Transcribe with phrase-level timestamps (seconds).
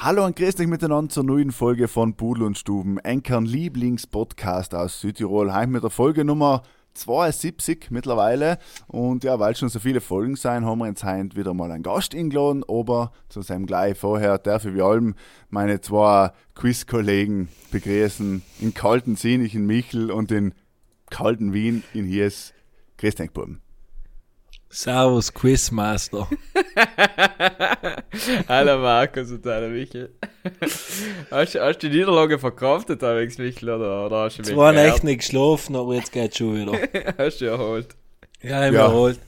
[0.00, 5.00] Hallo und grüß dich miteinander zur neuen Folge von Pudel und Stuben, Enkern Lieblingspodcast aus
[5.00, 5.52] Südtirol.
[5.52, 6.62] Heim mit der Folge Nummer
[6.94, 8.58] 72 mittlerweile.
[8.86, 11.82] Und ja, weil schon so viele Folgen sein, haben wir jetzt heute wieder mal einen
[11.82, 15.16] Gast eingeladen, aber zu seinem gleich vorher darf ich wie allem
[15.50, 18.42] meine zwei Quiz-Kollegen begrüßen.
[18.60, 20.54] In kalten Sinn, ich in Michel und in
[21.10, 22.54] kalten Wien in Hies.
[22.98, 23.62] Grüß dich, Buben.
[24.70, 26.28] Servus, Quizmaster.
[28.48, 30.10] Hallo Markus und hallo Michel.
[31.30, 35.04] hast, hast du die Niederlage verkraftet, Alex Michel, oder, oder hast du Es war echt
[35.04, 36.78] nicht geschlafen, aber jetzt geht's schon wieder.
[37.18, 37.88] hast du erholt.
[38.42, 38.82] Ja, ich Ja.
[38.86, 39.18] erholt.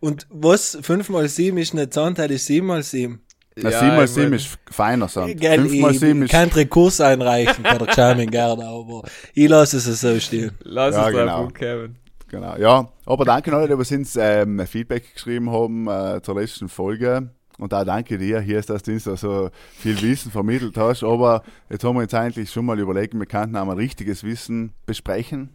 [0.00, 0.78] Und was?
[0.80, 3.20] 5 mal 7 ist nicht Zahnteil, ist 7 mal 7.
[3.56, 5.40] Na, Ja, 7 mal ich 7 mein- ist feiner, Sand.
[5.40, 6.30] Gell, 5 mal ich 7 ist.
[6.30, 9.02] kann Rekurs einreichen bei der Charming Garde, aber
[9.34, 10.52] ich lasse es so stehen.
[10.62, 11.42] Lass Ja, drauf genau.
[11.44, 11.96] umkommen.
[12.30, 12.88] Genau, ja.
[13.06, 17.30] Aber danke an alle, die was uns ähm, Feedback geschrieben haben äh, zur letzten Folge.
[17.58, 21.02] Und auch danke dir, hier ist, dass du uns da so viel Wissen vermittelt hast.
[21.02, 24.72] Aber jetzt haben wir uns eigentlich schon mal überlegt, wir könnten auch mal richtiges Wissen
[24.86, 25.50] besprechen.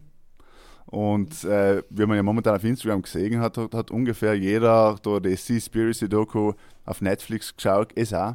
[0.84, 5.18] Und äh, wie man ja momentan auf Instagram gesehen hat, hat, hat ungefähr jeder da
[5.18, 6.52] die Seaspiracy Doku
[6.84, 7.90] auf Netflix geschaut.
[7.96, 8.34] Es auch.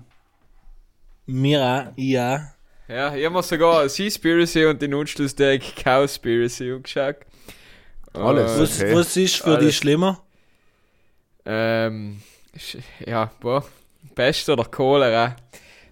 [1.28, 2.54] Mira, ja.
[2.90, 7.18] Ja, ich hab mir sogar Seaspiracy und den Unschlussdeck Cowspiracy angeschaut.
[8.14, 8.52] Alles.
[8.54, 8.96] Und, Was, Okay.
[8.96, 9.66] was ist für Alles.
[9.66, 10.22] dich schlimmer?
[11.46, 12.20] Ähm,
[13.06, 13.64] ja, boah,
[14.16, 15.36] Pest oder Cholera.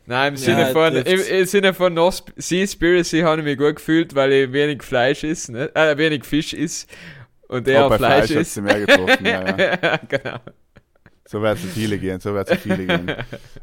[0.06, 3.58] Nein, im Sinne Ja, von, im, im Sinne von no Sp- Seaspiracy habe ich mich
[3.58, 5.74] gut gefühlt, weil ich wenig Fleisch ist, ne?
[5.76, 6.90] äh, wenig Fisch ist
[7.48, 8.54] und Auch eher bei Fleisch Fleisch ist.
[8.56, 9.26] sie mehr getroffen.
[9.26, 9.98] ja, ja.
[10.10, 10.38] genau.
[11.28, 13.14] So wird es viele gehen, so wird es viele gehen.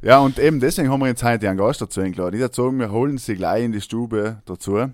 [0.03, 2.35] Ja, und eben deswegen haben wir jetzt heute einen Gast dazu eingeladen.
[2.37, 4.89] Ich würde sagen, wir holen sie gleich in die Stube dazu.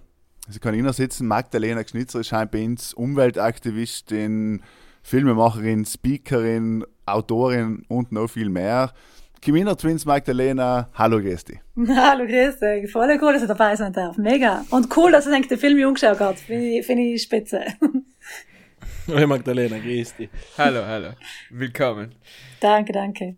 [0.48, 1.28] Sie kann inner sitzen.
[1.28, 4.62] Magdalena Schnitzer ist uns Umweltaktivistin,
[5.02, 8.92] Filmemacherin, Speakerin, Autorin und noch viel mehr.
[9.40, 11.54] Kimina Twins Magdalena, hallo Gäste.
[11.76, 12.92] Hallo, dich.
[12.92, 14.16] Voll cool, dass du dabei sein darf.
[14.16, 14.64] Mega.
[14.70, 16.42] Und cool, dass du eigentlich den Film angeschaut hast.
[16.42, 17.64] Finde ich, finde ich spitze.
[19.06, 20.30] Hey Magdalena, grüß dich.
[20.56, 21.08] Hallo, hallo.
[21.50, 22.14] Willkommen.
[22.60, 23.36] danke, danke.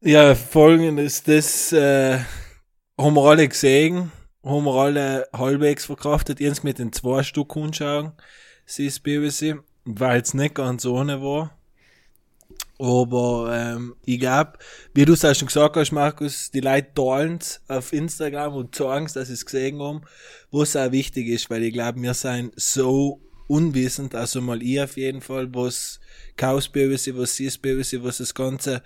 [0.00, 2.18] Ja, folgendes, das äh,
[2.98, 4.10] haben wir alle gesehen,
[4.44, 8.12] haben wir alle halbwegs verkraftet, jetzt mit den zwei Stück anschauen,
[8.66, 11.56] Seaspiracy, weil es nicht ganz ohne war.
[12.78, 14.54] Aber ähm, ich glaube,
[14.92, 17.38] wie du es auch schon gesagt hast, Markus, die Leute teilen
[17.68, 20.02] auf Instagram und sagen dass sie es gesehen haben,
[20.50, 24.96] was auch wichtig ist, weil ich glaube, wir sind so unwissend, also mal ich auf
[24.96, 26.00] jeden Fall, was
[26.36, 28.82] Cowspiracy, was Seaspiracy, was das Ganze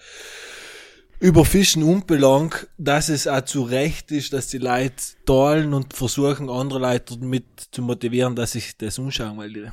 [1.21, 6.78] überfischen unbelangt, dass es auch zu Recht ist, dass die Leute teilen und versuchen, andere
[6.78, 9.71] Leute damit zu motivieren, dass sich das anschauen, weil die,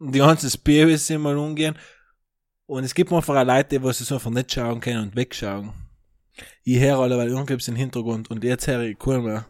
[0.00, 1.76] die ganze Spiracy mal umgehen.
[2.66, 5.72] Und es gibt manchmal auch Leute, die es einfach nicht schauen können und wegschauen.
[6.64, 9.46] Ich höre alle, weil irgendwas im Hintergrund und jetzt höre ich cool mehr.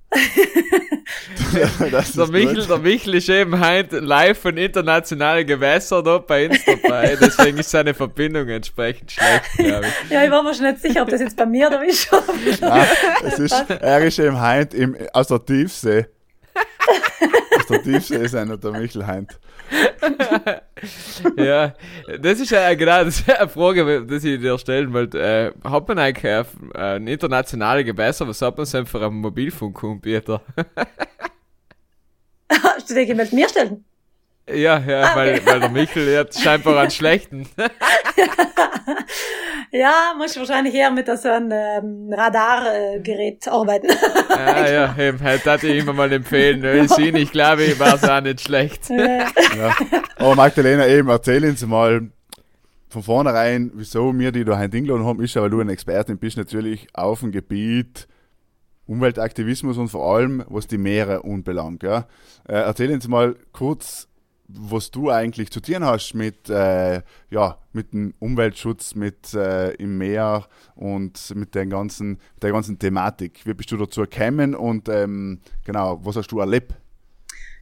[1.90, 6.48] das Der ist Michel, der Michel ist eben heute live von internationalen Gewässern da bei
[6.48, 10.10] uns dabei, deswegen ist seine Verbindung entsprechend schlecht, glaube ich.
[10.10, 12.20] Ja, ich war mir schon nicht sicher, ob das jetzt bei mir oder wie schon.
[12.60, 12.86] Nein,
[13.24, 16.06] es ist, er ist eben heute im, aus der Tiefsee.
[17.58, 19.38] aus der Tiefsee ist einer der Michel heint.
[21.36, 21.74] Ja,
[22.20, 25.20] das ist ja genau das ist eine Frage, die ich dir stellen wollte.
[25.20, 30.40] Äh, hat man eigentlich äh, ein internationale Gewässer, was hat man denn für einen Mobilfunkanbieter?
[32.50, 33.84] Hast du dir gemeldet mir stellen?
[34.54, 37.48] Ja, ja, Ah, weil, weil der Michel hat scheinbar einen schlechten.
[39.70, 43.88] Ja, muss ich wahrscheinlich eher mit so einem ähm, Radargerät arbeiten.
[44.30, 46.62] ah, ja, eben, halt hatte ich immer mal empfehlen.
[46.62, 48.88] Weil sie ich glaube, war es auch nicht schlecht.
[48.90, 49.18] Äh,
[49.58, 49.76] Ja.
[50.16, 52.10] Aber Magdalena, eben, erzähl uns mal
[52.88, 56.16] von vornherein, wieso wir die da heute eingeladen haben, ist ja, weil du ein Expertin
[56.18, 58.08] bist, natürlich auf dem Gebiet
[58.86, 61.82] Umweltaktivismus und vor allem, was die Meere unbelangt.
[61.82, 62.06] Ja.
[62.48, 64.08] Äh, erzähl uns mal kurz,
[64.48, 69.98] was du eigentlich zu tun hast mit, äh, ja, mit dem Umweltschutz, mit äh, im
[69.98, 73.44] Meer und mit der ganzen, der ganzen Thematik.
[73.44, 76.74] Wie bist du dazu gekommen und ähm, genau, was hast du erlebt?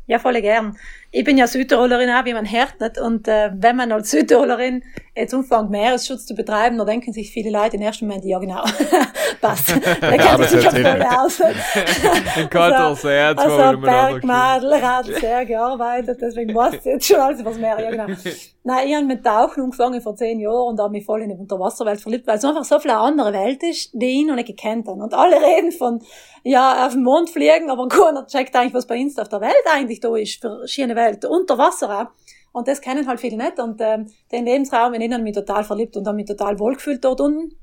[0.08, 0.76] Ja, voll gern.
[1.10, 2.98] Ich bin ja Südtirolerin auch, wie man hört, nicht?
[2.98, 4.84] Und äh, wenn man als Südtirolerin
[5.16, 8.62] jetzt umfängt, Meeresschutz zu betreiben, dann denken sich viele Leute im ersten Moment, ja genau,
[9.40, 9.74] passt.
[10.00, 11.38] Da kennt sich schon voll aus.
[12.36, 17.58] Den Kantorsee, also, also Bergmadel, Radl, sehr gearbeitet, deswegen weiß ich jetzt schon alles übers
[17.58, 18.06] Meer, ja genau.
[18.66, 21.36] Nein, ich habe mit Tauchen angefangen vor zehn Jahren und habe mich voll in die
[21.36, 24.48] Unterwasserwelt verliebt, weil es einfach so viel eine andere Welt ist, die ich noch nicht
[24.48, 25.00] gekannt habe.
[25.00, 26.02] Und alle reden von,
[26.42, 29.54] ja, auf den Mond fliegen, aber keiner checkt eigentlich, was bei uns auf der Welt
[29.72, 32.06] eigentlich da ist, für schöne Welt, unter Wasser auch.
[32.50, 33.60] Und das kennen halt viele nicht.
[33.60, 36.58] Und ähm, den Lebensraum, in den habe ich mich total verliebt und habe mich total
[36.58, 37.56] wohlgefühlt dort unten.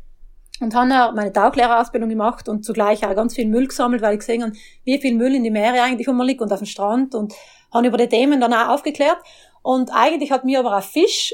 [0.62, 4.20] Und habe auch meine Tauchlehrerausbildung gemacht und zugleich auch ganz viel Müll gesammelt, weil ich
[4.20, 4.54] gesehen habe,
[4.86, 7.34] wie viel Müll in die Meere eigentlich immer liegt und auf dem Strand und
[7.74, 9.18] habe über die Themen dann auch aufgeklärt.
[9.64, 11.34] Und eigentlich hat mir aber ein Fisch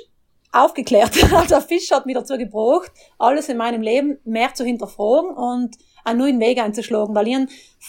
[0.51, 1.11] aufgeklärt.
[1.33, 5.75] Also ein Fisch hat mich dazu gebracht, alles in meinem Leben mehr zu hinterfragen und
[6.05, 7.37] einen neuen Weg einzuschlagen, weil ich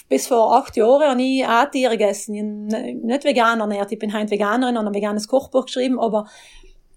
[0.09, 2.35] bis vor acht Jahren habe ich auch Tiere gegessen.
[2.35, 6.27] Ich nicht vegan ernährt, ich bin heute Veganerin und ein veganes Kochbuch geschrieben, aber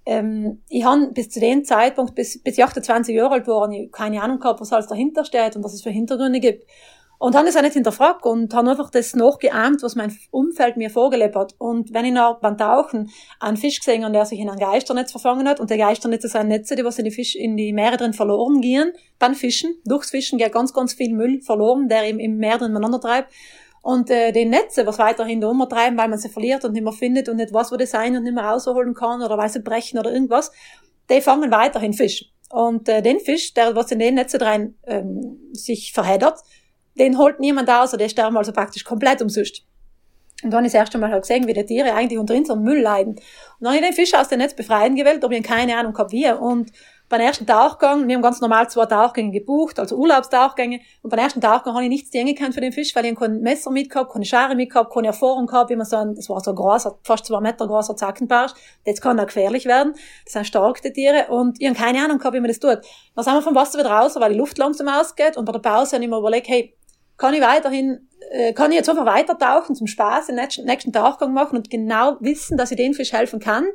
[0.05, 4.21] ähm, ich habe bis zu dem Zeitpunkt, bis, bis ich 28 Jahre alt war, keine
[4.21, 6.65] Ahnung gehabt, was alles dahinter steht und was es für Hintergründe gibt.
[7.23, 10.89] Und habe es auch nicht hinterfragt und habe einfach das nachgeahmt, was mein Umfeld mir
[10.89, 11.55] vorgelebt hat.
[11.57, 15.11] Und wenn ich noch beim Tauchen einen Fisch gesehen habe, der sich in ein Geisternetz
[15.11, 17.95] verfangen hat, und der Geisternetze sind Netze, die was in die, Fisch, in die Meere
[17.95, 22.19] drin verloren gehen, beim Fischen, durchs Fischen geht ganz, ganz viel Müll verloren, der im,
[22.19, 23.31] im Meer drin miteinander treibt.
[23.81, 26.91] Und äh, die Netze, was weiterhin da umtreiben, weil man sie verliert und nicht mehr
[26.91, 29.61] findet und nicht weiß, wo die sein und nicht mehr rausholen kann oder weil sie
[29.61, 30.51] brechen oder irgendwas,
[31.09, 32.25] die fangen weiterhin Fisch.
[32.49, 36.39] Und äh, den Fisch, der was in den Netze rein ähm, sich verheddert,
[36.95, 39.63] den holt niemand aus, oder die sterben also praktisch komplett umsonst.
[40.43, 42.81] Und dann ist das erste Mal halt gesehen, wie die Tiere eigentlich unter unserem Müll
[42.81, 43.13] leiden.
[43.13, 43.21] Und
[43.61, 46.11] dann habe ich den Fisch aus dem Netz befreien gewählt, aber ich keine Ahnung gehabt
[46.11, 46.29] wie.
[46.29, 46.71] Und
[47.09, 50.79] beim ersten Tauchgang, wir haben ganz normal zwei Tauchgänge gebucht, also Urlaubstauchgänge.
[51.01, 53.39] Und beim ersten Tauchgang habe ich nichts dringen können für den Fisch, weil ich kein
[53.41, 56.51] Messer mitgehabt, keine Schere mitgehabt, keine Erfahrung gehabt, wie man so ein, das war so
[56.51, 58.53] ein großer, fast zwei Meter großer Zackenbarsch.
[58.85, 59.93] Das kann auch gefährlich werden.
[60.25, 61.27] Das sind starke Tiere.
[61.29, 62.79] Und ich habe keine Ahnung gehabt, wie man das tut.
[63.15, 65.37] Dann sind wir vom Wasser wieder raus, weil die Luft langsam ausgeht.
[65.37, 66.75] Und bei der Pause habe ich mir überlegt, hey,
[67.17, 70.91] kann ich weiterhin, äh, kann ich jetzt einfach weiter tauchen, zum Spaß, den nächsten, nächsten
[70.91, 73.65] Tauchgang machen und genau wissen, dass ich den Fisch helfen kann,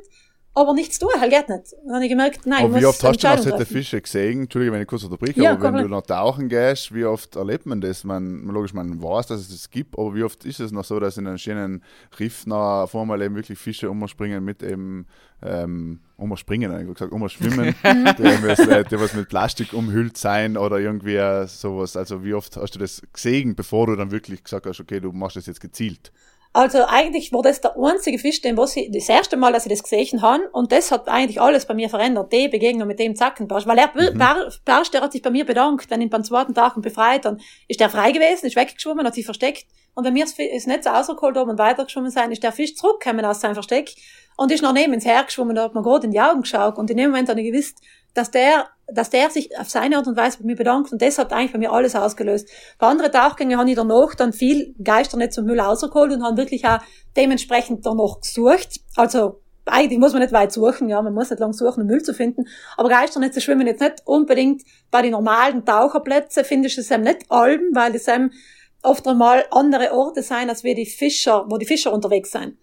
[0.55, 1.73] aber nichts tun, halt geht nicht.
[1.85, 3.65] Dann habe ich gemerkt, nein, Aber ich wie oft hast du noch solche.
[3.65, 4.41] Fische gesehen?
[4.41, 7.65] Entschuldige, wenn ich kurz unterbreche, Ja, aber wenn du noch tauchen gehst, wie oft erlebt
[7.65, 8.03] man das?
[8.03, 10.99] Man, logisch, man weiß, dass es das gibt, aber wie oft ist es noch so,
[10.99, 11.83] dass in einem schönen
[12.19, 15.05] Riff noch vor mal eben wirklich Fische umspringen mit eben,
[15.41, 20.79] ähm, umspringen, eigentlich gesagt, umschwimmen, die, was, äh, die was mit Plastik umhüllt sein oder
[20.79, 21.95] irgendwie äh, sowas.
[21.95, 25.11] Also wie oft hast du das gesehen, bevor du dann wirklich gesagt hast, okay, du
[25.11, 26.11] machst das jetzt gezielt?
[26.59, 29.71] Also eigentlich war das der einzige Fisch, den was ich, das erste Mal, dass ich
[29.71, 33.15] das gesehen habe, und das hat eigentlich alles bei mir verändert, die Begegnung mit dem
[33.15, 34.17] Zackenbarsch, weil er, Mhm.
[34.17, 37.23] Bar- Barsch, der hat sich bei mir bedankt, wenn ihn beim zweiten Tag und befreit,
[37.23, 37.39] dann
[37.69, 41.37] ist der frei gewesen, ist weggeschwommen, hat sich versteckt, und wenn wir das Netz rausgeholt
[41.37, 43.95] haben und weitergeschwommen sind, ist der Fisch zurückgekommen aus seinem Versteck
[44.39, 46.77] und ist noch neben ins Herr geschwommen, da hat man gerade in die Augen geschaut,
[46.77, 47.81] und in dem Moment habe ich gewusst,
[48.13, 51.17] dass der, dass der sich auf seine Art und Weise bei mir bedankt und das
[51.17, 52.47] hat eigentlich bei mir alles ausgelöst.
[52.77, 56.65] Bei anderen Tauchgängen habe ich danach dann viel Geisternetz und Müll rausgeholt und habe wirklich
[56.65, 56.79] auch
[57.17, 58.79] dementsprechend danach gesucht.
[58.95, 62.01] Also eigentlich muss man nicht weit suchen, ja, man muss nicht lang suchen, um Müll
[62.01, 62.45] zu finden.
[62.77, 67.25] Aber Geisternetze schwimmen jetzt nicht unbedingt bei den normalen Taucherplätzen, findest du es eben nicht
[67.29, 68.31] Alben, weil es eben
[68.81, 72.57] oft einmal andere Orte sein, als wir die Fischer, wo die Fischer unterwegs sind.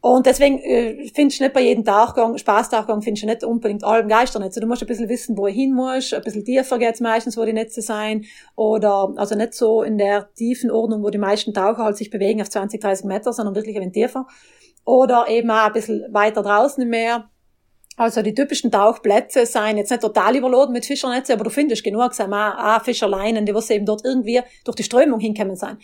[0.00, 4.08] Und deswegen äh, findest du nicht bei jedem Tauchgang, Spaßtauchgang, findest du nicht unbedingt Alben
[4.08, 4.60] Geisternetze.
[4.60, 7.44] Du musst ein bisschen wissen, wo du hin musst, ein bisschen tiefer geht's meistens, wo
[7.44, 8.24] die Netze sein,
[8.56, 12.40] oder also nicht so in der tiefen Ordnung, wo die meisten Taucher halt sich bewegen
[12.40, 14.26] auf 20, 30 Meter, sondern wirklich ein tiefer.
[14.84, 17.30] Oder eben auch ein bisschen weiter draußen im Meer.
[17.96, 22.14] Also die typischen Tauchplätze seien jetzt nicht total überladen mit Fischernetzen, aber du findest genug,
[22.14, 25.76] sagen wir, auch Fischerleinen, die was eben dort irgendwie durch die Strömung hinkommen sein.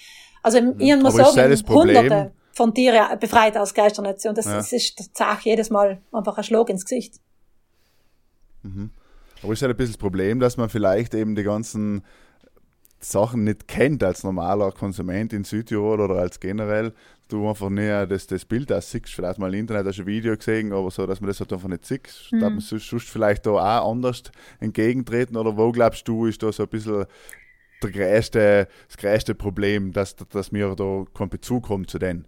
[0.43, 4.55] Also ich muss sagen, hunderte von Tieren befreit aus Geisternetze und das, Ja.
[4.55, 7.17] das ist Zach jedes Mal einfach ein Schlag ins Gesicht.
[9.43, 12.03] Aber ist halt ein bisschen das Problem, dass man vielleicht eben die ganzen
[12.99, 16.93] Sachen nicht kennt als normaler Konsument in Südtirol oder als generell.
[17.29, 19.09] Du einfach näher das, das Bild auch siehst.
[19.09, 21.53] Vielleicht mal im Internet hast du ein Video gesehen, aber so, dass man das halt
[21.53, 22.09] einfach nicht sieht.
[22.31, 22.41] Mhm.
[22.41, 24.23] Darf man sonst vielleicht da auch anders
[24.61, 25.37] entgegentreten?
[25.37, 27.07] Oder wo glaubst du, ist da so ein bisschen
[27.83, 32.27] der größte, das größte Problem, dass, dass wir da keinen Bezug haben zu denen?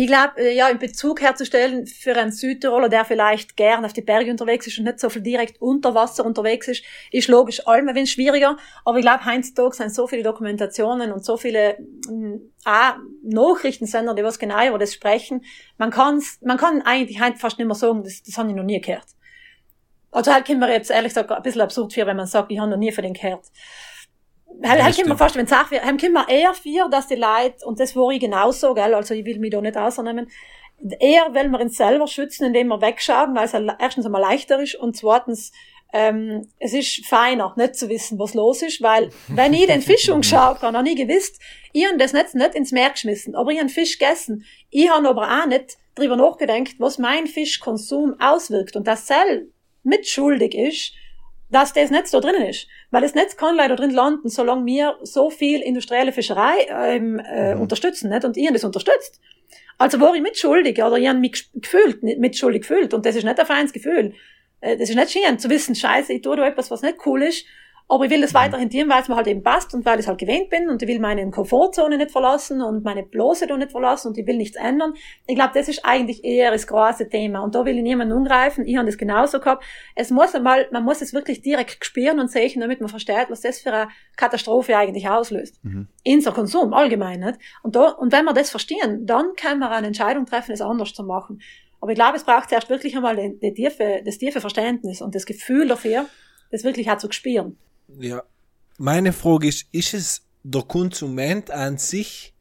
[0.00, 4.30] Ich glaube, ja, in Bezug herzustellen für einen Südtiroler, der vielleicht gern auf die Berge
[4.30, 7.96] unterwegs ist und nicht so viel direkt unter Wasser unterwegs ist, ist logisch allem ein
[7.96, 8.56] wenig schwieriger.
[8.84, 11.78] Aber ich glaube, heutzutage sind so viele Dokumentationen und so viele
[12.08, 15.44] mm, auch Nachrichtensender, die was genau über das sprechen.
[15.78, 18.80] Man kann's, man kann eigentlich fast nicht mehr sagen, das, das habe ich noch nie
[18.80, 19.06] gehört.
[20.12, 22.60] Also halt kommt mir jetzt ehrlich gesagt ein bisschen absurd vor, wenn man sagt, ich
[22.60, 23.46] habe noch nie von den gehört.
[24.62, 27.06] Ja, hell können wir fast, wenn es auch wir, hell können wir eher vier, dass
[27.06, 30.28] die Leute, und das war ich genauso, gell, also ich will mich da nicht ausnehmen,
[31.00, 34.74] eher wollen wir uns selber schützen, indem wir wegschauen, weil es erstens einmal leichter ist
[34.76, 35.52] und zweitens,
[35.92, 40.08] ähm, es ist feiner, nicht zu wissen, was los ist, weil, wenn ich den Fisch
[40.08, 41.40] umgeschaut habe, habe ich gewusst,
[41.72, 44.44] ich habe das nicht, nicht ins Meer geschmissen, aber ich habe Fisch gegessen.
[44.70, 48.76] Ich habe aber auch nicht drüber nachgedacht, was mein Fischkonsum auswirkt.
[48.76, 49.50] Und das Zell
[49.82, 50.92] mitschuldig ist,
[51.50, 52.66] dass das Netz da drinnen ist.
[52.90, 57.54] Weil das Netz kann leider drin landen, solange wir so viel industrielle Fischerei ähm, äh,
[57.54, 57.62] Mhm.
[57.62, 58.10] unterstützen.
[58.10, 58.24] Nicht?
[58.24, 59.20] Und ihr das unterstützt.
[59.78, 62.92] Also war ich mitschuldig oder ich habe mich gefühlt, mitschuldig gefühlt.
[62.94, 64.14] Und das ist nicht ein feines Gefühl.
[64.60, 67.22] Äh, Das ist nicht schön zu wissen, scheiße, ich tue da etwas, was nicht cool
[67.22, 67.46] ist.
[67.90, 70.04] Aber ich will das weiterhin tun, weil es mir halt eben passt und weil ich
[70.04, 73.56] es halt gewöhnt bin und ich will meine Komfortzone nicht verlassen und meine Blase da
[73.56, 74.92] nicht verlassen und ich will nichts ändern.
[75.26, 77.40] Ich glaube, das ist eigentlich eher das große Thema.
[77.40, 78.66] Und da will ich niemanden umgreifen.
[78.66, 79.64] Ich habe das genauso gehabt.
[79.94, 83.40] Es muss einmal, man muss es wirklich direkt spüren und sehen, damit man versteht, was
[83.40, 85.64] das für eine Katastrophe eigentlich auslöst.
[85.64, 85.88] Mhm.
[86.06, 87.38] Unser Konsum allgemein nicht.
[87.62, 90.92] Und da, und wenn wir das verstehen, dann können wir eine Entscheidung treffen, es anders
[90.92, 91.40] zu machen.
[91.80, 95.14] Aber ich glaube, es braucht zuerst wirklich einmal die, die tiefe, das tiefe Verständnis und
[95.14, 96.04] das Gefühl dafür,
[96.50, 97.56] das wirklich auch zu spüren.
[97.96, 98.22] Ja.
[98.76, 102.34] Meine Frage ist, ist es der Konsument an sich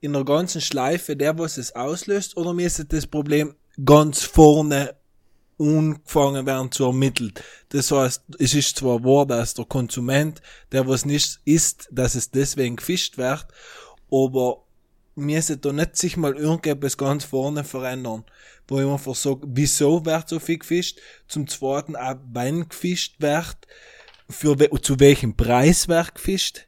[0.00, 3.54] in der ganzen Schleife der, was es auslöst, oder müsste das Problem
[3.84, 4.94] ganz vorne
[5.58, 7.32] angefangen werden zu ermitteln?
[7.70, 10.40] Das heißt, es ist zwar wahr, dass der Konsument,
[10.70, 13.46] der was nicht isst, dass es deswegen gefischt wird,
[14.10, 14.62] aber
[15.16, 18.24] müsste da nicht sich mal irgendetwas ganz vorne verändern,
[18.68, 21.00] wo ich einfach sage, wieso wird so viel gefischt?
[21.26, 23.56] Zum zweiten auch, wann gefischt wird?
[24.28, 26.66] Für zu welchem Preis wird gefischt.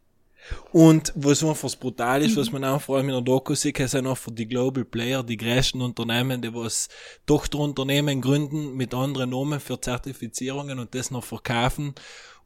[0.73, 4.07] Und was einfach brutal ist, was man auch vor allem in der Doku sieht, sind
[4.07, 6.89] einfach die Global Player, die größten Unternehmen, die was
[7.27, 11.95] Tochterunternehmen gründen mit anderen Namen für Zertifizierungen und das noch verkaufen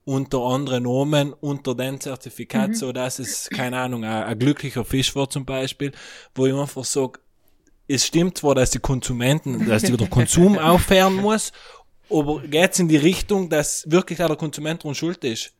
[0.04, 5.14] unter anderen Namen, unter dem Zertifikat, so dass es, keine Ahnung, ein, ein glücklicher Fisch
[5.14, 5.92] war zum Beispiel,
[6.34, 7.20] wo ich einfach sage,
[7.88, 11.52] es stimmt zwar, dass die Konsumenten, dass der Konsum aufhören muss,
[12.10, 15.52] aber geht's in die Richtung, dass wirklich auch der Konsument dran schuld ist?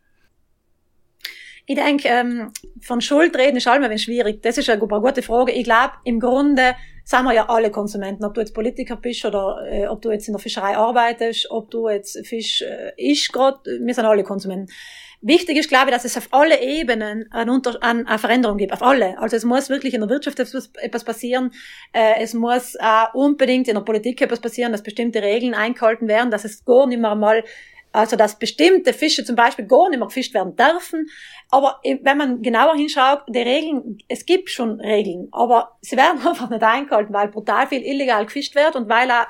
[1.67, 4.43] Ich denke, ähm, von Schuld reden ist allem ein wenig schwierig.
[4.43, 5.53] Das ist eine gute Frage.
[5.53, 8.25] Ich glaube, im Grunde sind wir ja alle Konsumenten.
[8.25, 11.71] Ob du jetzt Politiker bist oder äh, ob du jetzt in der Fischerei arbeitest, ob
[11.71, 14.73] du jetzt Fisch äh, isch grad, wir sind alle Konsumenten.
[15.25, 18.73] Wichtig ist, glaube ich, dass es auf alle Ebenen eine, Unter eine, eine Veränderung gibt.
[18.73, 19.17] Auf alle.
[19.19, 21.53] Also es muss wirklich in der Wirtschaft etwas, passieren.
[21.93, 26.33] Äh, es muss auch unbedingt in der Politik etwas passieren, dass bestimmte Regeln eingehalten werden,
[26.33, 27.45] dass es gar nicht mehr mal
[27.93, 31.09] also, dass bestimmte Fische zum Beispiel gar nicht mehr gefischt werden dürfen.
[31.51, 36.49] Aber wenn man genauer hinschaut, die Regeln, es gibt schon Regeln, aber sie werden einfach
[36.49, 39.27] nicht eingehalten, weil brutal viel illegal gefischt wird und weil auch,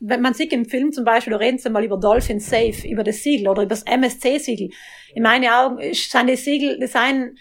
[0.00, 3.04] wenn man sieht im Film zum Beispiel, da reden sie mal über Dolphin Safe, über
[3.04, 4.70] das Siegel oder über das MSC-Siegel.
[5.14, 7.38] In meinen Augen sind die Siegel, das sind,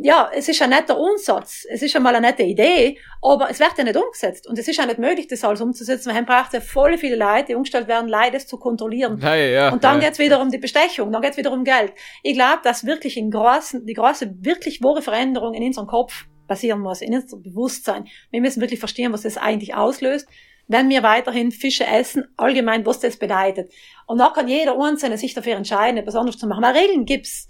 [0.00, 3.76] ja, es ist ein netter Umsatz, es ist einmal eine nette Idee, aber es wird
[3.76, 4.46] ja nicht umgesetzt.
[4.46, 7.46] Und es ist ja nicht möglich, das alles umzusetzen, man braucht ja voll viele Leute,
[7.48, 9.18] die umgestellt werden, das zu kontrollieren.
[9.20, 9.72] Ja, ja.
[9.72, 10.06] Und dann ja.
[10.06, 11.92] geht's wieder um die Bestechung, dann geht's wieder um Geld.
[12.22, 16.80] Ich glaube, dass wirklich in großen, die große, wirklich wahre Veränderung in unserem Kopf passieren
[16.80, 18.06] muss, in unserem Bewusstsein.
[18.30, 20.28] Wir müssen wirklich verstehen, was das eigentlich auslöst,
[20.68, 23.72] wenn wir weiterhin Fische essen, allgemein, was das bedeutet.
[24.06, 26.62] Und dann kann jeder Einzelne sich dafür entscheiden, etwas anderes zu machen.
[26.62, 27.48] Weil Regeln gibt's.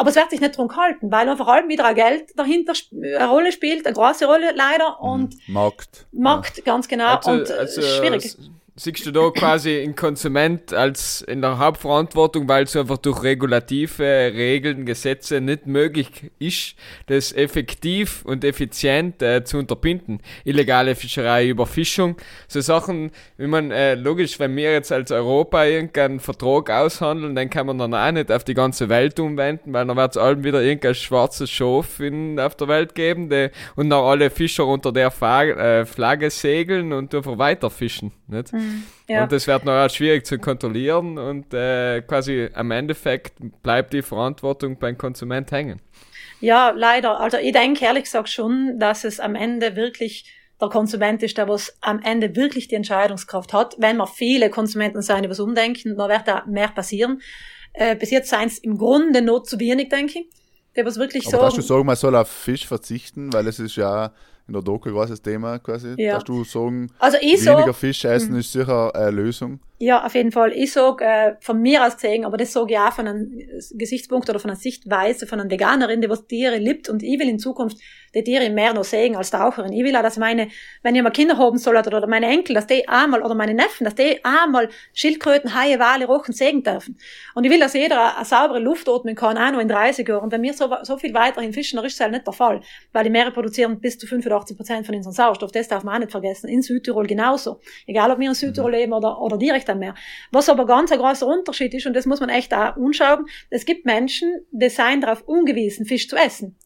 [0.00, 3.28] Aber es wird sich nicht drum gehalten, weil einfach allem wieder ein Geld dahinter eine
[3.28, 5.52] Rolle spielt, eine große Rolle leider, und Mhm.
[5.52, 6.06] Markt.
[6.10, 8.34] Markt, ganz genau, Also, und äh, also, schwierig.
[8.82, 14.32] Siehst du da quasi den Konsument als in der Hauptverantwortung, weil es einfach durch regulative
[14.34, 20.22] Regeln, Gesetze nicht möglich ist, das effektiv und effizient äh, zu unterbinden.
[20.44, 22.16] Illegale Fischerei, Überfischung,
[22.48, 27.50] so Sachen, wie man, äh, logisch, wenn wir jetzt als Europa irgendeinen Vertrag aushandeln, dann
[27.50, 30.42] kann man dann auch nicht auf die ganze Welt umwenden, weil dann wird es allem
[30.42, 34.90] wieder irgendein schwarzes Schaf in, auf der Welt geben die, und dann alle Fischer unter
[34.90, 38.12] der Fa äh, Flagge segeln und einfach weiterfischen.
[38.26, 38.54] Nicht?
[39.08, 39.24] Ja.
[39.24, 44.02] Und das wird noch auch schwierig zu kontrollieren und äh, quasi am Endeffekt bleibt die
[44.02, 45.80] Verantwortung beim Konsument hängen.
[46.40, 47.20] Ja, leider.
[47.20, 50.24] Also ich denke ehrlich gesagt schon, dass es am Ende wirklich
[50.60, 53.76] der Konsument ist, der was am Ende wirklich die Entscheidungskraft hat.
[53.78, 57.20] Wenn wir viele Konsumenten sein, die was umdenken, dann wird da mehr passieren.
[57.72, 60.26] Äh, bis jetzt seien es im Grunde nur zu wenig, denke ich.
[60.76, 63.58] Die was wirklich Aber darfst sagen, du sagen, man soll auf Fisch verzichten, weil es
[63.58, 64.12] ist ja
[64.50, 65.94] in der Doku ein großes Thema quasi.
[65.96, 66.14] Ja.
[66.14, 69.60] Darfst du sagen, also weniger so, Fisch essen ist sicher eine Lösung?
[69.82, 70.52] Ja, auf jeden Fall.
[70.52, 73.40] Ich sag äh, von mir aus gesehen, aber das sage ich auch von einem
[73.72, 77.30] Gesichtspunkt oder von einer Sichtweise von einer Veganerin, die was Tiere liebt und ich will
[77.30, 77.78] in Zukunft
[78.14, 79.72] die Tiere mehr noch sehen als Taucherin.
[79.72, 80.48] Ich will auch, dass meine,
[80.82, 83.84] wenn ich mal Kinder haben soll oder meine Enkel, dass die einmal, oder meine Neffen,
[83.84, 86.98] dass die einmal Schildkröten, Haie, Wale, Rochen sehen dürfen.
[87.34, 90.24] Und ich will, dass jeder eine saubere Luft atmen kann, auch noch in 30 Jahren.
[90.24, 92.60] Und wenn wir so, so viel weiterhin fischen, dann ist halt nicht der Fall.
[92.92, 95.52] Weil die Meere produzieren bis zu 85 Prozent von unserem Sauerstoff.
[95.52, 96.48] Das darf man auch nicht vergessen.
[96.48, 97.60] In Südtirol genauso.
[97.86, 99.94] Egal, ob wir in Südtirol leben oder, oder direkt am Meer.
[100.30, 103.64] Was aber ganz ein großer Unterschied ist, und das muss man echt auch anschauen, es
[103.64, 106.56] gibt Menschen, die seien darauf ungewiesen, Fisch zu essen.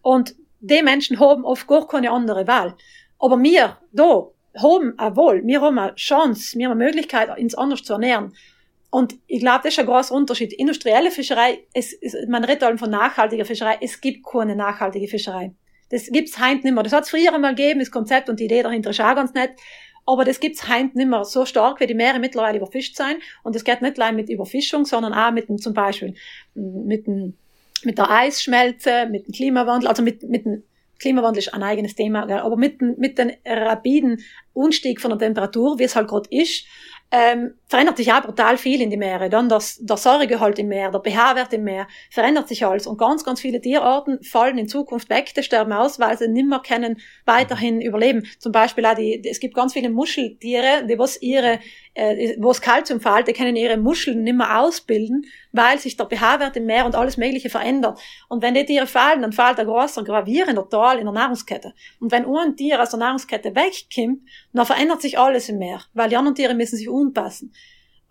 [0.00, 2.74] Und die Menschen haben oft gar keine andere Wahl.
[3.18, 4.28] Aber wir, da,
[4.60, 8.34] haben eine Wahl, wir haben eine Chance, wir haben eine Möglichkeit, uns anders zu ernähren.
[8.90, 10.52] Und ich glaube, das ist ein großer Unterschied.
[10.52, 15.54] Industrielle Fischerei, es, es, man redet allem von nachhaltiger Fischerei, es gibt keine nachhaltige Fischerei.
[15.90, 16.82] Das gibt's heint nimmer.
[16.82, 19.52] Das hat's früher einmal gegeben, das Konzept und die Idee dahinter ist auch ganz nett.
[20.04, 23.16] Aber das gibt's heint nimmer so stark, wie die Meere mittlerweile überfischt sein.
[23.42, 26.14] Und das geht nicht allein mit Überfischung, sondern auch mit dem, zum Beispiel,
[26.54, 27.34] mit dem,
[27.84, 30.64] mit der Eisschmelze, mit dem Klimawandel, also mit, mit dem
[30.98, 35.84] Klimawandel ist ein eigenes Thema, aber mit, mit dem rapiden Unstieg von der Temperatur, wie
[35.84, 36.64] es halt gerade ist,
[37.10, 39.30] ähm, verändert sich auch brutal viel in die Meere.
[39.30, 42.86] Dann das, der Säuregehalt im Meer, der pH-Wert im Meer, verändert sich alles.
[42.86, 46.60] Und ganz, ganz viele Tierarten fallen in Zukunft weg, die sterben aus, weil sie nimmer
[46.60, 48.26] können weiterhin überleben.
[48.38, 51.60] Zum Beispiel auch die, es gibt ganz viele Muscheltiere, die was ihre,
[51.94, 56.56] äh, wo es Kalzium fällt, die können ihre Muscheln nimmer ausbilden, weil sich der pH-Wert
[56.58, 57.98] im Meer und alles Mögliche verändert.
[58.28, 61.72] Und wenn die Tiere fallen, dann fällt ein großer gravierender Tal in der Nahrungskette.
[62.00, 64.20] Und wenn ein Tier aus der Nahrungskette wegkommt,
[64.52, 67.52] dann verändert sich alles im Meer, weil die anderen Tiere müssen sich anpassen.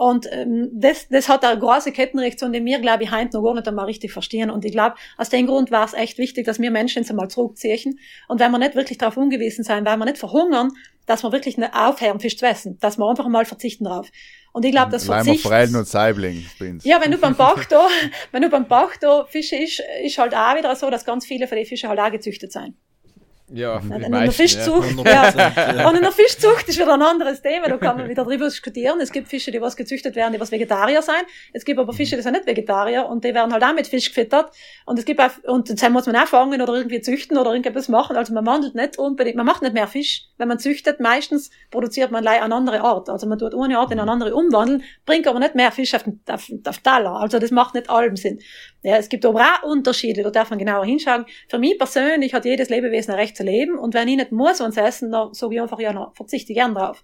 [0.01, 3.53] Und ähm, das, das hat eine große Kettenreaktion, die wir, glaube ich, heute noch gar
[3.53, 4.50] nicht einmal richtig verstehen.
[4.50, 7.27] Und ich glaube, aus dem Grund war es echt wichtig, dass wir Menschen uns einmal
[7.27, 8.00] zurückziehen.
[8.27, 10.70] Und wenn wir nicht wirklich darauf ungewiesen sein, weil wir nicht verhungern,
[11.05, 14.10] dass wir wirklich nicht aufhören, Fisch zu essen, dass wir einfach mal verzichten drauf.
[14.53, 15.43] Und ich glaube, das Verzicht...
[15.43, 16.48] Forellen und Saibling.
[16.81, 17.88] Ja, wenn du beim Bach da,
[18.31, 21.48] wenn du beim Bach da Fische ist, ist halt auch wieder so, dass ganz viele
[21.48, 22.74] von den Fischen halt auch gezüchtet sind.
[23.53, 25.29] Ja, in der Fischzucht, ja.
[25.29, 25.89] ja.
[25.89, 29.00] Und in der Fischzucht ist wieder ein anderes Thema, da kann man wieder drüber diskutieren.
[29.01, 31.22] Es gibt Fische, die was gezüchtet werden, die was Vegetarier sein.
[31.51, 34.08] Es gibt aber Fische, die sind nicht Vegetarier und die werden halt auch mit Fisch
[34.08, 34.51] gefüttert.
[34.86, 37.89] Und es gibt auch, und dann muss man auch fangen oder irgendwie züchten oder irgendetwas
[37.89, 38.15] machen.
[38.15, 40.27] Also man wandelt nicht unbedingt, man macht nicht mehr Fisch.
[40.38, 43.10] Wenn man züchtet, meistens produziert man leider eine andere Art.
[43.10, 46.03] Also man tut eine Art in eine andere umwandeln, bringt aber nicht mehr Fisch auf
[46.03, 47.15] den, auf, auf Taler.
[47.17, 48.39] Also das macht nicht allem Sinn.
[48.84, 51.26] Ja, es gibt aber auch Unterschiede, da darf man genauer hinschauen.
[51.48, 54.60] Für mich persönlich hat jedes Lebewesen ein Recht zu leben und wenn ich nicht muss
[54.60, 57.04] uns essen, dann sage ich einfach, ja, dann verzichte ich gern drauf.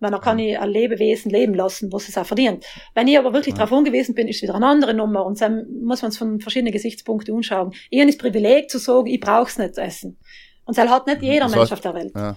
[0.00, 2.64] Weil dann kann ich ein Lebewesen leben lassen, was es auch verdient.
[2.94, 3.64] Wenn ich aber wirklich ja.
[3.64, 6.40] darauf angewiesen bin, ist es wieder eine andere Nummer und dann muss man es von
[6.40, 7.72] verschiedenen Gesichtspunkten anschauen.
[7.90, 10.16] Ich habe das Privileg zu sagen, ich brauche es nicht zu essen.
[10.64, 12.12] Und das hat nicht jeder das Mensch auf der Welt.
[12.14, 12.36] Ja.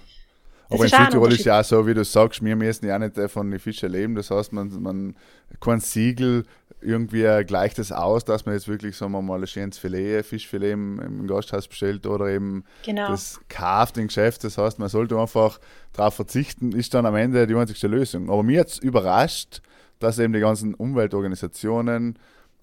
[0.72, 3.50] Aber in Südtirol ist ja auch so, wie du sagst, wir müssen ja nicht von
[3.50, 4.14] den Fischen leben.
[4.14, 5.16] Das heißt, man, man
[5.60, 6.44] kein Siegel
[6.82, 10.72] irgendwie gleicht es aus, dass man jetzt wirklich, sagen wir mal, ein schönes Filet, Fischfilet
[10.72, 13.08] im, im Gasthaus bestellt oder eben genau.
[13.08, 14.44] das kauft im Geschäft.
[14.44, 15.60] Das heißt, man sollte einfach
[15.92, 18.30] darauf verzichten, ist dann am Ende die einzigste Lösung.
[18.30, 19.62] Aber mir hat es überrascht,
[19.98, 22.18] dass eben die ganzen Umweltorganisationen,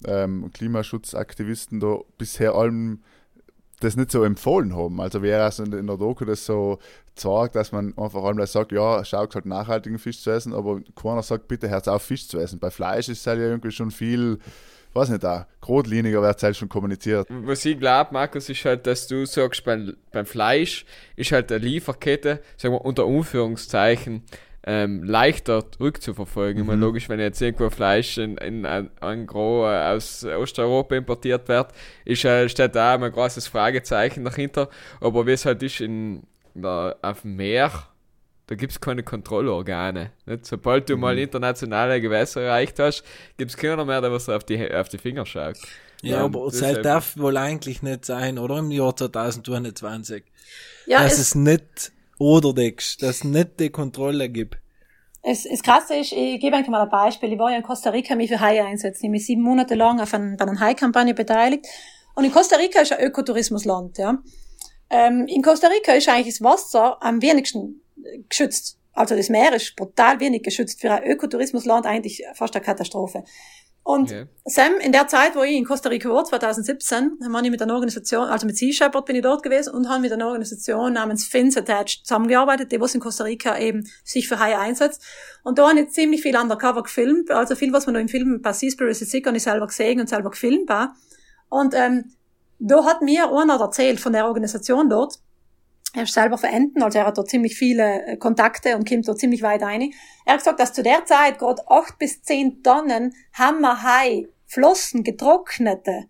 [0.06, 3.00] ähm, Klimaschutzaktivisten da bisher allem
[3.80, 5.00] das nicht so empfohlen haben.
[5.00, 6.78] Also wäre es in, der Doku das so
[7.14, 11.22] zeigt, dass man einfach einmal sagt, ja, schaut halt nachhaltigen Fisch zu essen, aber keiner
[11.22, 12.58] sagt, bitte hört auf Fisch zu essen.
[12.58, 14.38] Bei Fleisch ist es halt ja irgendwie schon viel,
[14.92, 17.26] weiß nicht, da, grotliiniger wird es halt schon kommuniziert.
[17.30, 20.84] Was ich glaube, Markus, ist halt, dass du sagst, beim, beim Fleisch
[21.16, 24.22] ist halt eine Lieferkette, sagen wir unter Anführungszeichen,
[24.64, 26.58] ähm, leichter rückzuverfolgen.
[26.58, 26.62] Mhm.
[26.62, 26.82] Ich meine, mhm.
[26.82, 31.72] logisch, wenn jetzt irgendwo Fleisch in, in ein, ein Gros aus Osteuropa importiert wird,
[32.04, 34.68] ist, äh, steht da ein großes Fragezeichen dahinter.
[35.00, 37.72] Aber wie es halt ist in, der, auf dem Meer,
[38.48, 40.10] da gibt es keine Kontrollorgane.
[40.26, 40.44] Nicht?
[40.44, 41.00] Sobald du mhm.
[41.00, 43.04] mal internationale Gewässer erreicht hast,
[43.38, 45.56] gibt es keiner mehr, der was auf die, auf die Finger schaut.
[46.02, 48.58] Ja, ja aber das halt darf wohl eigentlich nicht sein, oder?
[48.58, 50.24] Im Jahr 2020.
[50.86, 54.58] Ja, dass es, es nicht oder denkst, dass es nicht die Kontrolle gibt.
[55.22, 57.32] Es, es krasse ist, ich gebe einfach mal ein Beispiel.
[57.32, 58.98] Ich war ja in Costa Rica mich für Haie einsetzen.
[59.00, 61.66] Ich habe mich sieben Monate lang auf ein, bei einer Hai-Kampagne beteiligt.
[62.14, 64.18] Und in Costa Rica ist ein Ökotourismusland, ja.
[64.90, 67.80] Ähm, in Costa Rica ist eigentlich das Wasser am wenigsten
[68.28, 68.78] geschützt.
[68.92, 70.80] Also das Meer ist brutal wenig geschützt.
[70.80, 73.24] Für ein Ökotourismusland eigentlich fast eine Katastrophe.
[73.82, 74.26] Und okay.
[74.44, 77.74] Sam, in der Zeit, wo ich in Costa Rica war, 2017, haben wir mit einer
[77.74, 81.24] Organisation, also mit Sea Shepherd bin ich dort gewesen und haben mit einer Organisation namens
[81.24, 85.02] Fins Attached zusammengearbeitet, die was in Costa Rica eben sich für Haie einsetzt.
[85.42, 88.42] Und da habe ich ziemlich viel undercover gefilmt, also viel, was man da im Film
[88.42, 90.94] bei Seaspiracy Sick und ich selber gesehen und selber gefilmt war.
[91.48, 92.12] Und ähm,
[92.58, 95.18] da hat mir einer erzählt von der Organisation dort,
[95.92, 99.16] er ist selber verenden, also er hat da ziemlich viele äh, Kontakte und kommt da
[99.16, 99.92] ziemlich weit rein.
[100.24, 106.06] Er hat gesagt, dass zu der Zeit gerade acht bis zehn Tonnen Hammerhai, Flossen, getrocknete,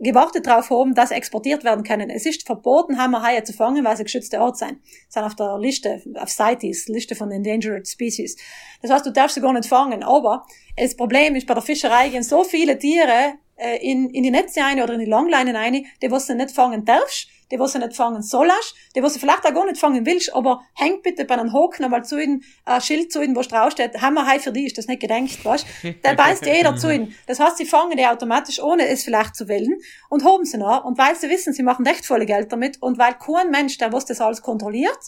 [0.00, 2.10] gewartet darauf haben, dass exportiert werden können.
[2.10, 4.78] Es ist verboten, Hammerhaie zu fangen, weil sie geschützte Art sind.
[5.08, 8.36] Sind auf der Liste, auf CITES, Liste von Endangered Species.
[8.82, 10.02] Das heißt, du darfst sie gar nicht fangen.
[10.02, 14.30] Aber das Problem ist, bei der Fischerei gehen so viele Tiere äh, in, in die
[14.30, 17.72] Netze rein oder in die Langleinen rein, die was du nicht fangen darfst, die was
[17.72, 21.02] du nicht fangen sollst, die was du vielleicht auch gar nicht fangen willst, aber hängt
[21.02, 24.52] bitte bei einem Hocken einmal zu ihnen, ein Schild zu ihnen, wo draufsteht, Hammerhai für
[24.52, 25.66] dich, ist das nicht gedenkt, weißt
[26.04, 27.14] Der beißt jeder zu ihnen.
[27.26, 30.84] Das heißt, sie fangen die automatisch, ohne es vielleicht zu wollen, und hoben sie noch,
[30.84, 33.92] und weil sie wissen, sie machen echt volle Geld damit, und weil kein Mensch, der
[33.92, 34.98] was das alles kontrolliert,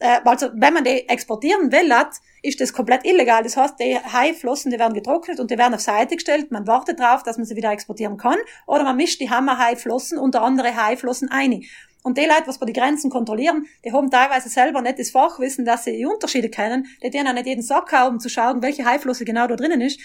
[0.00, 3.42] äh, also wenn man die exportieren will, hat, ist das komplett illegal.
[3.42, 6.50] Das heißt, die Haiflossen, die werden getrocknet und die werden auf Seite gestellt.
[6.50, 8.36] Man wartet darauf, dass man sie wieder exportieren kann.
[8.66, 11.64] Oder man mischt die Hammerhaiflossen unter andere Haiflossen ein.
[12.02, 15.64] Und die Leute, was bei die Grenzen kontrollieren, die haben teilweise selber nicht das Fachwissen,
[15.64, 16.86] dass sie die Unterschiede kennen.
[17.02, 19.80] Die denen auch nicht jeden Sack haben, um zu schauen, welche Haiflosse genau da drinnen
[19.80, 20.00] ist.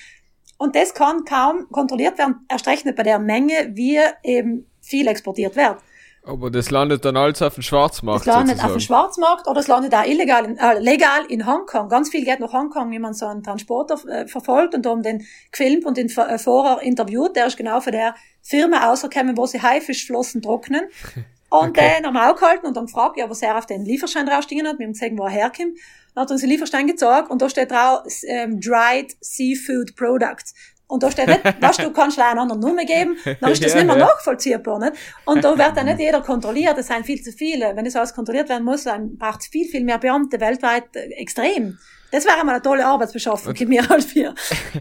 [0.57, 5.07] Und das kann kaum kontrolliert werden, erst recht nicht bei der Menge, wie eben viel
[5.07, 5.77] exportiert wird.
[6.25, 8.21] Aber das landet dann alles auf dem Schwarzmarkt.
[8.21, 8.71] Es landet sozusagen.
[8.71, 11.89] auf dem Schwarzmarkt oder es landet auch illegal, in, äh, legal in Hongkong.
[11.89, 15.25] Ganz viel geht nach Hongkong, wie man so einen Transporter äh, verfolgt und haben den
[15.51, 17.35] gefilmt und den äh, vorher interviewt.
[17.35, 20.83] Der ist genau von der Firma ausgekommen, wo sie Haifischflossen trocknen.
[21.53, 21.97] Und Okay.
[21.97, 24.67] den haben wir auch gehalten und dann gefragt, ja, was er auf den Lieferschein draufstehen
[24.67, 24.79] hat.
[24.79, 25.77] Wir haben gesehen, wo er herkommt.
[26.15, 30.55] Dann hat er uns den Lieferschein gezeigt und da steht drauf, ähm, Dried Seafood Products.
[30.87, 33.73] Und da steht nicht, was du kannst leider einen anderen Nummer geben, dann ist das
[33.73, 34.05] Ja, nicht mehr ja.
[34.05, 34.93] nachvollziehbar, nicht?
[35.25, 37.75] Und da wird dann nicht jeder kontrolliert, das sind viel zu viele.
[37.75, 41.01] Wenn das alles kontrolliert werden muss, dann braucht es viel, viel mehr Beamte weltweit äh,
[41.21, 41.77] extrem.
[42.13, 44.35] Das wäre mal eine tolle Arbeitsbeschaffung, für mir als wir.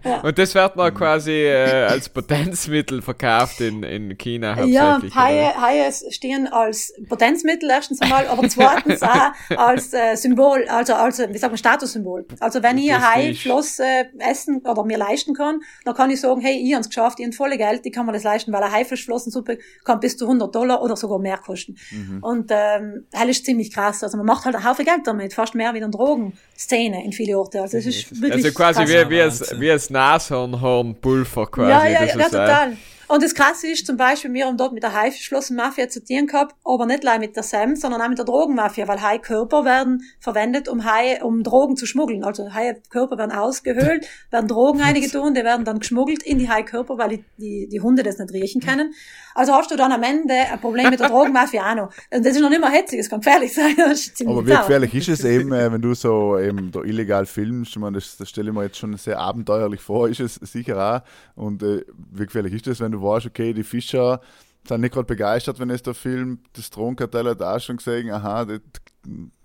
[0.05, 0.21] Ja.
[0.21, 5.13] Und das wird dann quasi äh, als Potenzmittel verkauft in, in China Ja, hauptsächlich.
[5.13, 5.25] oder?
[5.25, 11.21] Haie, Haie stehen als Potenzmittel erstens einmal, aber zweitens auch als äh, Symbol, also als,
[11.21, 12.27] wie sagt man, Statussymbol.
[12.39, 13.01] Also wenn ich ein.
[13.01, 17.19] Haifloss äh, essen oder mir leisten kann, dann kann ich sagen, hey, ich hab's geschafft,
[17.19, 20.27] ich hab volle Geld, ich kann mir das leisten, weil eine Haifischflossensuppe kann bis zu
[20.27, 21.77] 100 Dollar oder sogar mehr kosten.
[22.21, 24.03] Und ähm, das ist ziemlich krass.
[24.05, 27.39] Also man macht halt einen Haufen Geld damit, fast mehr wie eine Drogenszene in viele
[27.39, 27.63] Orte.
[27.63, 31.71] Also es ist wirklich Also quasi wie, wie, als, wie als Nashornhornpulver quasi.
[31.71, 32.77] Ja, ja, ja, äh, total.
[33.13, 36.55] Und das Krasse ist zum Beispiel, wir haben dort mit der Haifischflossenmafia zu tun gehabt,
[36.65, 40.67] aber nicht allein mit der SEM, sondern auch mit der Drogenmafia, weil Haikörper werden verwendet,
[40.67, 42.25] um Hai, um Drogen zu schmuggeln.
[42.25, 47.11] Also Haikörper werden ausgehöhlt, werden Drogen reingetun, die werden dann geschmuggelt in die Haikörper, weil
[47.11, 48.95] die, die, die Hunde das nicht riechen können.
[49.35, 51.93] Also hast du dann am Ende ein Problem mit der Drogenmafia auch noch.
[52.11, 53.75] Das ist noch nicht mal hetzig, es kann gefährlich sein.
[53.77, 57.73] Das Aber wie gefährlich ist es eben, äh, wenn du so eben da illegal filmst?
[57.73, 61.05] Ich meine, das, das stelle ich mir jetzt schon sehr abenteuerlich vor, ist es sicher
[61.37, 61.43] auch.
[61.43, 64.21] Und äh, wie gefährlich ist es, wenn du weißt, okay, die Fischer
[64.67, 68.45] sind nicht gerade begeistert, wenn es da filmt, das Drogenkartell hat auch schon gesehen, aha,
[68.45, 68.61] das,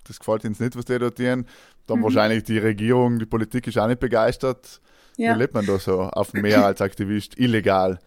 [0.08, 1.46] das gefällt ihnen nicht, was die da tun.
[1.88, 4.82] Dann wahrscheinlich die Regierung, die Politik ist auch nicht begeistert.
[5.16, 5.34] Ja.
[5.34, 7.40] Wie lebt man da so auf dem Meer als Aktivist?
[7.40, 7.98] Illegal.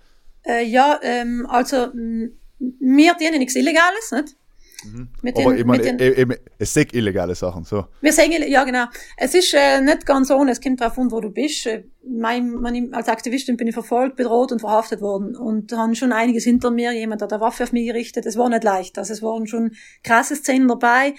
[0.44, 4.36] Äh, ja, ähm, also m- wir dienen nichts Illegales, nicht?
[4.82, 7.86] Aber den- ich meine, mit den- e- eben, es sind illegale Sachen, so.
[8.00, 8.84] Wir sagen, ja genau.
[9.16, 11.66] Es ist äh, nicht ganz ohne, es kommt darauf an, wo du bist.
[11.66, 16.12] Äh, Mein, mein, als Aktivistin bin ich verfolgt, bedroht und verhaftet worden und haben schon
[16.12, 16.92] einiges hinter mir.
[16.92, 18.24] Jemand hat eine Waffe auf mich gerichtet.
[18.26, 18.96] Es war nicht leicht.
[18.98, 21.14] Also es waren schon krasse Szenen dabei.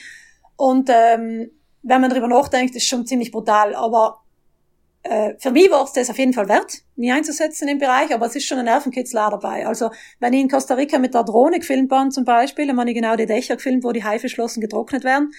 [0.56, 1.52] Und ähm,
[1.84, 3.76] wenn man darüber nachdenkt, ist schon ziemlich brutal.
[3.76, 4.22] Aber
[5.04, 8.28] äh, für mich war es das auf jeden Fall wert, mich einzusetzen im Bereich, aber
[8.28, 9.66] es ist schon ein Nervenkitzler dabei.
[9.68, 12.90] Also, wenn ich in Costa Rica mit der Drohne gefilmt bin zum Beispiel, dann habe
[12.90, 15.32] ich genau die Dächer gefilmt, wo die Haifischflossen getrocknet werden.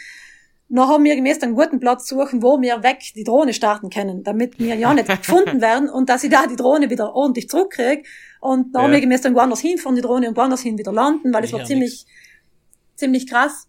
[0.68, 4.22] Dann haben wir gemäß einen guten Platz suchen, wo wir weg die Drohne starten können,
[4.24, 8.02] damit wir ja nicht gefunden werden und dass ich da die Drohne wieder ordentlich zurückkriege.
[8.40, 8.96] Und dann haben Ja.
[8.96, 11.62] wir gemäß dann woanders hinfahren, die Drohne und woanders hin wieder landen, weil es war
[11.64, 12.06] ziemlich,
[12.96, 13.68] ziemlich krass.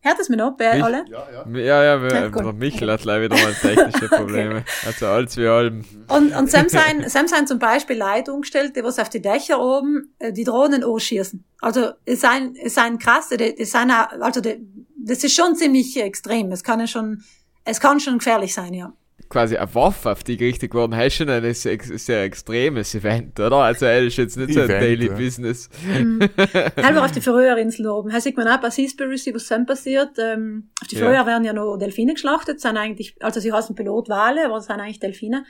[0.00, 1.04] Hört es mir noch bei alle?
[1.08, 1.58] Ja, ja.
[1.58, 4.64] Ja, ja, wir, Ja, der Michel hat leider wieder mal technische Probleme.
[4.86, 5.84] Also alles wie allem.
[6.08, 9.60] Und, und Sam sein, Sam sein zum Beispiel Leute umgestellt, die was auf die Dächer
[9.60, 11.44] oben äh, die Drohnen anschießen.
[11.60, 14.58] Also es sind, es sind krass, die, die sind auch, also die,
[14.96, 16.52] das ist schon ziemlich extrem.
[16.52, 17.24] Es kann ja schon,
[17.64, 18.92] es kann schon gefährlich sein, ja.
[19.28, 23.56] Quasi eine Waffe, auf die gerichtet worden, heißt schon ein ex- sehr extremes Event, oder?
[23.56, 25.12] Also er ist jetzt nicht so ein Daily ja.
[25.14, 25.68] Business.
[26.82, 28.10] Halber auf die Färöerinsel oben.
[28.10, 30.10] Da sieht man auch bei Seaspiracy, was dann passiert.
[30.18, 31.02] Ähm, auf die Ja.
[31.02, 34.80] Färöer werden ja noch Delfine geschlachtet, sind eigentlich, also sie heißen Pilotwale, aber es sind
[34.80, 35.44] eigentlich Delfine.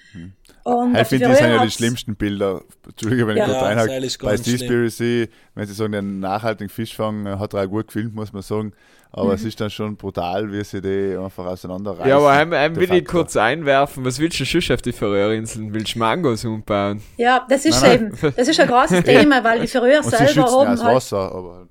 [0.65, 2.63] Und Ich finde, die sind ja die schlimmsten Bilder.
[2.87, 3.45] Entschuldige, wenn Ja.
[3.45, 4.09] ich kurz Ja, einhake.
[4.23, 4.37] Bei.
[4.37, 8.43] Seaspiracy, wenn sie sagen, den nachhaltigen Fischfang äh, hat er auch gut gefilmt, muss man
[8.43, 8.73] sagen.
[9.11, 9.35] Aber Mhm.
[9.35, 12.09] es ist dann schon brutal, wie sie die einfach auseinanderreißen.
[12.09, 15.73] Ja, aber heim De will ich kurz einwerfen, was willst du schon auf die Färöerinseln?
[15.73, 17.01] Willst du Mangos umbauen?
[17.17, 20.69] Ja, das ist Nein, eben, das ist ein großes Thema, weil die Färöer selber aus
[20.69, 21.67] halt Wasser, aber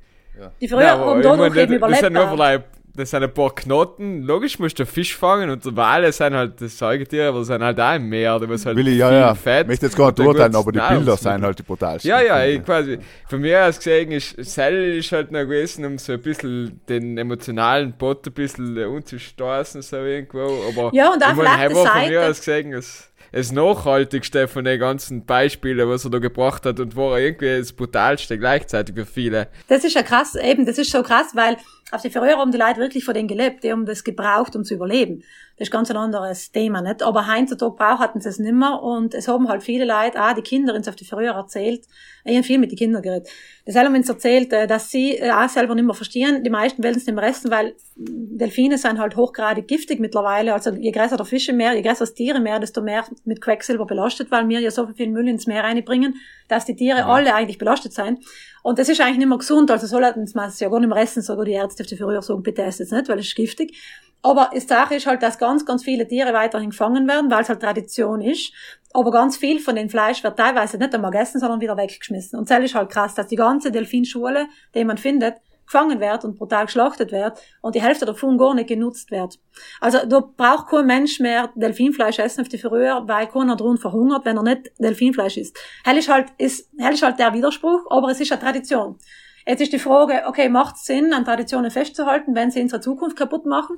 [0.60, 2.34] Die früher Ja, ich dadurch eben das, das, sind nur überlebt.
[2.34, 2.65] vielleicht,
[2.98, 4.24] das sind ein paar Knoten.
[4.24, 7.96] Logisch musst du Fisch fangen und Wale sind halt das Säugetiere, aber sind halt auch
[7.96, 8.40] im Meer.
[8.40, 9.36] Da muss halt Willi, ja, viel ja.
[9.36, 9.62] Fett.
[9.62, 10.80] Ich möchte jetzt gar nicht urteilen, aber die.
[10.80, 12.10] Bilder sind halt die brutalsten.
[12.10, 12.98] Ja, ja, ich quasi.
[13.30, 17.18] Von mir aus gesehen ist Sell ist halt noch gewesen, um so ein bisschen den
[17.20, 20.64] emotionalen Bot ein bisschen äh, umzustoßen, so irgendwo.
[20.70, 24.80] Aber Ja, und auch ich meine, von mir aus gesehen, das, das nachhaltigste von den
[24.80, 29.50] ganzen Beispielen, was er da gebracht hat und war irgendwie das brutalste gleichzeitig für viele.
[29.68, 31.58] Das ist ja krass, eben, das ist so krass, weil
[31.91, 34.63] auf die früher haben die Leute wirklich von denen gelebt, die haben das gebraucht, um
[34.63, 35.23] zu überleben.
[35.58, 37.02] Das ist ganz ein anderes Thema, nicht?
[37.02, 40.43] Aber heutzutage brauch hatten sie es nimmer und es haben halt viele Leute, auch die
[40.43, 41.86] Kinder, uns auf die früher erzählt,
[42.26, 43.28] ich habe viel mit den Kindern geredet,
[43.65, 46.84] das haben uns erzählt, äh, dass sie äh, auch selber nicht mehr verstehen, die meisten
[46.84, 51.17] wollen es nicht mehr essen, weil Delfine sind halt hochgradig giftig mittlerweile, also je größer
[51.17, 54.30] der Fisch im Meer, je größer das Tier im Meer, desto mehr mit Quecksilber belastet,
[54.30, 56.15] weil wir ja so viel Müll ins Meer reinbringen,
[56.50, 58.24] dass die Tiere alle eigentlich belastet sind.
[58.62, 61.02] Und das ist eigentlich nicht mehr gesund, also sollten man es ja gar nicht mehr
[61.02, 63.36] essen, sogar die Ärzte auf die früher sagen, bitte esst es nicht, weil es ist
[63.36, 63.76] giftig.
[64.22, 67.50] Aber die Sache ist halt, dass ganz, ganz viele Tiere weiterhin gefangen werden, weil es
[67.50, 68.52] halt Tradition ist.
[68.94, 72.38] Aber ganz viel von dem Fleisch wird teilweise nicht einmal gegessen, sondern wieder weggeschmissen.
[72.38, 75.36] Und das ist halt krass, dass die ganze Delfinschule, die man findet,
[75.68, 79.38] gefangen wird und brutal geschlachtet wird und die Hälfte davon gar nicht genutzt wird.
[79.82, 84.26] Also da braucht kein Mensch mehr Delfinfleisch essen auf die früher, weil keiner drum verhungert,
[84.26, 85.60] wenn er nicht Delfinfleisch isst.
[85.84, 88.98] Hell ist halt, ist, hell ist halt der Widerspruch, aber es ist eine Tradition.
[89.46, 93.18] Jetzt ist die Frage, okay, macht es Sinn, an Traditionen festzuhalten, wenn sie unsere Zukunft
[93.18, 93.78] kaputt machen?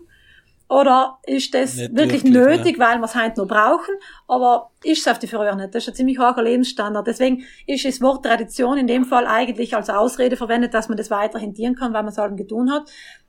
[0.69, 3.95] Oder ist das Nicht wirklich, nötig, weil wir es heute noch brauchen?
[4.27, 5.73] Aber ist es auf die früher nicht.
[5.73, 7.07] Das ist ein ziemlich hoher Lebensstandard.
[7.07, 11.09] Deswegen ist das Wort Tradition in dem Fall eigentlich als Ausrede verwendet, dass man das
[11.09, 12.83] weiterhin dienen kann, weil man es halt getan hat.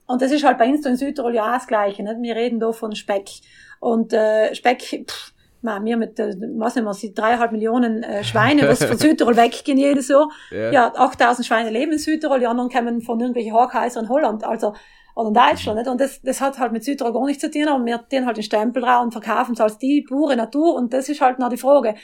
[0.06, 2.02] Und das ist halt bei uns in Südtirol ja auch das Gleiche.
[2.02, 2.16] Nicht?
[2.20, 3.30] Wir reden da von Speck.
[3.78, 8.24] Und äh, Speck, pff, na, wir mit, äh, was nicht mehr, sie dreieinhalb Millionen äh,
[8.24, 10.28] Schweine, was von Südtirol weggehen jedes Jahr.
[10.50, 10.72] Ja.
[10.72, 14.74] Ja, 8000 Schweine leben in Südtirol, die anderen kommen von irgendwelchen Hochhäusern in Holland, also,
[15.14, 15.88] oder in Deutschland, nicht?
[15.88, 18.44] Und das, das hat halt mit Südtirol nichts zu tun, aber wir tun halt den
[18.44, 21.56] Stempel drauf und verkaufen es als die pure Natur, und das ist halt noch die
[21.56, 21.94] Frage.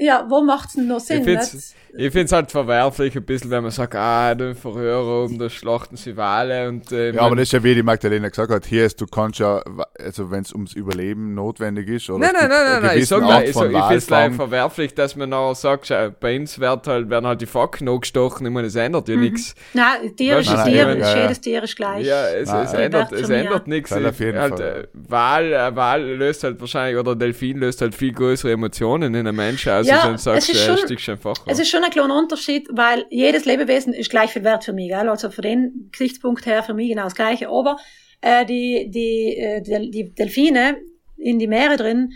[0.00, 3.62] Ja, wo macht's denn noch Sinn, Ich find's, ich find's halt verwerflich ein bisschen, wenn
[3.62, 7.44] man sagt, ah, den Verhörer oben, da schlachten sie Wale und, äh, Ja, aber das
[7.44, 9.60] ist ja wie die Magdalena gesagt hat, hier ist, du kannst ja,
[9.98, 13.22] also wenn es ums Überleben notwendig ist, oder Nein, nein, nein, nein, nein, ich sag
[13.22, 16.86] mal, ich, sag, ich find's leider verwerflich, dass man nachher sagt, schau, bei uns wird
[16.86, 19.56] halt, werden halt die Facken angestochen, ich meine, es ändert ja nichts.
[19.74, 21.22] Nein, Tier ist Nein, ein nein, Tier, ja, ja, ja.
[21.22, 22.06] jedes Tier ist gleich.
[22.06, 22.82] Ja, es, Nein, es nein.
[22.82, 23.74] ändert, es ändert ja.
[23.74, 23.90] nichts.
[23.90, 24.84] Weil auf jeden halt, Fall.
[24.84, 29.26] äh, Wal, äh, Wal löst halt wahrscheinlich, oder Delfin löst halt viel größere Emotionen in
[29.26, 31.36] einem Menschen aus, Ja, als wenn du sagst, es ist schon- einfach.
[31.46, 34.88] Es ist schon ein kleiner Unterschied, weil jedes Lebewesen ist gleich viel wert für mich,
[34.88, 35.08] gell?
[35.08, 37.48] Also von dem Gesichtspunkt her für mich genau das Gleiche.
[37.48, 37.76] Aber
[38.20, 40.76] äh, die, die, äh, die, Delfine
[41.16, 42.12] in die Meere drin,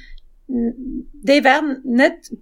[0.48, 2.32] die werden nicht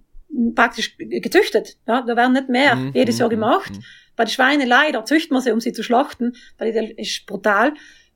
[0.55, 1.77] praktisch gezüchtet.
[1.87, 2.01] Ja?
[2.01, 3.71] Da werden nicht mehr Mhm, jedes Jahr mhm, gemacht.
[3.71, 3.83] mhm.
[4.15, 7.73] Bei den Schweinen leider züchten wir sie, um sie zu schlachten, weil Del ist brutal.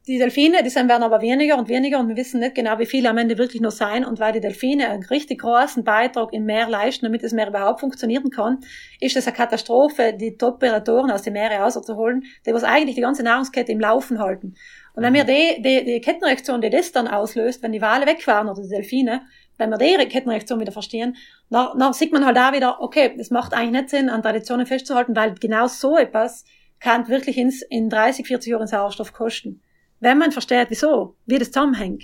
[0.08, 2.86] Die Delfine, die sind, werden aber weniger und weniger und wir wissen nicht genau, wie
[2.86, 4.06] viele am Ende wirklich noch sein.
[4.06, 7.80] Und weil die Delfine einen richtig großen Beitrag im Meer leisten, damit das Meer überhaupt
[7.80, 8.60] funktionieren kann,
[9.00, 13.24] ist es eine Katastrophe, die Top-Predatoren aus dem Meere rauszuholen, die was eigentlich die ganze
[13.24, 14.54] Nahrungskette im Laufen halten.
[14.94, 18.26] Und wenn wir die, die, die Kettenreaktion, die das dann auslöst, wenn die Wale weg
[18.28, 19.24] waren oder die Delfine,
[19.58, 21.16] wenn wir die Kettenreaktion wieder verstehen,
[21.50, 24.68] dann, dann sieht man halt da wieder, okay, es macht eigentlich nicht Sinn, an Traditionen
[24.68, 26.46] festzuhalten, weil genau so etwas
[26.80, 29.62] kann wirklich ins, in 30, 40 Jahren Sauerstoff kosten.
[30.00, 32.04] Wenn man versteht, wieso, wie das zusammenhängt.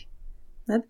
[0.67, 0.83] Nicht?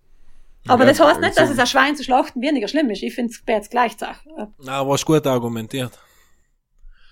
[0.67, 3.01] Aber Ja, das heißt nicht, dass es ein Schwein zu schlachten weniger schlimm ist.
[3.01, 4.29] Ich finde es jetzt gleich Sache.
[4.67, 5.97] Aber ist gut argumentiert.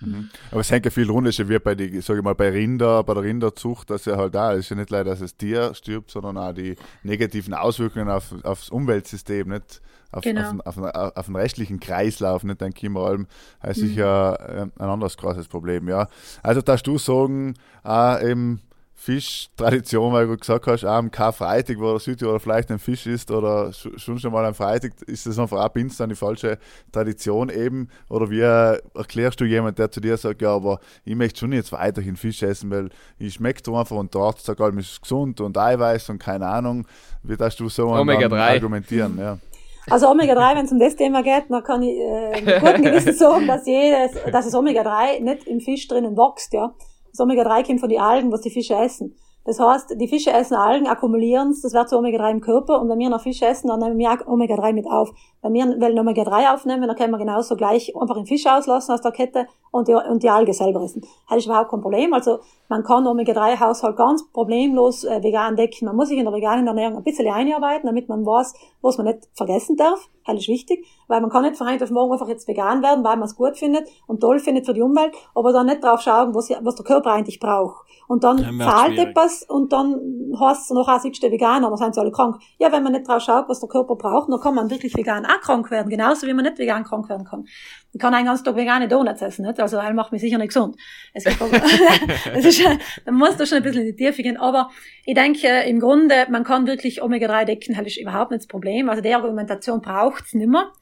[0.02, 0.30] Mhm.
[0.50, 2.48] Aber es hängt ja viel runter, ist ja wie bei die, sag ich mal, bei
[2.48, 5.74] Rinder, bei der Rinderzucht, dass ja halt da ist ja nicht leider, dass das Tier
[5.74, 10.40] stirbt, sondern auch die negativen Auswirkungen auf, aufs Umweltsystem, nicht auf, Genau.
[10.40, 13.26] auf, den- auf, den- auf den restlichen Kreislauf, nicht denke ich mal,
[13.62, 13.86] heißt Mhm.
[13.88, 16.08] sicher äh, ein anderes großes Problem, ja.
[16.42, 18.62] Also darfst du sagen, auch eben
[19.02, 23.30] Fischtradition, weil du gesagt hast, auch am Karfreitag, wo der Südtiroler vielleicht ein Fisch ist
[23.30, 26.58] oder sch- schon schon mal am Freitag, ist das einfach uns dann die falsche
[26.92, 27.88] Tradition eben?
[28.08, 31.72] Oder wie erklärst du jemand, der zu dir sagt, ja, aber ich möchte schon jetzt
[31.72, 35.56] weiterhin Fisch essen, weil ich schmeckt einfach und der Arzt sagt, allem ist gesund und
[35.56, 36.86] Eiweiß und keine Ahnung.
[37.22, 38.54] Wie darfst du so an- Omega an- 3.
[38.56, 39.18] argumentieren?
[39.18, 39.38] Ja.
[39.88, 43.14] Also Omega-3, wenn es um das Thema geht, dann kann ich äh, mit gutem Gewissen
[43.14, 46.52] sagen, dass, jedes, dass das Omega-3 nicht im Fisch drinnen wächst.
[46.52, 46.74] Ja?
[47.20, 49.14] Das Omega-3 kommt von den Algen, was die Fische essen.
[49.44, 52.88] Das heißt, die Fische essen Algen, akkumulieren es, das wird zu Omega-3 im Körper und
[52.88, 55.12] wenn wir noch Fisch essen, dann nehmen wir auch Omega-3 mit auf.
[55.42, 59.02] Wenn wir wollen Omega-3 aufnehmen, dann können wir genauso gleich einfach den Fisch auslassen aus
[59.02, 61.02] der Kette und die, und die Alge selber essen.
[61.28, 62.14] Das ist überhaupt kein Problem.
[62.14, 65.86] Also man kann Omega-3-Haushalt ganz problemlos äh, vegan decken.
[65.86, 69.08] Man muss sich in der veganen Ernährung ein bisschen einarbeiten, damit man weiß, was man
[69.08, 70.08] nicht vergessen darf.
[70.34, 73.04] Das ist wichtig, weil man kann nicht von heute auf morgen einfach jetzt vegan werden,
[73.04, 76.00] weil man es gut findet und toll findet für die Umwelt, aber dann nicht drauf
[76.00, 77.86] schauen, was, was der Körper eigentlich braucht.
[78.08, 79.08] Und dann wird's zahlt schwierig.
[79.10, 79.94] etwas und dann
[80.38, 82.40] heißt es noch, ah, der Veganer, dann sind sie alle krank.
[82.58, 85.26] Ja, wenn man nicht drauf schaut, was der Körper braucht, dann kann man wirklich vegan
[85.26, 87.46] auch krank werden, genauso wie man nicht vegan krank werden kann.
[87.92, 89.58] Ich kann einen ganzen Tag vegane Donuts essen, nicht?
[89.58, 90.76] Also, das macht mich sicher nicht gesund.
[91.12, 91.50] Es gibt aber,
[92.34, 92.62] es ist,
[93.04, 94.70] man muss da schon ein bisschen in die Tiefe gehen, aber
[95.04, 98.88] ich denke, im Grunde, man kann wirklich Omega-3 decken, das ist überhaupt nicht das Problem.
[98.88, 99.82] Also, die Argumentation
[100.20, 100.72] braucht's nimmer.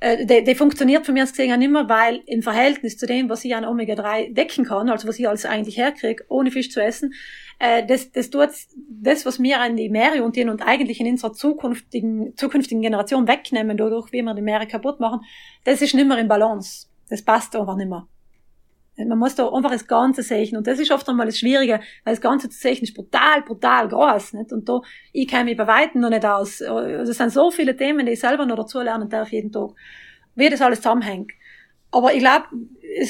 [0.00, 3.28] Äh, Die, die funktioniert von mir aus gesehen auch nimmer, weil im Verhältnis zu dem,
[3.28, 6.82] was ich an Omega-3 decken kann, also was ich als eigentlich herkriege, ohne Fisch zu
[6.82, 7.14] essen,
[7.58, 8.50] äh, das, das tut
[8.88, 13.76] das, was wir an die Meere und und eigentlich in unserer zukünftigen, zukünftigen Generation wegnehmen,
[13.76, 15.20] dadurch, wie wir die Meere kaputt machen,
[15.64, 16.88] das ist nimmer in Balance.
[17.08, 18.08] Das passt einfach nimmer.
[18.96, 20.56] Man muss da einfach das Ganze sehen.
[20.56, 23.88] Und das ist oft einmal das Schwierige, weil das Ganze zu sehen ist brutal, brutal
[23.88, 24.52] groß, nicht?
[24.52, 24.80] Und da,
[25.12, 26.60] ich kenne mich bei Weitem noch nicht aus.
[26.60, 29.70] Also, Es sind so viele Themen, die ich selber noch dazu lernen darf jeden Tag.
[30.34, 31.32] Wie das alles zusammenhängt.
[31.90, 32.46] Aber ich glaube,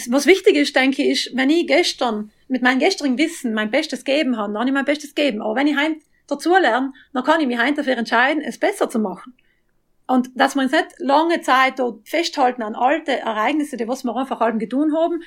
[0.08, 4.04] was wichtig ist, denke ich, ist, wenn ich gestern mit meinem gestrigen Wissen mein Bestes
[4.04, 5.40] geben habe, dann habe ich mein Bestes geben.
[5.40, 8.88] Aber wenn ich heim dazu lerne, dann kann ich mich heim dafür entscheiden, es besser
[8.88, 9.34] zu machen.
[10.06, 14.14] Und dass wir uns nicht lange Zeit dort festhalten an alte Ereignisse, die was wir
[14.16, 15.22] einfach allem getan haben.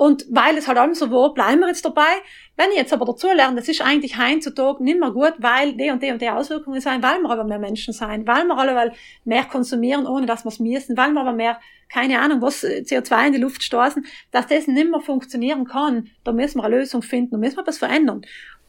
[0.00, 2.08] Und weil es halt allem so war, bleiben wir jetzt dabei.
[2.56, 5.90] Wenn ich jetzt aber dazu lerne, das ist eigentlich heutzutage nicht mehr gut, weil die
[5.90, 8.74] und die und die Auswirkungen sein, weil wir aber mehr Menschen sein, weil wir alle
[8.74, 8.94] weil
[9.26, 11.60] mehr konsumieren, ohne dass wir es müssen, weil wir aber mehr,
[11.92, 16.08] keine Ahnung, was äh, CO2 in die Luft stoßen, dass das nicht mehr funktionieren kann,
[16.24, 18.22] da müssen wir eine Lösung finden, da müssen wir was verändern.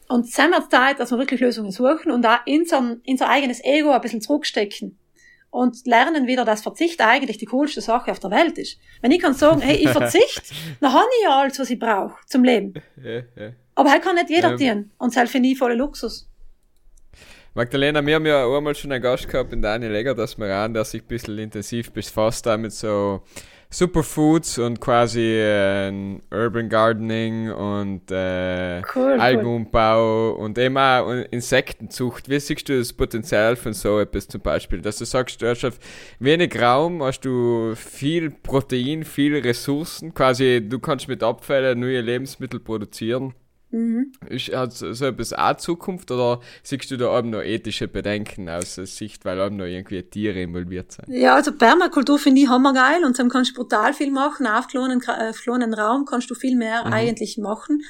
[0.08, 3.24] Und es wir Zeit, dass wir wirklich Lösungen suchen und da in so, in so
[3.24, 4.98] eigenes Ego ein bisschen zurückstecken
[5.52, 8.78] und lernen wieder, dass Verzicht eigentlich die coolste Sache auf der Welt ist.
[9.02, 12.14] Wenn ich kann sagen, hey, ich verzichte, dann habe ich ja alles, was ich brauche
[12.26, 12.72] zum Leben.
[12.96, 13.52] Ja, ja.
[13.74, 14.58] Aber halt kann nicht jeder Ähm.
[14.58, 14.90] tun.
[14.98, 16.26] Und das finde ich voller Luxus.
[17.54, 20.72] Magdalena, wir haben ja einmal schon einen Gast gehabt in Daniel Egger, das wir an,
[20.72, 23.20] der sich ein bisschen intensiv befasst hat mit so
[23.68, 25.92] Superfoods und quasi äh,
[26.30, 29.20] Urban Gardening und äh, Cool, cool.
[29.20, 32.30] Algenbau und eben auch Insektenzucht.
[32.30, 34.80] Wie siehst du das Potenzial von so etwas zum Beispiel?
[34.80, 35.78] Dass du sagst, du hast auf
[36.20, 42.60] wenig Raum, hast du viel Protein, viele Ressourcen, quasi du kannst mit Abfällen neue Lebensmittel
[42.60, 43.34] produzieren.
[43.72, 44.12] Mhm.
[44.28, 48.74] Ist, hat so etwas auch Zukunft oder siehst du da eben noch ethische Bedenken aus
[48.76, 51.08] der Sicht, weil eben noch irgendwie Tiere involviert sind?
[51.08, 54.46] Ja, also Permakultur finde ich hammergeil und dann kannst du brutal viel machen.
[54.46, 56.92] Auf äh, kleinen Raum kannst du viel mehr Mhm.
[56.92, 57.82] eigentlich machen.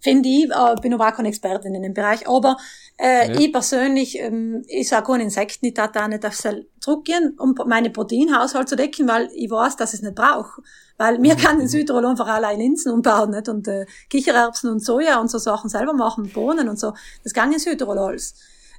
[0.00, 2.26] Finde ich, äh, bin aber auch keine Expertin in dem Bereich.
[2.28, 2.56] Aber
[2.98, 3.38] äh, Ja.
[3.40, 7.54] ich persönlich, ähm, ich sage keine Insekten, ich darf da nicht auf Sel zurückgehen, um
[7.66, 10.62] meine Proteinhaushalt zu decken, weil ich weiß, dass ich es nicht brauche.
[10.98, 13.48] Weil mir kann in Südtirol einfach allein Linsen umbauen nicht?
[13.48, 16.92] und äh, Kichererbsen und Soja und so Sachen selber machen, Bohnen und so.
[17.22, 18.34] Das kann in Südtirol alles.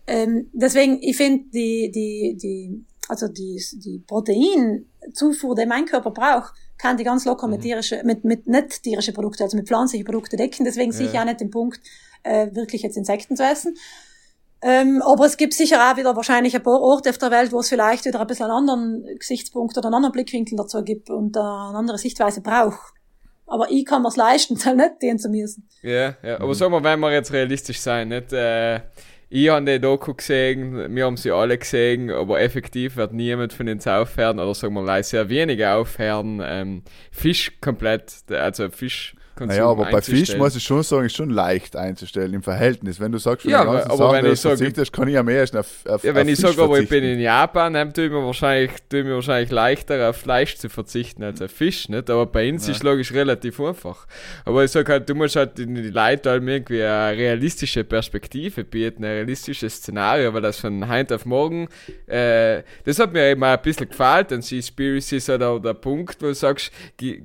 [0.08, 6.54] Ähm, deswegen, ich finde die, die, die, also die, die Proteinzufuhr, die mein Körper braucht,
[6.78, 7.54] kann die ganz locker Mhm.
[7.54, 10.64] mit tierische, mit, mit nicht tierische Produkte, also mit pflanzlichen Produkte decken.
[10.66, 11.22] Deswegen sehe ich Ja.
[11.22, 11.80] auch nicht den Punkt,
[12.24, 13.76] äh, wirklich jetzt Insekten zu essen.
[14.62, 17.60] Ähm, aber es gibt sicher auch wieder wahrscheinlich ein paar Orte auf der Welt, wo
[17.60, 21.38] es vielleicht wieder ein bisschen einen anderen Gesichtspunkt oder einen anderen Blickwinkel dazu gibt und
[21.38, 22.94] eine andere Sichtweise braucht.
[23.46, 25.68] Aber ich kann mir's leisten, halt nicht den zu müssen.
[25.82, 26.40] Ja, ja.
[26.40, 28.34] aber sagen wir, wenn wir jetzt realistisch sein, nicht?
[28.34, 28.82] Äh,
[29.30, 33.68] ich habe die Doku gesehen, wir haben sie alle gesehen, aber effektiv wird niemand von
[33.68, 39.66] uns aufhören, oder sagen wir mal, sehr wenige aufhören, ähm, Fisch komplett, also Fisch Naja,
[39.68, 43.00] aber bei Fisch muss ich schon sagen, ist schon leicht einzustellen im Verhältnis.
[43.00, 45.30] Wenn du sagst, Ja, aber- aber Sachen, wenn ich du sag- verzichtest, kann ich am
[45.30, 48.06] ehesten auf, auf Ja, wenn auf ich sage, aber ich bin in Japan, dann tue
[48.06, 51.90] ich mir wahrscheinlich, tue ich mir wahrscheinlich leichter auf Fleisch zu verzichten als auf Fisch,
[51.90, 52.10] nicht?
[52.10, 52.74] Aber bei uns Ja.
[52.74, 54.08] ist logisch relativ einfach.
[54.46, 58.64] Aber ich sag halt, du musst halt den die Leute halt irgendwie eine realistische Perspektive
[58.64, 61.68] bieten, ein realistisches Szenario, weil das von heute auf morgen,
[62.08, 65.74] äh, das hat mir eben auch ein bisschen gefallen, dann Seaspiracy ist halt auch der
[65.74, 66.72] Punkt, wo du sagst,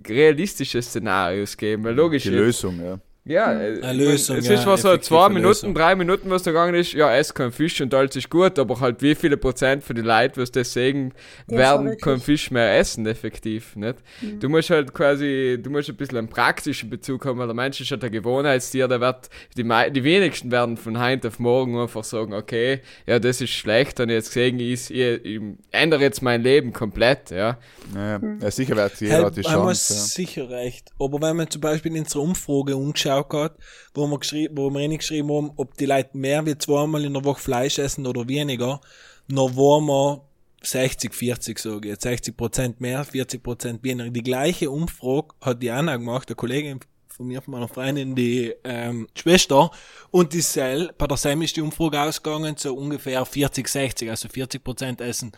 [0.08, 2.98] realistische Szenarios geben, weil logisch, Die Lösung, ja.
[3.24, 5.74] Ja, äh, Eine Lösung, es ja, ist was so effektive zwei Minuten, Lösung.
[5.74, 8.80] drei Minuten, was da gegangen ist, ja, ess kein Fisch und alles ist gut, aber
[8.80, 11.14] halt wie viele Prozent von den Leuten, was das sehen,
[11.48, 12.18] Ja, werden kein.
[12.20, 13.96] Fisch mehr essen, effektiv, nicht?
[14.20, 14.40] Mhm.
[14.40, 17.80] Du musst halt quasi, du musst ein bisschen einen praktischen Bezug haben, weil der Mensch
[17.80, 22.02] ist halt ein Gewohnheitstier, der wird, die, die wenigsten werden von heute auf morgen einfach
[22.04, 26.42] sagen, okay, ja, das ist schlecht und jetzt gesehen ist, ich, ich ändere jetzt mein
[26.42, 27.58] Leben komplett, ja.
[27.94, 28.38] Ja, Mhm.
[28.42, 29.94] ja sicher wird jeder Hey, die haben wir Chance.
[29.94, 30.90] sicher recht.
[30.98, 32.76] Aber wenn man zum Beispiel in unserer Umfrage
[33.16, 33.58] umgeschaut hat,
[33.94, 37.24] wo wir, geschrieben, wo wir reingeschrieben haben, ob die Leute mehr wie zweimal in der
[37.24, 38.80] Woche Fleisch essen oder weniger,
[39.28, 40.22] dann waren wir
[40.62, 42.02] 60, 40, sage ich jetzt.
[42.02, 44.10] 60 Prozent mehr, 40 Prozent weniger.
[44.10, 48.54] Die gleiche Umfrage hat die Anna gemacht, der Kollegin von mir, von meiner Freundin, die
[48.64, 49.70] ähm, Schwester.
[50.10, 54.28] Und die Sel, bei der Sam ist die Umfrage ausgegangen, so ungefähr 40, 60, also
[54.28, 55.32] 40 Prozent essen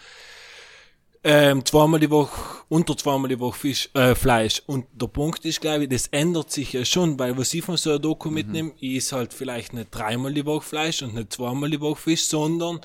[1.24, 2.30] ähm, zweimal die Woche,
[2.68, 4.62] unter zweimal die Woche Fisch, äh, Fleisch.
[4.66, 7.76] Und der Punkt ist, glaube ich, das ändert sich ja schon, weil was ich von
[7.76, 8.34] so einer Doku Mhm.
[8.34, 12.26] mitnehme, ist halt vielleicht nicht dreimal die Woche Fleisch und nicht zweimal die Woche Fisch,
[12.26, 12.80] sondern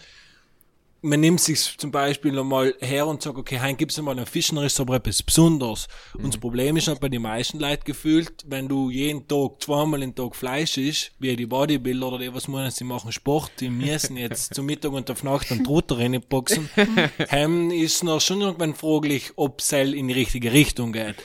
[1.01, 4.49] man nimmt sich zum Beispiel nochmal her und sagt, okay, heute gibt's einmal einen Fisch,
[4.49, 5.87] dann ist es aber etwas Besonderes.
[6.13, 10.01] Und das Problem ist halt bei den meisten Leuten gefühlt, wenn du jeden Tag, zweimal
[10.01, 13.69] den Tag Fleisch isst, wie die Bodybuilder oder die, was meinen, sie machen Sport, die
[13.69, 16.69] müssen jetzt zum Mittag und auf Nacht einen Trutter reinboxen,
[17.29, 21.15] ähm, ist noch schon irgendwann fraglich, ob es in die richtige Richtung geht.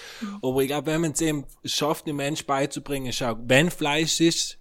[0.42, 4.58] Aber ich glaube, wenn man es eben schafft, dem Mensch beizubringen, schau, wenn Fleisch ist,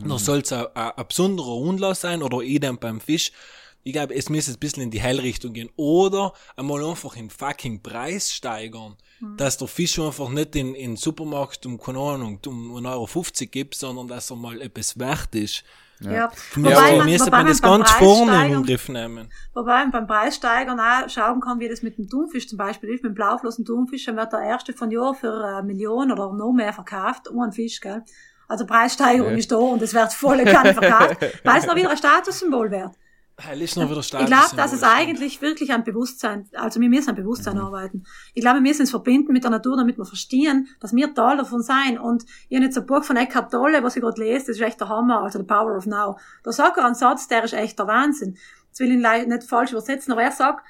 [0.00, 3.32] dann soll es ein, ein, ein besonderer Anlass sein oder idem beim Fisch.
[3.88, 5.70] Ich glaube, es müsste ein bisschen in die Hellrichtung gehen.
[5.76, 8.96] Oder einmal einfach den fucking Preis steigern.
[9.38, 13.48] Dass der Fisch einfach nicht in, in den Supermarkt um, keine Ahnung, um 1,50 Euro
[13.50, 15.64] gibt, sondern dass er mal etwas wert ist.
[16.00, 16.28] Ja.
[16.28, 18.88] Für Wobei mich man- müsste wobei man das beim ganz vorne in Preissteigern- den Griff
[18.90, 19.32] nehmen.
[19.54, 23.02] Wobei man beim Preissteigern auch schauen kann, wie das mit dem Thunfisch zum Beispiel ist.
[23.02, 26.52] Mit dem blauflossen Thunfisch, dann wird der erste von Jahr für eine Million oder noch
[26.52, 28.04] mehr verkauft, um einen Fisch, gell?
[28.48, 29.38] Also Preissteigerung Ja.
[29.38, 32.90] ist da und es wird volle Kanne verkauft, weil es noch wieder ein Statussymbol wird.
[34.12, 38.04] Wieder Ich glaube, dass es eigentlich wirklich ein Bewusstsein, also wir müssen ein Bewusstsein arbeiten.
[38.34, 41.36] Ich glaube, wir müssen es verbinden mit der Natur, damit wir verstehen, dass wir Teil
[41.36, 41.98] davon sein.
[41.98, 44.60] Und ich habe jetzt ein Buch von Eckhart Tolle, was ich gerade lese, das ist
[44.60, 46.18] echt der Hammer, also The Power of Now.
[46.42, 48.36] Da sagt er einen Satz, der ist echt der Wahnsinn.
[48.68, 50.64] Jetzt will ich ihn nicht falsch übersetzen, aber er sagt,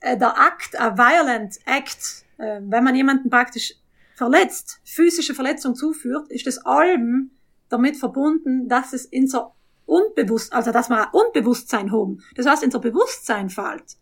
[0.00, 3.74] äh, der Akt, a violent act, äh, wenn man jemanden praktisch
[4.14, 7.32] verletzt, physische Verletzung zuführt, ist das allem
[7.68, 9.52] damit verbunden, dass es in so
[9.92, 12.22] unbewusst, also dass wir ein Unbewusstsein haben.
[12.34, 13.96] Das heißt, in so Bewusstsein fällt.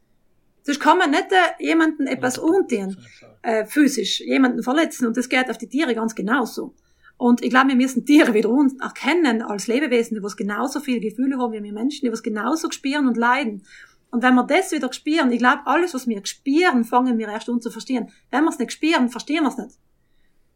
[0.62, 2.96] Sonst kann man nicht äh, jemanden etwas untun,
[3.42, 6.74] äh, physisch, jemanden verletzen und das geht auf die Tiere ganz genauso.
[7.16, 11.00] Und ich glaube, wir müssen Tiere wieder uns erkennen als Lebewesen, die was genauso viele
[11.00, 13.62] Gefühle haben wie wir Menschen, die was genauso spüren und leiden.
[14.10, 17.48] Und wenn wir das wieder spüren, ich glaube, alles, was wir spüren, fangen wir erst
[17.48, 18.10] an zu verstehen.
[18.30, 19.78] Wenn wir es nicht spüren, verstehen wir es nicht.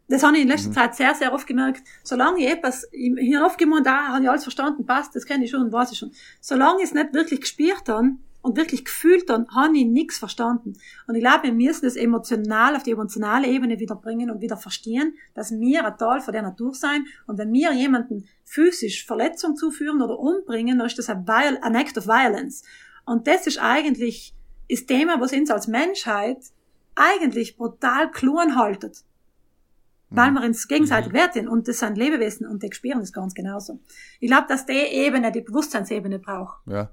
[0.09, 1.83] Das habe ich in letzter Zeit sehr, sehr oft gemerkt.
[2.03, 5.45] Solange ich etwas, ich ich habe oft gemeint, habe ich alles verstanden, passt, das kenne
[5.45, 6.13] ich schon, weiß ich schon.
[6.41, 8.11] Solange ich es nicht wirklich gespürt habe
[8.43, 10.75] und wirklich gefühlt habe, habe ich nichts verstanden.
[11.07, 14.59] Und ich glaube, wir müssen das emotional auf die emotionale Ebene wieder bringen und wieder
[14.59, 17.07] verstehen, dass wir ein Teil von der Natur sein.
[17.27, 21.75] Und wenn wir jemanden physisch Verletzung zuführen oder umbringen, dann ist das ein, Viol ein
[21.75, 22.63] Act of Violence.
[23.07, 24.35] Und das ist eigentlich
[24.69, 26.39] das Thema, was uns als Menschheit
[26.95, 29.05] eigentlich brutal kluen haltet.
[30.17, 33.81] Weil wir uns gegenseitig werten und das sind Lebewesen und die spüren das ganz genauso.
[34.21, 36.59] Ich glaube, dass die Ebene, die Bewusstseinsebene braucht.
[36.67, 36.91] Ja.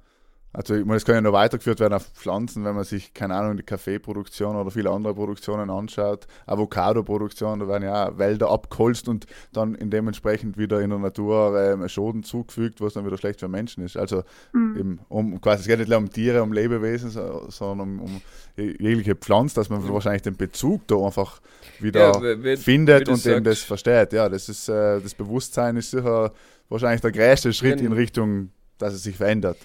[0.53, 3.35] Also ich meine, das kann ja noch weitergeführt werden auf Pflanzen, wenn man sich, keine
[3.35, 9.07] Ahnung, die Kaffeeproduktion oder viele andere Produktionen anschaut, Avocado-Produktion, da werden ja auch Wälder abgeholzt
[9.07, 13.39] und dann in dementsprechend wieder in der Natur ähm, Schoden zugefügt, was dann wieder schlecht
[13.39, 13.95] für Menschen ist.
[13.97, 14.23] Also
[14.53, 18.21] eben, um quasi, es geht nicht nur um Tiere, um Lebewesen, so- sondern um, um
[18.57, 21.39] jegliche Pflanze, dass man wahrscheinlich den Bezug da einfach
[21.79, 24.13] wieder Ja, wie- findet du und eben das versteht.
[24.13, 26.31] Ja, das ist äh, das Bewusstsein ist sicher
[26.69, 29.57] wahrscheinlich der größte Schritt Wenn- in Richtung, dass es sich verändert.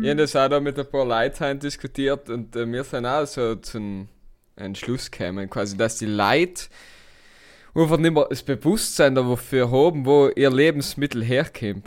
[0.00, 3.26] Ich habe das auch da mit ein paar Leuten diskutiert und äh, wir sind auch
[3.26, 4.08] so zum
[4.56, 6.64] Entschluss gekommen, quasi, dass die Leute
[7.74, 11.86] einfach nicht mehr das Bewusstsein dafür haben, wo ihr Lebensmittel herkommt.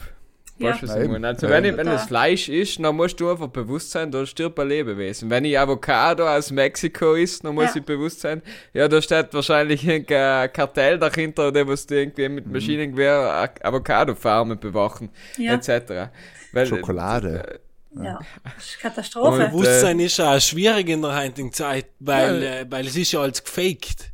[0.60, 0.70] Ja.
[0.72, 0.90] Weißt was?
[0.92, 4.60] Also, wenn, ich, wenn das Fleisch ist, dann musst du einfach bewusst sein, da stirbt
[4.60, 5.30] ein Lebewesen.
[5.30, 7.82] Wenn ich Avocado aus Mexiko isst, dann muss Ja.
[7.82, 8.42] ich bewusst sein,
[8.74, 12.36] ja, da steht wahrscheinlich irgendein Kartell dahinter, der muss irgendwie Mhm.
[12.36, 15.54] mit Maschinengewehr Avocado-Farmen bewachen, Ja.
[15.54, 16.10] etc.
[16.54, 17.60] Weil, Schokolade.
[18.04, 18.20] Ja.
[18.44, 19.44] Das ist Katastrophe.
[19.46, 23.22] Und- Bewusstsein ist auch schwierig in der heutigen Zeit, weil, äh, weil es ist ja
[23.22, 24.12] alles gefaked.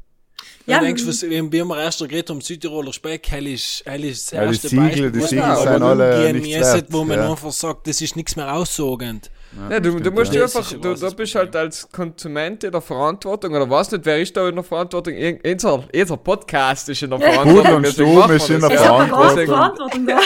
[0.65, 4.05] Wenn Ja, du denkst, was, wie wir erst geredet haben, Südtiroler Speck, hell ist, hell
[4.05, 6.85] ist das Ja, die erste Siegel, Beispiel, die was Siegel sind aber alle nichts wert,
[6.89, 7.29] wo man ja.
[7.31, 9.29] einfach sagt, das ist nichts mehr aussagend.
[9.69, 10.43] Ja, du, du stimmt, musst ja.
[10.43, 14.19] einfach, du, du das bist halt als Konsument in der Verantwortung, oder was nicht, wer
[14.19, 15.13] ist da in der Verantwortung?
[15.13, 17.63] Ir- Unser, unser Podcast ist in der Verantwortung.
[17.63, 20.07] Pudel und Stuben ist in der Verantwortung.
[20.07, 20.19] Da.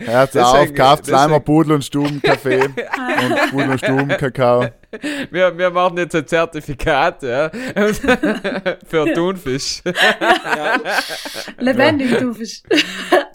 [0.00, 4.66] Hört auf, kauft zweimal Pudel und Stuben-Kaffee und Pudel und Stuben-Kakao.
[5.30, 7.50] Wir, wir machen jetzt ein Zertifikat, ja,
[8.86, 9.82] für Thunfisch.
[11.58, 12.62] Lebendig, du Fisch.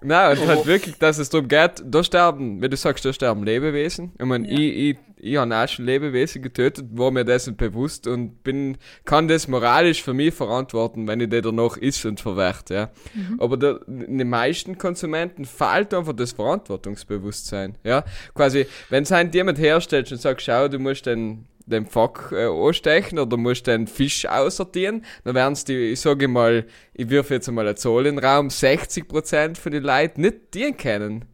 [0.01, 3.43] Nein, und halt wirklich, dass es darum geht, da sterben, wie du sagst, da sterben
[3.43, 4.13] Lebewesen.
[4.19, 4.53] Ich meine, Ja.
[4.57, 9.27] ich, ich, ich habe auch schon Lebewesen getötet, war mir dessen bewusst und bin, kann
[9.29, 12.89] das moralisch für mich verantworten, wenn ich die danach isst und verwehrt, ja.
[13.37, 18.03] Aber der, den meisten Konsumenten fehlt einfach das Verantwortungsbewusstsein, ja.
[18.33, 22.45] Quasi, wenn es halt jemand herstellt und sagt, schau, du musst den, den Pfack äh,
[22.45, 27.09] anstechen oder du musst den Fisch aussortieren, dann werden es die, ich sage mal, ich
[27.09, 31.25] wirf jetzt einmal eine Zahl in den Raum, 60% von den Leuten nicht die kennen.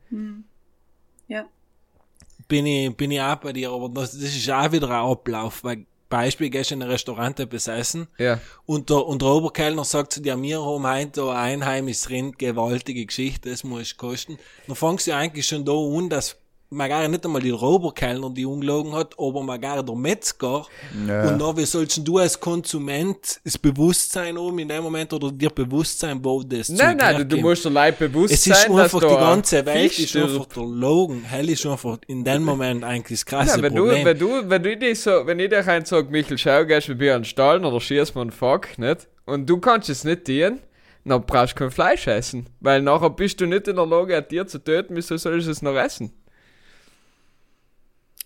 [1.27, 1.45] Ja.
[2.47, 5.63] Bin ich, bin ich auch bei dir, aber das, das ist auch wieder ein Ablauf,
[5.63, 8.39] weil Beispiel, gehst in ein Restaurant besessen Ja.
[8.65, 10.43] und der, und der Oberkellner sagt zu dir, haben
[10.87, 14.39] heute da ein einheimisches Rind, gewaltige Geschichte, das muss kosten.
[14.65, 16.37] Dann fängst du eigentlich schon da an, dass
[16.71, 20.65] man gar nicht einmal die Oberkellner, die ungelogen hat, aber man gar der Metzger.
[21.07, 21.27] Ja.
[21.27, 25.49] Und dann, wie sollst du als Konsument das Bewusstsein haben in dem Moment oder dir
[25.49, 28.61] bewusst sein, wo das Nein, Zeug nein, du, du musst dir leid bewusst Es ist
[28.61, 31.23] sein, einfach die ganze Welt Fisch ist einfach der Logan.
[31.23, 34.05] Hell ist einfach in dem Moment eigentlich das krasse Ja, wenn du, Problem.
[34.05, 36.99] wenn du, wenn du dich so, wenn ich dir rein sag, Michael, schau, gehst mit
[36.99, 39.07] mir an den Stall oder schießt mir einen Fuck, nicht?
[39.25, 40.59] Und du kannst es nicht dienen,
[41.03, 42.47] dann brauchst du kein Fleisch essen.
[42.59, 45.51] Weil nachher bist du nicht in der Lage, ein Tier zu töten, wieso sollst du
[45.51, 46.11] es noch essen?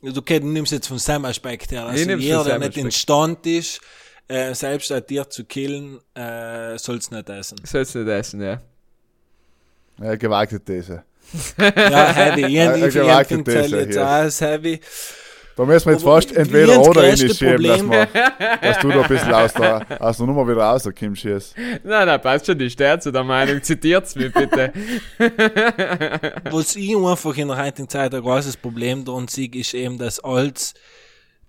[0.04, 1.84] Also, okay, du nimmst jetzt von seinem Aspekt her.
[1.94, 2.92] Ich Also jeder, der nicht in.
[2.92, 3.80] Stand ist,
[4.28, 7.58] äh, selbst ein Tier zu killen, äh, soll's nicht essen.
[7.64, 8.62] Sollst du nicht essen, ja.
[10.02, 11.04] Ja, gewagte These.
[11.58, 12.46] Ja, heavy.
[12.46, 13.98] Ich, Äh, ich, ich gewagte empfehle These jetzt
[15.56, 18.08] Da müssen wir jetzt Aber fast entweder oder größte initiieren, dass, Problem- wir,
[18.62, 21.24] dass du da ein bisschen aus der, aus der Nummer wieder rauskommst.
[21.24, 21.56] Jetzt.
[21.84, 24.74] Nein, nein, passt schon, die steht zu der Meinung, zitiert's mich bitte.
[26.52, 30.20] Was ich einfach in der heutigen Zeit ein großes Problem da sehe, ist eben, dass
[30.20, 30.74] alles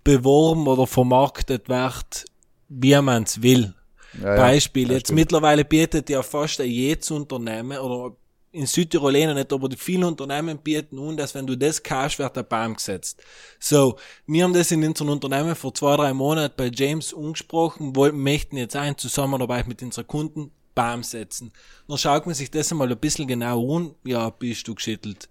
[0.02, 2.24] beworben oder vermarktet wird,
[2.68, 3.74] wie man's will.
[4.22, 4.36] Ja.
[4.36, 5.20] Beispiel, Ja, jetzt stimmt.
[5.20, 8.14] mittlerweile bietet ja fast ein jedes Unternehmen oder
[8.54, 12.18] in Südtirol eh nicht, aber die vielen Unternehmen bieten an, dass wenn du das kaufst,
[12.18, 13.22] wird der Baum gesetzt.
[13.58, 13.96] So,
[14.26, 18.56] wir haben das in unserem Unternehmen vor zwei, drei Monaten bei James umgesprochen, wollten, möchten
[18.56, 21.52] jetzt ein Zusammenarbeit mit unseren Kunden Baum setzen.
[21.88, 25.28] Dann schaut man sich das einmal ein bisschen genau an, ja, bist du geschüttelt.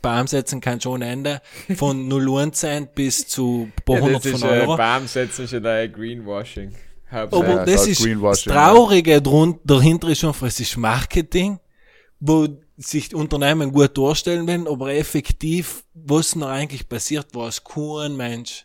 [0.00, 1.40] Baum setzen kann schon Ende,
[1.76, 4.76] von 0 Cent bis zu ein paar Ja, hundert das ist von äh, Euro.
[4.76, 6.74] Baumsetzen schon ein Greenwashing.
[7.10, 7.46] Aber.
[7.46, 11.60] Ja, das ist das Traurige drun- dahinter ist einfach, es ist Marketing,
[12.24, 12.46] wo
[12.76, 18.64] sich Unternehmen gut darstellen wollen, aber effektiv, was noch eigentlich passiert, weiß kein Mensch.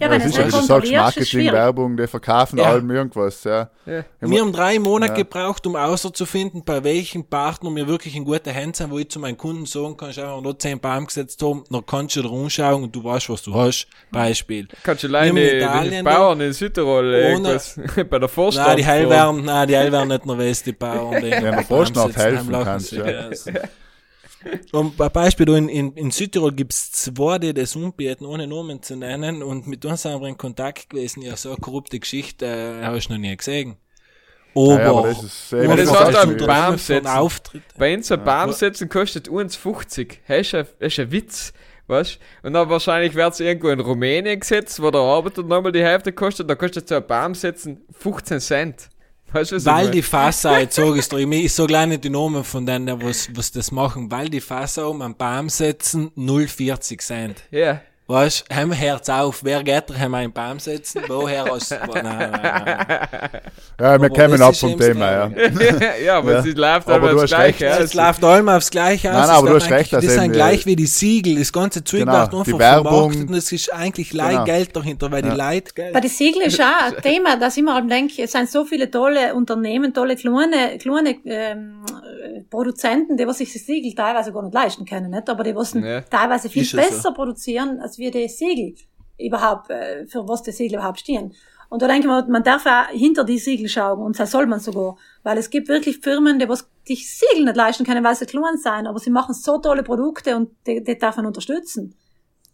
[0.00, 1.52] Ja, Ja, wenn es ist ja, nicht wie du sagst, Marketing.
[1.52, 2.64] Werbung, die verkaufen Ja.
[2.64, 3.44] allem irgendwas.
[3.44, 3.70] Ja.
[3.86, 5.18] Wir haben drei Monate Ja.
[5.18, 9.20] gebraucht, um auszufinden, bei welchen Partnern wir wirklich in guter Hand sind, wo ich zu
[9.20, 12.28] meinen Kunden sagen kann, schau, wir noch zehn Baum gesetzt haben, dann kannst du da
[12.28, 13.86] rumschauen und du weißt, was du hast.
[14.10, 14.66] Beispiel.
[14.82, 17.78] Kannst du haben alleine in die Italien Bauern in Südtirol Ohne- irgendwas
[18.10, 21.52] bei der Forst Nein, die Heilwärme, nein, die Heilwärme nicht nervös, die Bauern, die der
[21.52, 22.20] Baum Forstnacht setzen,
[22.52, 23.04] helfen kannst, ja.
[24.72, 28.96] Und bei Beispiel in, in, in Südtirol gibt's zwei, die das anbieten, ohne Namen zu
[28.96, 31.22] nennen, und mit uns sind wir in Kontakt gewesen.
[31.22, 33.76] Ja, so eine korrupte Geschichte äh, habe ich noch nie gesehen.
[34.54, 37.06] Aber, Ja, aber das ist aber das einen Unternehmen Baum setzen.
[37.06, 37.62] Auftritt.
[37.76, 40.22] Bei uns ein Baum setzen kostet uns 50.
[40.28, 41.52] Das ist ein, das ist ein Witz.
[41.86, 45.82] Weißt Und dann wahrscheinlich wird es irgendwo in Rumänien gesetzt, wo der Arbeiter nochmal die
[45.82, 48.88] Hälfte kostet, da kostet so ein Baum setzen 15 Cent.
[49.34, 51.52] Weißt du, was ich Weil die Fasser, jetzt sag ich's dir, ich, ich
[51.86, 55.48] nicht die Namen von denen, was, was das machen, weil die Fasser um einen Baum
[55.48, 57.42] setzen 0,40 Cent.
[57.50, 57.80] Ja.
[58.06, 61.50] Weißt du, haben wir Herz auf, wer geht da, haben wir einen Baum setzen, woher
[61.50, 62.86] aus, nein, nein, nein, nein.
[62.86, 63.40] Ja,
[63.78, 65.10] wir Aber kommen ab vom Thema.
[65.10, 65.30] Ja.
[66.04, 66.38] ja, aber Ja.
[66.40, 67.64] es läuft Aber hast Gleiche.
[67.64, 67.74] recht.
[67.78, 67.80] aus.
[67.84, 69.14] Es läuft allem aufs Gleiche aus.
[69.16, 71.38] Nein, Es aber du hast recht, Das sind die- gleich wie die Siegel.
[71.38, 74.44] Das ganze Zeug Genau, wird die einfach Werbung- vermarktet und es ist eigentlich leicht Genau.
[74.44, 77.62] Geld dahinter, weil die Leute Geld Bei den Siegel ist auch ein Thema, dass ich
[77.62, 82.03] mir halt denke, es sind so viele tolle Unternehmen, tolle kleine, kleine ähm, äh,
[82.42, 85.28] Produzenten, die was sich das Siegel teilweise gar nicht leisten können, nicht?
[85.28, 86.00] aber die was Ja.
[86.02, 86.76] teilweise viel es so.
[86.76, 88.74] besser produzieren, als wir die Siegel
[89.18, 91.34] überhaupt, äh, für was die Siegel überhaupt stehen.
[91.68, 94.46] Und da denke ich mir, man darf auch hinter die Siegel schauen und das soll
[94.46, 98.14] man sogar, weil es gibt wirklich Firmen, die was die Siegel nicht leisten können, weil
[98.14, 101.94] sie klein sein, aber sie machen so tolle Produkte und die, die darf man unterstützen.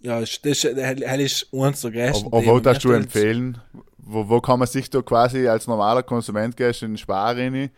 [0.02, 3.58] Ja, das ist, das ist eins der größten Aber wo darfst du empfehlen?
[3.98, 7.70] Wo, wo kann man sich da quasi als normaler Konsument gehst in den Spar rein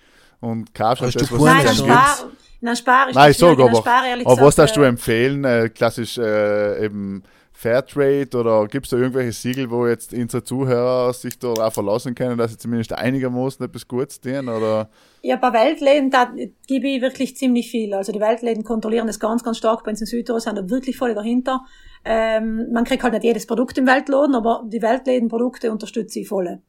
[0.42, 2.16] und kaufst halt das, was Nein, dann spar,
[2.60, 5.44] dann spar ich Nein, ich sag schwierig, dann aber, aber was darfst du empfehlen?
[5.44, 7.22] Äh, klassisch äh, eben
[7.52, 12.36] Fairtrade oder gibt es da irgendwelche Siegel, wo jetzt unsere Zuhörer sich darauf verlassen können,
[12.36, 14.48] dass sie zumindest einigermaßen etwas Gutes tun?
[14.48, 14.90] Oder?
[15.22, 16.32] Ja, bei Weltläden, da
[16.66, 17.94] gebe ich wirklich ziemlich viel.
[17.94, 19.84] Also die Weltläden kontrollieren das ganz, ganz stark.
[19.84, 21.60] Bei uns in Südtirol sind da wirklich voll dahinter.
[22.04, 26.60] Ähm, man kriegt halt nicht jedes Produkt im Weltladen, aber die Weltläden-Produkte unterstütze ich voll.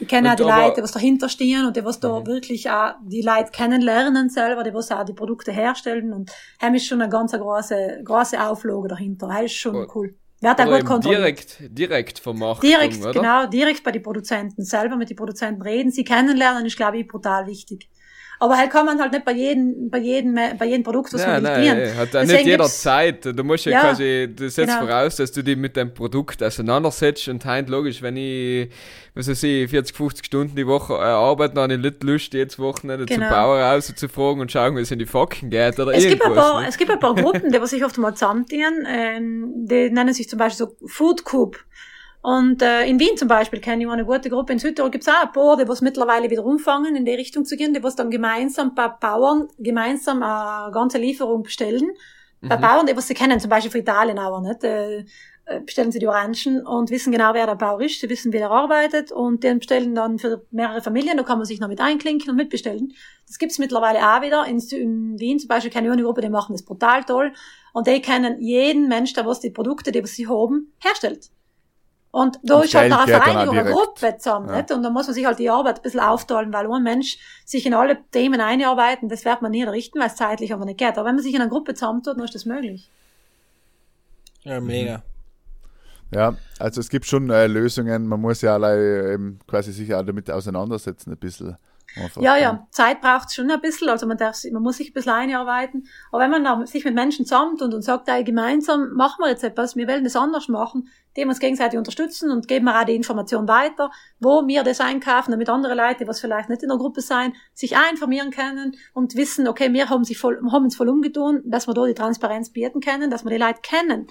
[0.00, 2.24] Ich kenne Und auch die aber- Leute, die was dahinter stehen und die was da
[2.26, 6.30] wirklich auch die Leute kennenlernen selber, die was auch die Produkte herstellen und
[6.62, 9.28] haben ist schon eine ganz große, große Auflage dahinter.
[9.28, 10.14] Das ist schon Oder- cool.
[10.40, 11.20] Wird auch Oder gut kontrolliert.
[11.20, 13.12] direkt, direkt Vermarktung, Direkt, oder?
[13.12, 17.08] genau, direkt bei den Produzenten selber mit den Produzenten reden, sie kennenlernen, ist glaube ich
[17.08, 17.88] brutal wichtig.
[18.40, 21.42] Aber halt kann man halt nicht bei jedem, bei jedem, bei jedem Produkt, was Nein,
[21.42, 23.24] man nein, hat Deswegen nicht jeder Zeit.
[23.24, 24.86] Du musst ja, Ja, quasi, das setzt genau.
[24.86, 28.68] voraus, dass du dich mit dem Produkt auseinandersetzt und halt logisch, wenn ich,
[29.14, 32.32] was weiß ich, 40, 50 Stunden die Woche äh, arbeite, dann habe ich nicht Lust,
[32.34, 33.28] jetzt Wochenende zum Genau.
[33.30, 36.22] Bauer raus zu fragen und schauen, wie es in die Facken geht oder Es gibt,
[36.22, 36.50] ein irgendwas.
[36.52, 36.68] paar, ne?
[36.68, 40.28] es gibt ein paar Gruppen, die was sich oft mal zusammentun, ähm, die nennen sich
[40.28, 41.56] zum Beispiel so Food Coop.
[42.20, 44.52] Und äh, in Wien zum Beispiel kenne ich eine gute Gruppe.
[44.52, 47.44] In Südtirol gibt es auch ein paar, die was mittlerweile wieder umfangen, in die Richtung
[47.44, 51.90] zu gehen, die was dann gemeinsam bei Bauern gemeinsam eine ganze Lieferung bestellen.
[52.40, 54.62] Bei Bauern, die was sie kennen, zum Beispiel von Italien auch, nicht?
[54.62, 55.04] Äh,
[55.48, 58.36] äh, bestellen sie die Orangen und wissen genau, wer der Bauer ist, sie wissen, wie
[58.36, 61.80] er arbeitet und den bestellen dann für mehrere Familien, da kann man sich noch mit
[61.80, 62.92] einklinken und mitbestellen.
[63.26, 64.44] Das gibt's mittlerweile auch wieder.
[64.44, 67.32] In, in Wien zum Beispiel kenne ich eine Gruppe, die machen das brutal toll
[67.72, 71.30] und die kennen jeden Mensch, der was die Produkte, die was sie haben, herstellt.
[72.10, 73.70] Und da Und ist halt eine Vereinigung, eine.
[73.70, 74.56] Gruppe zusammen, Ja.
[74.56, 74.70] nicht?
[74.72, 77.66] Und da muss man sich halt die Arbeit ein bisschen aufteilen, weil ein Mensch sich
[77.66, 80.96] in alle Themen einarbeiten, das wird man nie errichten, weil es zeitlich aber nicht geht.
[80.96, 82.90] Aber wenn man sich in einer Gruppe zusammentut, dann ist das möglich.
[84.44, 85.02] Ja, mega.
[86.14, 90.02] Ja, also es gibt schon äh, Lösungen, man muss ja alle eben quasi sich auch
[90.02, 91.56] damit auseinandersetzen, ein bisschen.
[92.16, 95.12] Ja, ja, Zeit braucht schon ein bisschen, also man, darf, man muss sich ein bisschen
[95.12, 95.88] einarbeiten.
[96.12, 99.74] Aber wenn man sich mit Menschen zusammentut und sagt, ey, gemeinsam machen wir jetzt etwas,
[99.74, 103.48] wir wollen das anders machen, die uns gegenseitig unterstützen und geben wir auch die Information
[103.48, 107.32] weiter, wo wir das einkaufen, damit andere Leute, was vielleicht nicht in der Gruppe sein,
[107.54, 111.42] sich auch informieren können und wissen, okay, wir haben, sich voll, haben uns voll umgetun,
[111.44, 114.06] dass wir da die Transparenz bieten können, dass wir die Leute kennen.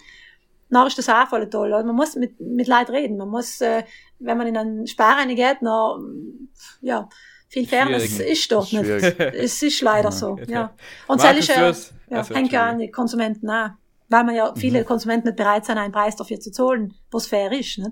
[0.69, 1.73] Dann ist das auch voll toll.
[1.73, 3.17] Also man muss mit, mit Leuten reden.
[3.17, 3.83] Man muss, äh,
[4.19, 6.49] wenn man in einen Spar reingeht, dann,
[6.81, 7.07] ja,
[7.47, 8.85] viel Fairness ist dort nicht.
[8.85, 10.73] Es ist leider so, ja.
[11.07, 13.69] Und Markus, das ist du ja, also, hängt ja an die Konsumenten auch.
[14.09, 17.51] Weil man ja viele Konsumenten nicht bereit sind, einen Preis dafür zu zahlen, was fair
[17.51, 17.91] ist, nicht?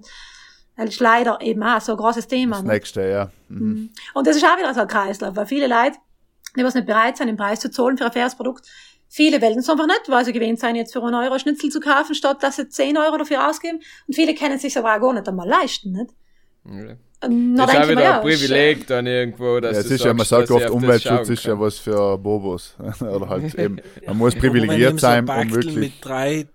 [0.78, 2.58] Das ist leider eben auch so ein großes Thema.
[2.58, 2.72] Das nicht?
[2.72, 3.32] nächste, ja.
[3.50, 3.68] Mhm.
[3.68, 3.90] Mhm.
[4.14, 5.98] Und das ist auch wieder so ein Kreislauf, weil viele Leute,
[6.58, 8.68] die was nicht bereit sind, den Preis zu zahlen für ein faires Produkt,
[9.08, 11.80] viele wollen es einfach nicht, weil sie gewöhnt sind, jetzt für einen Euro Schnitzel zu
[11.80, 13.82] kaufen, statt dass sie 10 Euro dafür ausgeben.
[14.08, 16.12] Und viele können es sich aber auch gar nicht einmal leisten, nicht?
[16.66, 16.96] Ja.
[17.56, 20.14] Das ist auch wieder ja, ein Privileg dann irgendwo, dass Ja, es du ist ja,
[20.14, 22.76] man sagst, sagt oft, Umweltschutz ist ja was für Bobos.
[23.02, 25.76] Oder halt eben, man muss privilegiert sein, so um wirklich.
[25.76, 26.48] mit drei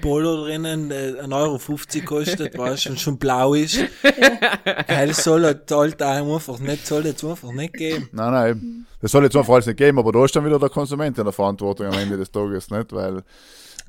[0.00, 1.58] Bolo drinnen, äh, 1,50 Euro
[2.06, 3.78] kostet, weißt du, und schon blau ist.
[4.88, 5.06] Ja.
[5.06, 8.08] Das soll halt halt einfach nicht, soll jetzt einfach nicht geben.
[8.12, 8.86] Nein, nein, eben.
[9.00, 11.24] das soll jetzt einfach alles nicht geben, aber da ist dann wieder der Konsument in
[11.24, 12.92] der Verantwortung am Ende des Tages, nicht?
[12.92, 13.22] Weil,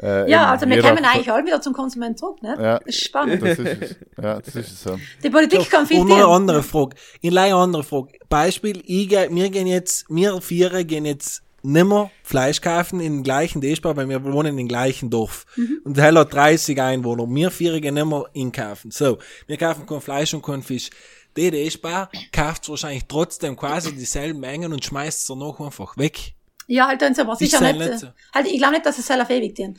[0.01, 2.57] äh, Ja, also wir kommen eigentlich alle wieder zum Konsument zurück, nicht?
[2.57, 2.79] Ja.
[2.79, 3.41] Das ist spannend.
[3.41, 3.95] Das ist es.
[4.21, 4.97] Ja, das ist es so.
[5.23, 6.95] Die Politik kann viel Und noch eine andere Frage.
[7.21, 8.13] In eine andere Frage.
[8.29, 13.23] Beispiel, ich geh, wir gehen jetzt, wir vier gehen jetzt nimmer Fleisch kaufen in den
[13.23, 15.45] gleichen Despar, weil wir wohnen in dem gleichen Dorf.
[15.83, 17.25] Und der hat 30 Einwohner.
[17.27, 18.91] Wir vier gehen nimmer einkaufen.
[18.91, 19.17] So,
[19.47, 20.89] wir kaufen kein Fleisch und kein Fisch.
[21.35, 26.33] Der Despar kauft wahrscheinlich trotzdem quasi dieselben Mengen und schmeißt es danach einfach weg.
[26.67, 27.79] Ja, halt dann aber sicher nicht.
[27.79, 28.07] nicht äh, so.
[28.33, 29.77] Halt, ich glaube nicht, dass es soll auf ewig gehen.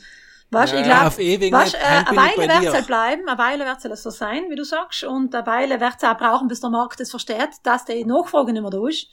[0.51, 1.83] Weißt, Ja, ich glaube, auf ewig weißt, nicht.
[1.83, 4.55] äh, Halt eine Weile wird es halt bleiben, eine Weile wird es so sein, wie
[4.55, 7.85] du sagst, und eine Weile wird es auch brauchen, bis der Markt es versteht, dass
[7.85, 9.07] die Nachfrage nicht mehr da ist.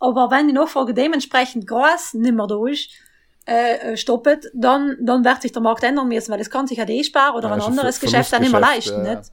[0.00, 2.88] Aber wenn die Nachfrage dementsprechend groß nicht mehr da ist,
[3.46, 6.80] äh, äh, stoppet, dann, dann wird sich der Markt ändern müssen, weil es kann sich
[6.80, 9.14] ein E-Spar oder Ja, ein anderes Geschäft auch nicht mehr leisten, ja.
[9.16, 9.30] nicht?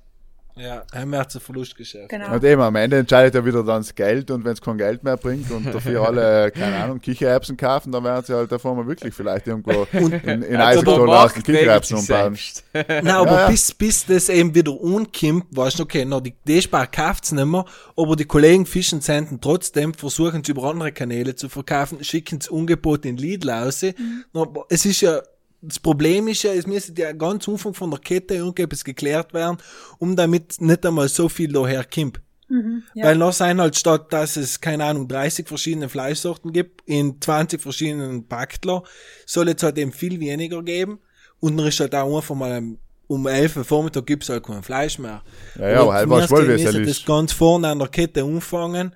[0.59, 2.09] Ja, haben wir jetzt ein Verlustgeschäft.
[2.09, 2.33] Genau.
[2.33, 5.03] Und eben, am Ende entscheidet ja wieder dann das Geld und wenn es kein Geld
[5.03, 8.85] mehr bringt und dafür alle, keine Ahnung, Kichererbsen kaufen, dann werden sie halt davor mal
[8.85, 10.11] wirklich vielleicht irgendwo in,
[10.43, 12.37] in Also Eisenstahl aus den Kichererbsen umbauen.
[12.73, 13.47] Nein, aber Ja, ja.
[13.47, 17.63] bis, bis das eben wieder umkommt, weißt du, okay, na, die D-Spar kauft's nicht mehr,
[17.95, 22.51] aber die Kollegen Fischen senden trotzdem, versuchen es über andere Kanäle zu verkaufen, schicken das
[22.51, 23.85] Angebot in Lidl raus.
[24.33, 25.21] Na, aber es ist ja,
[25.61, 29.33] das Problem ist ja, es müsste ja ganz am Anfang von der Kette irgendetwas geklärt
[29.33, 29.57] werden,
[29.97, 32.21] um damit nicht einmal so viel daher kommt.
[32.47, 33.05] Mhm, ja.
[33.05, 37.61] Weil noch sein halt statt, dass es, keine Ahnung, 30 verschiedene Fleischsorten gibt, in 20
[37.61, 38.83] verschiedenen Baktler,
[39.25, 40.99] soll jetzt halt eben viel weniger geben.
[41.39, 44.99] Und dann ist halt auch einfach mal um 11 Uhr Vormittag gibt's halt kein Fleisch
[44.99, 45.23] mehr.
[45.57, 46.99] Ja, ja, aber halt was wohl, wie es müssen ist.
[46.99, 48.95] das ganz vorne an der Kette anfangen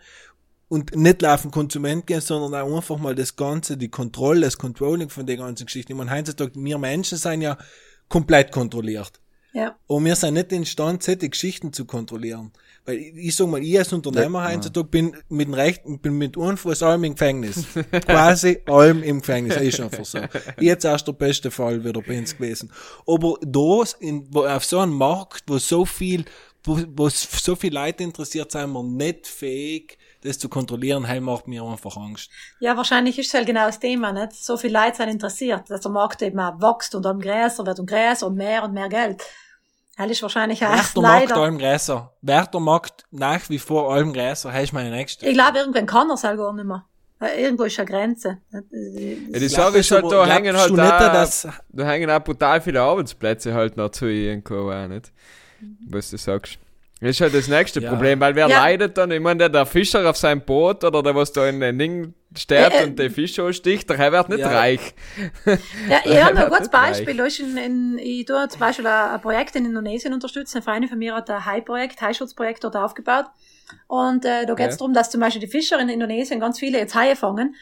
[0.73, 5.09] und nicht laufen Konsument gehen, sondern auch einfach mal das Ganze, die Kontrolle, das Controlling
[5.09, 5.93] von der ganzen Geschichte.
[5.93, 7.59] Ich meine, heutzutage, wir Menschen sind ja
[8.09, 9.21] komplett kontrolliert.
[9.53, 9.75] ja.
[9.85, 12.51] Und wir sind nicht imstande, solche Geschichten zu kontrollieren.
[12.85, 16.35] Weil ich, ich sag mal, ich als Unternehmer heutzutage bin mit dem Rechten, bin mit
[16.39, 17.67] einem Fuß allem im Gefängnis.
[18.07, 19.55] Quasi allem im Gefängnis.
[19.57, 20.21] Ist einfach so.
[20.59, 22.71] Jetzt erst der beste Fall wieder bei uns gewesen.
[23.05, 26.25] Aber da, in, wo, auf so einem Markt, wo so viel,
[26.63, 31.47] wo, wo so viele Leute interessiert sind, wir nicht fähig, das zu kontrollieren, hey, macht
[31.47, 32.29] mir einfach Angst.
[32.59, 34.33] Ja, wahrscheinlich ist es halt genau das Thema, nicht?
[34.33, 37.79] So viele Leute sind interessiert, dass der Markt eben auch wächst und am größer wird
[37.79, 39.21] und größer und mehr und mehr Geld.
[39.97, 41.41] Das ist wahrscheinlich auch Wird der Markt leider.
[41.41, 42.13] allem größer?
[42.21, 44.51] Wird der Markt nach wie vor allem größer?
[44.51, 45.27] Hey, ist meine nächste.
[45.27, 46.85] Ich glaube, irgendwann kann er es halt gar nicht mehr.
[47.37, 48.39] Irgendwo ist eine Grenze.
[48.51, 48.59] Ja,
[49.39, 50.75] die Sache ist halt, du da hängen halt auch,
[51.13, 55.11] dass- da hängen auch brutal viele Arbeitsplätze halt noch zu irgendwo auch nicht.
[55.87, 56.57] Was du sagst.
[57.03, 57.89] Das ist halt das nächste Ja.
[57.89, 58.59] Problem, weil wer Ja.
[58.59, 59.11] leidet dann?
[59.11, 62.13] Ich meine, der, der Fischer auf seinem Boot oder der, was da in den Ding
[62.35, 62.83] steht Äh, äh.
[62.85, 64.47] und den Fisch sticht, der wird nicht Ja.
[64.47, 64.93] reich.
[65.45, 67.19] Ja, ich habe ein gutes Beispiel.
[67.19, 70.57] Ist in, in, ich tue zum Beispiel ein, ein Projekt in Indonesien unterstützen.
[70.57, 73.25] Eine Freundin von mir hat ein Hai-Projekt, Haischutzprojekt dort aufgebaut.
[73.87, 74.77] Und äh, da geht es Ja.
[74.79, 77.55] darum, dass zum Beispiel die Fischer in Indonesien ganz viele jetzt Haie fangen,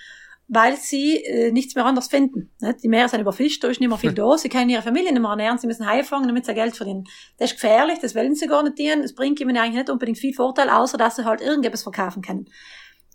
[0.54, 2.52] weil sie äh, nichts mehr anders finden.
[2.60, 2.84] Nicht?
[2.84, 5.22] Die Meere sind überfischt, da ist nicht mehr viel da, sie können ihre Familie nicht
[5.22, 7.06] mehr ernähren, sie müssen Haie fangen, damit sie Geld verdienen.
[7.38, 10.18] Das ist gefährlich, das wollen sie gar nicht tun, es bringt ihnen eigentlich nicht unbedingt
[10.18, 12.48] viel Vorteil, außer dass sie halt irgendetwas verkaufen können.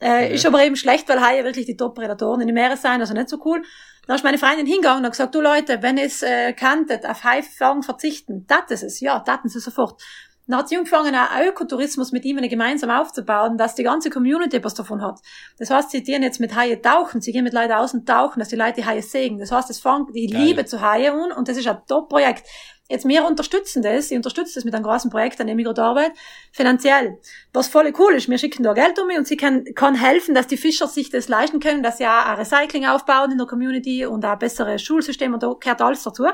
[0.01, 0.35] Äh, Ja.
[0.35, 3.29] Ist aber eben schlecht, weil Haie wirklich die Top-Predatoren in den Meeren sind, also nicht
[3.29, 3.63] so cool.
[4.07, 7.25] Da ist meine Freundin hingegangen und hat gesagt, du Leute, wenn es äh, kanntet, auf
[7.25, 10.01] Haifang verzichten, das ist es, ja, taten sie sofort.
[10.47, 14.75] Dann hat sie angefangen, einen Ökotourismus mit ihm gemeinsam aufzubauen, dass die ganze Community was
[14.75, 15.19] davon hat.
[15.59, 18.39] Das heißt, sie gehen jetzt mit Haie tauchen, sie gehen mit Leuten aus und tauchen,
[18.39, 19.39] dass die Leute die Haie sehen.
[19.39, 20.43] Das heißt, es fängt die Geil.
[20.43, 22.47] Liebe zu Haie an und das ist ein Top-Projekt.
[22.89, 26.13] Jetzt, wir unterstützen das, ich unterstütze das mit einem großen Projekt, an gerade arbeite,
[26.53, 27.19] finanziell.
[27.53, 30.37] Was voll cool ist, wir schicken da Geld um mich und sie kann, kann helfen,
[30.37, 33.49] dass die Fischer sich das leisten können, dass sie auch ein Recycling aufbauen in der
[33.49, 36.27] Community und auch ein besseres Schulsystem und da gehört alles dazu.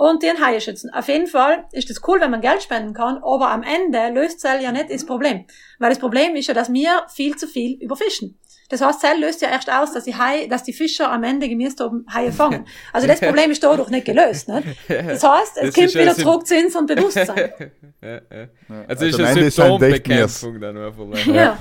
[0.00, 0.88] Und den Haie schützen.
[0.94, 4.40] Auf jeden Fall ist es cool, wenn man Geld spenden kann, aber am Ende löst
[4.40, 5.44] Zell ja nicht das Problem.
[5.78, 8.38] Weil das Problem ist ja, dass wir viel zu viel überfischen.
[8.70, 11.50] Das heißt, Zell löst ja erst aus, dass die, Haie, dass die Fischer am Ende
[11.50, 12.66] gemäß oben Haie fangen.
[12.94, 14.48] Also das Problem ist dadurch nicht gelöst.
[14.48, 14.68] Nicht?
[14.88, 17.52] Das heißt, es Das kommt wieder zurück zu uns und Bewusstsein.
[18.00, 18.48] ja, ja.
[18.70, 21.04] Ja, Also, also ist eine Symptombekämpfung dann einfach.
[21.26, 21.58] Ja.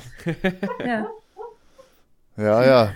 [0.85, 1.07] ja.
[2.37, 2.93] Ja, ja.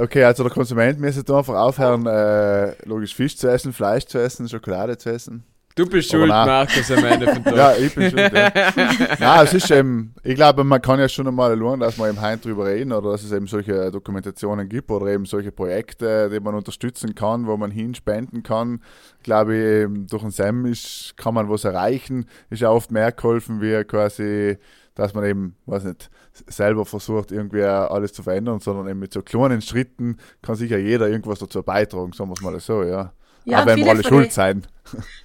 [0.00, 4.18] Okay, also der Konsument müsste da einfach aufhören, äh, logisch Fisch zu essen, Fleisch zu
[4.18, 5.44] essen, Schokolade zu essen.
[5.74, 6.46] Du bist Aber schuld, nein.
[6.48, 7.80] Markus, am Ende von Ja, Tag.
[7.80, 8.18] ich bin schon.
[8.18, 8.50] Ja.
[9.20, 12.20] Nein, es ist eben, ich glaube, man kann ja schon einmal lernen, dass man eben
[12.20, 16.40] heim drüber reden oder dass es eben solche Dokumentationen gibt oder eben solche Projekte, die
[16.40, 18.82] man unterstützen kann, wo man hinspenden kann.
[19.22, 22.26] Glaube ich, eben durch ein SEM ist, kann man was erreichen.
[22.50, 24.58] Ist ja oft mehr geholfen, wie quasi,
[24.98, 26.10] dass man eben, weiß nicht,
[26.48, 31.08] selber versucht, irgendwie alles zu verändern, sondern eben mit so kleinen Schritten kann sicher jeder
[31.08, 33.12] irgendwas dazu beitragen, sagen wir es mal so, ja.
[33.50, 34.66] Ja, Auch wenn wir viele alle von schuld den- sein.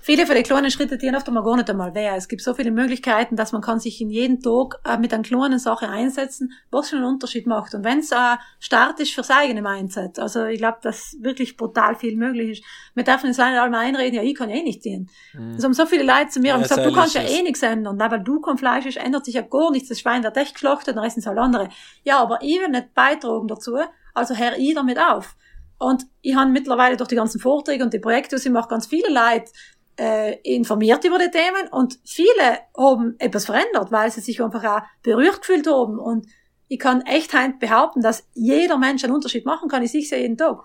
[0.01, 2.05] Viele von den kleinen Schritten tun oft einmal gar nicht einmal weh.
[2.17, 5.23] Es gibt so viele Möglichkeiten, dass man kann sich in jeden Tag äh, mit einer
[5.23, 7.73] kleinen Sache einsetzen, was schon einen Unterschied macht.
[7.73, 11.95] Und wenn es ein Start ist fürs eigene Mindset, also ich glaube, dass wirklich brutal
[11.95, 12.63] viel möglich ist.
[12.93, 15.09] Wir dürfen uns leider alle einreden, ja, ich kann eh nicht dienen.
[15.57, 17.61] Es haben so viele Leute zu mir Ja, und gesagt, du kannst ja eh nichts
[17.63, 17.95] ändern.
[17.97, 19.87] Na, weil du kein Fleisch ist, ändert sich ja gar nichts.
[19.87, 21.69] Das Schwein wird echt geschlachtet, dann essen es halt andere.
[22.03, 23.77] Ja, aber ich will nicht beitragen dazu,
[24.13, 25.37] also hör ich damit auf.
[25.77, 29.09] Und ich habe mittlerweile durch die ganzen Vorträge und die Projekte, ich mache ganz viele
[29.09, 29.51] Leute
[29.99, 34.81] äh, informiert über die Themen und viele haben etwas verändert, weil sie sich einfach auch
[35.03, 35.99] berührt gefühlt haben.
[35.99, 36.27] Und
[36.67, 39.83] ich kann echt heim behaupten, dass jeder Mensch einen Unterschied machen kann.
[39.83, 40.63] Ich sehe es ja jeden Tag.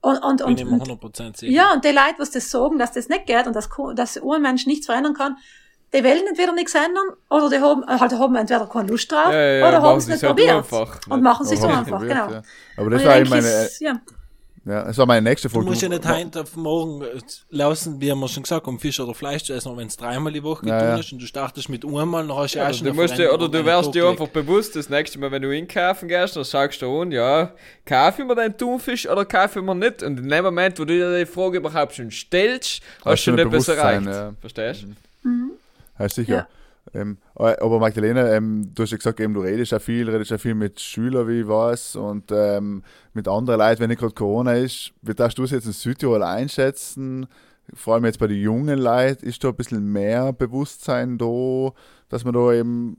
[0.00, 1.52] Und, und, und, und 100% sicher.
[1.52, 4.42] ja, und die Leute, was das sagen, dass das nicht geht und dass, dass ein
[4.42, 5.36] Mensch nichts verändern kann,
[5.94, 9.26] die wollen entweder nichts ändern oder die haben, äh, halt haben entweder keine Lust drauf
[9.26, 10.56] Ja, ja, ja, oder machen haben es sie nicht es halt probiert.
[10.56, 11.22] einfach, und ne?
[11.22, 12.30] machen es sich so einfach, probiert, genau.
[12.30, 12.42] ja.
[12.76, 14.00] Aber Und das war meine, es- ja.
[14.64, 15.68] ja, das war meine nächste Du Folge.
[15.70, 17.18] musst ja nicht heint auf morgen äh,
[17.50, 19.96] laufen, wie haben wir schon gesagt, um Fisch oder Fleisch zu essen, aber wenn es
[19.96, 21.00] dreimal die Woche Ja, getan ja.
[21.00, 23.18] ist und du startest mit einmal, dann hast du ja, Ja, auch schon du musst
[23.18, 26.44] dir, oder du wärst dir einfach bewusst, das nächste Mal, wenn du einkaufen gehst, dann
[26.44, 27.50] sagst du an, ja,
[27.84, 30.02] kaufe ich mir den Thunfisch oder kaufe ich mir nicht?
[30.02, 33.32] Und in dem Moment, wo du dir die Frage überhaupt schon stellst, hast, Hast du
[33.32, 34.06] du schon ein etwas erreicht.
[34.06, 34.32] ja.
[34.40, 34.86] Verstehst du?
[35.98, 36.48] Ja, sicher.
[36.94, 40.38] Ähm, aber Magdalena, ähm, du hast ja gesagt, eben, du redest ja viel, redest ja
[40.38, 42.82] viel mit Schülern, wie ich weiß, und ähm,
[43.14, 44.92] mit anderen Leuten, wenn nicht gerade Corona ist.
[45.00, 47.26] Wie darfst du es jetzt in Südtirol einschätzen?
[47.74, 51.72] Vor allem jetzt bei den jungen Leuten, ist da ein bisschen mehr Bewusstsein da,
[52.08, 52.96] dass man da eben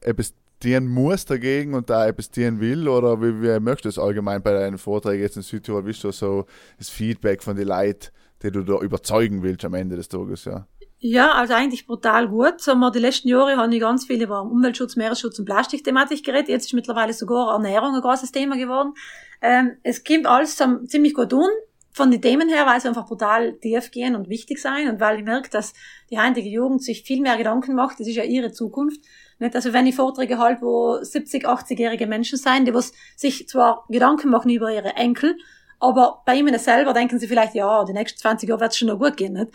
[0.00, 2.88] etwas dienen muss dagegen und da etwas dienen will?
[2.88, 5.86] Oder wie, wie möchtest du es allgemein bei deinen Vorträgen jetzt in Südtirol?
[5.86, 6.46] Wie ist da so
[6.78, 8.08] das Feedback von den Leuten,
[8.42, 10.44] die du da überzeugen willst am Ende des Tages?
[10.44, 10.66] Ja.
[11.02, 12.60] Ja, also eigentlich brutal gut.
[12.60, 16.50] Sagen wir, die letzten Jahre habe ich ganz viel über Umweltschutz, Meeresschutz und Plastikthematik geredet.
[16.50, 18.92] Jetzt ist mittlerweile sogar Ernährung ein großes Thema geworden.
[19.40, 21.48] Ähm, es kommt alles zum, ziemlich gut tun.
[21.92, 25.18] Von den Themen her, weil sie einfach brutal tief gehen und wichtig sein und weil
[25.18, 25.72] ich merke, dass
[26.10, 27.98] die heutige Jugend sich viel mehr Gedanken macht.
[27.98, 29.00] Das ist ja ihre Zukunft.
[29.38, 29.56] Nicht?
[29.56, 34.28] Also wenn ich Vorträge halte, wo 70, 80-jährige Menschen sein, die was sich zwar Gedanken
[34.28, 35.36] machen über ihre Enkel,
[35.80, 38.88] aber bei ihnen selber denken sie vielleicht, ja, die nächsten 20 Jahre wird es schon
[38.88, 39.32] noch gut gehen.
[39.32, 39.50] Nicht?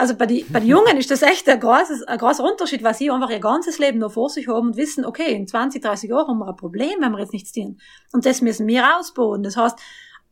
[0.00, 2.94] Also bei die, bei den Jungen ist das echt ein, großes, ein großer Unterschied, weil
[2.94, 6.08] sie einfach ihr ganzes Leben noch vor sich haben und wissen, okay, in 20, 30
[6.08, 7.80] Jahren haben wir ein Problem, wenn wir jetzt nichts tun.
[8.12, 9.42] Und das müssen wir ausbauen.
[9.42, 9.76] Das heißt,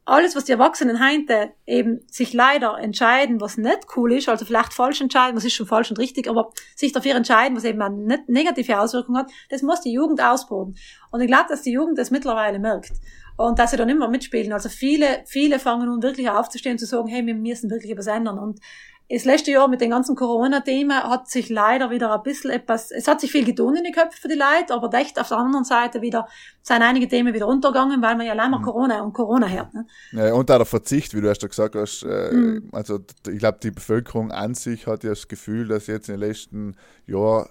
[0.04, 4.72] alles, was die Erwachsenen heute eben sich leider entscheiden, was nicht cool ist, also vielleicht
[4.72, 8.22] falsch entscheiden, was ist schon falsch und richtig, aber sich dafür entscheiden, was eben eine
[8.28, 10.76] negative Auswirkung hat, das muss die Jugend ausbauen.
[11.10, 12.92] Und ich glaube, dass die Jugend das mittlerweile merkt.
[13.36, 14.52] Und dass sie dann immer mitspielen.
[14.52, 18.06] Also viele, viele fangen nun wirklich aufzustehen und zu sagen, hey, wir müssen wirklich etwas
[18.06, 18.38] ändern.
[18.38, 18.60] Und
[19.08, 23.06] das letzte Jahr mit den ganzen Corona-Themen hat sich leider wieder ein bisschen etwas, es
[23.06, 25.64] hat sich viel getan in die Köpfe für die Leute, aber echt auf der anderen
[25.64, 26.26] Seite wieder,
[26.62, 29.74] sind einige Themen wieder untergegangen, weil man ja allein mal Corona und Corona hört.
[29.74, 29.86] Ne?
[30.12, 32.02] Ja, und auch der Verzicht, wie du erst gesagt hast.
[32.02, 32.68] Äh, Mhm.
[32.72, 36.28] Also ich glaube, die Bevölkerung an sich hat ja das Gefühl, dass jetzt in den
[36.28, 36.76] letzten
[37.06, 37.48] Jahren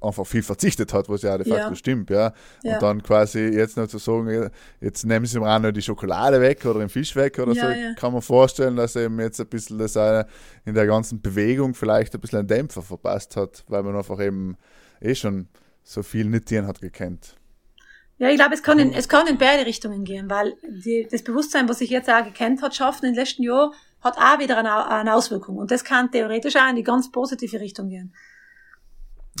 [0.00, 1.74] einfach viel verzichtet hat, was ja de facto Ja.
[1.74, 2.32] stimmt, ja.
[2.62, 2.74] Ja.
[2.74, 6.40] Und dann quasi jetzt noch zu sagen, jetzt nehmen sie mir auch noch die Schokolade
[6.40, 9.46] weg oder den Fisch weg oder Ja, so, kann man vorstellen, dass eben jetzt ein
[9.46, 10.24] bisschen das äh,
[10.64, 14.56] in der ganzen Bewegung vielleicht ein bisschen einen Dämpfer verpasst hat, weil man einfach eben
[15.00, 15.48] eh schon
[15.82, 17.36] so viel nicht denen hat gekannt.
[18.18, 21.22] Ja, ich glaube, es kann in, es kann in beide Richtungen gehen, weil die, das
[21.22, 24.56] Bewusstsein, was sich jetzt auch gekannt hat, schaffen in den letzten Jahren, hat auch wieder
[24.58, 25.56] eine, eine Auswirkung.
[25.58, 28.14] Und das kann theoretisch auch in die ganz positive Richtung gehen.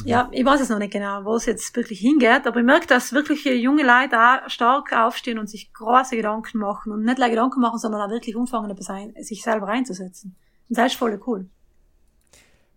[0.04, 2.86] Ja, ich weiß es noch nicht genau, wo es jetzt wirklich hingeht, aber ich merke,
[2.86, 7.28] dass wirklich junge Leute auch stark aufstehen und sich große Gedanken machen und nicht nur
[7.28, 8.76] Gedanken machen, sondern auch wirklich umfangen,
[9.22, 10.36] sich selber einzusetzen.
[10.68, 11.48] Und das ist voll cool.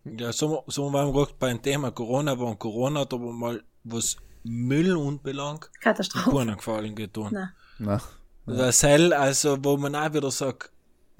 [0.05, 4.17] Ja, so, so waren wir gerade beim Thema Corona, war Corona hat aber mal, was
[4.43, 6.31] Müll unbelangt, Katastrophe.
[6.31, 7.29] keinen Gefallen getan.
[7.31, 7.49] Nein.
[7.79, 8.01] Na,
[8.45, 10.71] Das hell, also, wo man auch wieder sagt,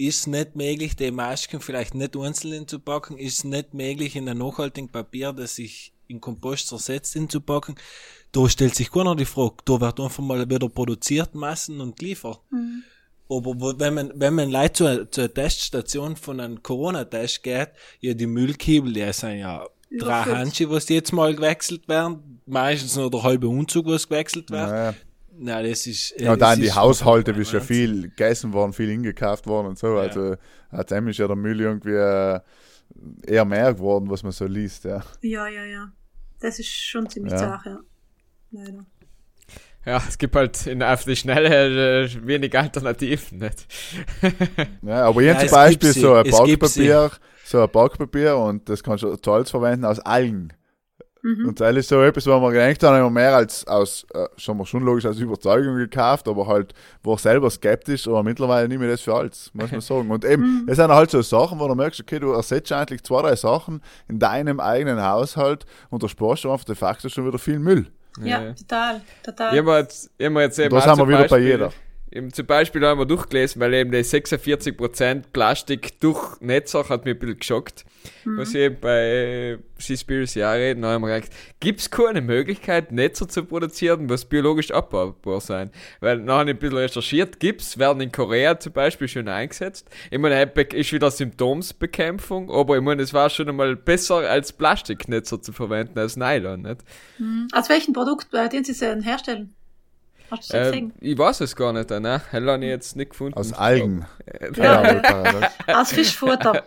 [0.06, 4.38] ist nicht möglich, die Masken vielleicht nicht einzeln zu packen, ist nicht möglich, in ein
[4.38, 7.74] nachhaltigen Papier, das sich in Kompost zersetzt, hinzupacken.
[8.32, 12.40] Da stellt sich keiner die Frage, da wird einfach mal wieder produziert, Massen und geliefert.
[13.28, 17.68] Aber wo, wenn man, wenn man Leute zur, zur Teststation von einem Corona-Test geht,
[18.00, 19.66] ja, die Müllkiebel, die sind ja
[19.98, 20.22] drei.
[20.22, 24.68] Handschuhe, was jetzt mal gewechselt werden, meistens noch der halbe Umzug, was gewechselt wird.
[24.70, 24.94] ja.
[25.42, 28.90] Nein, das ist, äh, Ja, dann die Haushalte, ein ist ja viel gegessen worden, viel
[28.90, 29.96] ingekauft worden und so.
[29.96, 30.36] Also,
[30.70, 32.40] seitdem ist ja der Müll irgendwie äh,
[33.26, 35.00] eher mehr geworden, was man so liest, ja.
[35.22, 35.92] Ja, ja, ja.
[36.40, 37.38] Das ist schon ziemlich Ja.
[37.38, 37.78] zart, ja.
[38.50, 38.84] Leider.
[39.86, 43.66] Ja, es gibt halt in, auf die Schnelle äh, wenig Alternativen, nicht?
[44.82, 47.10] ja aber hier Ja, zum Beispiel so ein Backpapier,
[47.46, 50.52] so ein Backpapier und das kannst du Holz verwenden aus Algen.
[51.22, 51.48] Mhm.
[51.48, 54.56] Und das ist so etwas, wo wir gedacht haben, immer mehr als aus, äh, schon
[54.56, 58.92] mal schon logisch aus Überzeugung gekauft, aber halt war selber skeptisch, aber mittlerweile nehme ich
[58.92, 60.10] das für alles, muss man sagen.
[60.10, 63.22] Und eben, das sind halt so Sachen, wo du merkst, okay, du ersetzt eigentlich zwei,
[63.22, 67.38] drei Sachen in deinem eigenen Haushalt und da sparst du einfach de facto schon wieder
[67.38, 67.86] viel Müll.
[68.22, 69.52] Ja, total, total.
[69.54, 71.72] Ich habe jetzt, ich hab jetzt eben da auch sind wir wieder bei Beispiel- jeder.
[72.12, 77.14] Eben zum Beispiel haben wir durchgelesen, weil eben die 46% Plastik durch Netzach hat mich
[77.14, 77.84] ein bisschen geschockt.
[78.24, 83.28] Was ich eben bei Seaspiracy auch reden, haben wir gesagt, gibt es keine Möglichkeit, Netzer
[83.28, 85.70] zu produzieren, was biologisch abbaubar sein?
[86.00, 89.88] Weil nachher habe ich ein bisschen recherchiert, gibt's, werden in Korea zum Beispiel schon eingesetzt.
[90.10, 95.40] Ich meine, ist wieder Symptomsbekämpfung, aber ich meine, es war schon einmal besser als Plastiknetzer
[95.40, 96.80] zu verwenden als Nylon, nicht?
[97.52, 99.54] Aus welchem Produkt, äh, den sie denn herstellen?
[100.30, 100.92] Hast du das Äh, gesehen?
[101.00, 102.20] ich weiß es gar nicht, ne?
[102.30, 103.34] Hell habe ich jetzt nicht gefunden.
[103.38, 104.06] Aus Algen.
[104.56, 105.46] Ja, Ja, paradox.
[105.66, 106.64] Aus Fischfutter.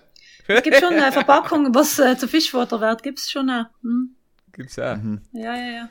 [0.47, 3.65] Es gibt schon eine Verpackung, was äh, zu Fischfutter wird, gibt's schon auch.
[3.81, 4.15] Hm?
[4.51, 4.97] Gibt's auch.
[5.31, 5.89] Ja, ja, ja.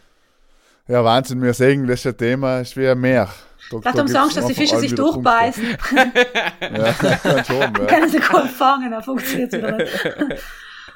[0.89, 3.29] Ja, Wahnsinn, wir sehen, das ist ein Thema, ist wie ein Meer.
[3.71, 5.65] Da, Vielleicht haben sie Angst, dass die Fische sich durchbeißen.
[6.61, 7.71] Ja, kann schon, ja.
[7.87, 9.93] Können sie kaum fangen, dann funktioniert wieder nicht.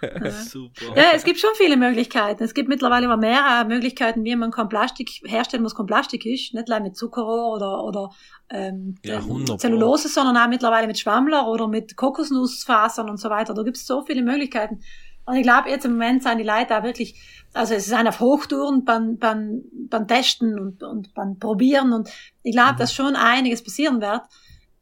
[0.30, 0.96] Super.
[0.96, 2.42] Ja, es gibt schon viele Möglichkeiten.
[2.42, 6.24] Es gibt mittlerweile immer mehr äh, Möglichkeiten, wie man kein Plastik herstellen muss, kein Plastik
[6.26, 6.54] ist.
[6.54, 8.10] Nicht nur mit Zuckerrohr oder, oder
[8.50, 9.56] ähm, Ja, ähm, 100 Pro.
[9.56, 13.54] Zellulose, sondern auch mittlerweile mit Schwammler oder mit Kokosnussfasern und so weiter.
[13.54, 14.80] Da gibt es so viele Möglichkeiten.
[15.24, 17.20] Und ich glaube, jetzt im Moment sind die Leute auch wirklich,
[17.52, 21.92] also es sind auf Hochtouren beim, beim, beim Testen und, und beim Probieren.
[21.92, 22.08] Und
[22.44, 22.78] ich glaube, Mhm.
[22.78, 24.20] dass schon einiges passieren wird.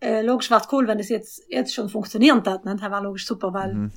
[0.00, 2.66] Äh, logisch war es cool, wenn das jetzt, jetzt schon funktionieren hat.
[2.66, 2.76] Ne?
[2.78, 3.92] Das war logisch super, weil Mhm.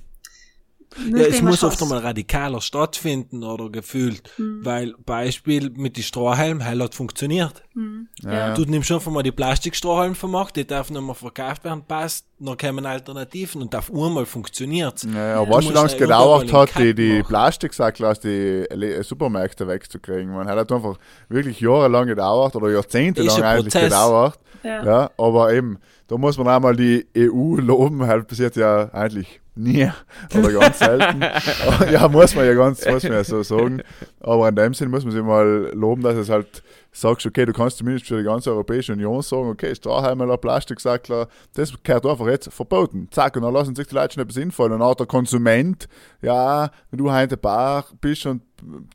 [1.11, 4.65] Ja, es muss oft einmal radikaler stattfinden oder gefühlt, Mhm.
[4.65, 7.63] weil Beispiel mit die Strohhalm, heil hat funktioniert.
[7.77, 8.07] Mhm.
[8.23, 8.55] Ja.
[8.55, 12.57] Du nimmst einfach mal die Plastikstrohhalm vermacht, die darf nicht mehr verkauft werden, passt, dann
[12.57, 15.03] kommen Alternativen und auf einmal funktioniert's.
[15.13, 17.21] Ja, ja, aber weißt du, wie lange es ja gedauert hat, die, die.
[17.23, 20.33] Plastiksackel aus den Le- Supermärkten wegzukriegen?
[20.33, 20.97] Man hat einfach
[21.29, 23.83] wirklich jahrelang gedauert oder jahrzehntelang eigentlich Prozess.
[23.91, 24.39] gedauert.
[24.63, 24.83] Ja.
[24.83, 29.39] Ja, aber eben, da muss man einmal die EU loben, halt bis jetzt ja eigentlich
[29.55, 29.87] nie
[30.35, 31.21] oder ganz selten.
[31.91, 33.81] Ja, muss man ja ganz, muss man ja so sagen.
[34.19, 36.63] Aber in dem Sinn muss man sich mal loben, dass es halt
[36.99, 41.73] sagst, okay, du kannst zumindest für die ganze Europäische Union sagen, okay, Strahlheimer, Plastiksackler, das
[41.83, 43.07] gehört einfach jetzt verboten.
[43.11, 44.73] Zack, und dann lassen sich die Leute schon etwas infallen.
[44.73, 45.87] Und auch der Konsument,
[46.21, 48.41] ja, wenn du heute Bar bist und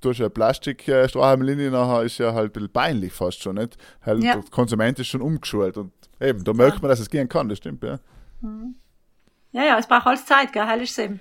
[0.01, 3.77] du hast eine Plastik-Strahlheimlinie nachher, ist ja halt ein bisschen peinlich fast schon, nicht?
[4.05, 4.35] Halt, Ja.
[4.35, 7.59] Der Konsument ist schon umgeschult und eben, da merkt man, dass es gehen kann, das
[7.59, 7.99] stimmt, ja.
[9.53, 11.21] Ja, ja, es braucht alles Zeit, gell, hell ist es eben.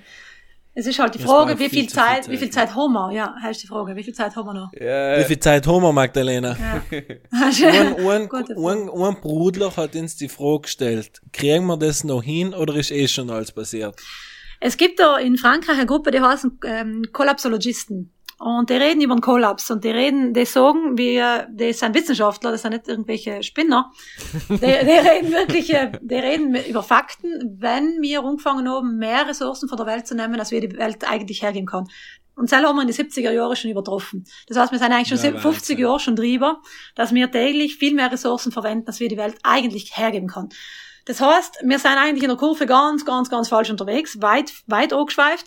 [0.73, 2.53] Es ist halt die Frage, wie viel viel viel Zeit, Zeit, wie viel ja.
[2.53, 3.11] Zeit haben wir?
[3.11, 4.71] Ja, hell ist die Frage, wie viel Zeit haben wir noch?
[4.73, 6.55] Ja, Wie viel Zeit haben wir, Magdalena?
[7.31, 12.91] Ein, ein Brudler hat uns die Frage gestellt, kriegen wir das noch hin oder ist
[12.91, 13.99] eh schon alles passiert?
[14.61, 18.13] Es gibt da in Frankreich eine Gruppe, die heißen ähm, Kollapsologisten.
[18.41, 22.49] Und die reden über den Kollaps und die reden, die sagen, wir, die sind Wissenschaftler,
[22.49, 23.91] das sind nicht irgendwelche Spinner.
[24.49, 29.69] Die, die reden wirklich, äh, die reden über Fakten, wenn wir angefangen haben, mehr Ressourcen
[29.69, 31.87] von der Welt zu nehmen, als wir die Welt eigentlich hergeben kann.
[32.35, 34.25] Und selber haben wir in die 70er Jahre schon übertroffen.
[34.47, 35.77] Das heißt, wir sind eigentlich schon Ja, 50 Wahnsinn.
[35.77, 36.61] Jahre schon drüber,
[36.95, 40.49] dass wir täglich viel mehr Ressourcen verwenden, als wir die Welt eigentlich hergeben kann.
[41.05, 44.93] Das heißt, wir sind eigentlich in der Kurve ganz, ganz, ganz falsch unterwegs, weit, weit
[44.93, 45.45] angeschweift.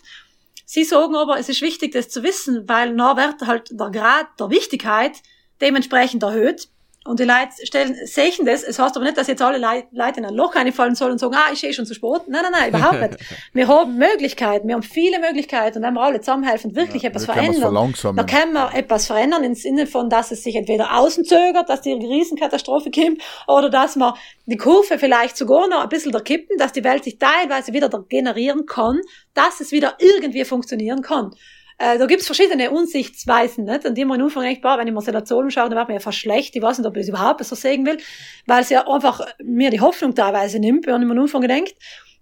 [0.65, 4.49] Sie sagen aber, es ist wichtig, das zu wissen, weil wird halt der Grad der
[4.49, 5.21] Wichtigkeit
[5.61, 6.69] dementsprechend erhöht.
[7.07, 8.63] Und die Leute stellen, sehen das.
[8.63, 11.35] Es heißt aber nicht, dass jetzt alle Leute in ein Loch reinfallen sollen und sagen,
[11.35, 12.21] ah, ich stehe schon zu spät.
[12.27, 13.17] Nein, nein, nein, überhaupt nicht.
[13.53, 15.77] Wir haben Möglichkeiten, wir haben viele Möglichkeiten.
[15.77, 18.17] Und wenn wir alle zusammenhelfen, wirklich etwas wir können verändern, verlangsamen.
[18.17, 21.81] da kann man etwas verändern im Sinne von, dass es sich entweder außen zögert, dass
[21.81, 24.13] die Riesenkatastrophe kommt, oder dass man
[24.45, 27.87] die Kurve vielleicht sogar noch ein bisschen da kippen, dass die Welt sich teilweise wieder
[27.87, 28.99] da generieren kann,
[29.33, 31.31] dass es wieder irgendwie funktionieren kann.
[31.77, 33.85] Äh, da gibt's verschiedene Unsichtsweisen, nicht?
[33.85, 35.95] Und die man am Anfang echt, boah, wenn ich mir Zahlen schaue, dann wird mir
[35.95, 36.55] ja fast schlecht.
[36.55, 37.97] Ich weiß nicht, ob ich es überhaupt so sehen will,
[38.45, 41.75] weil es ja einfach mir die Hoffnung teilweise nimmt, wenn ich mir am gedenkt.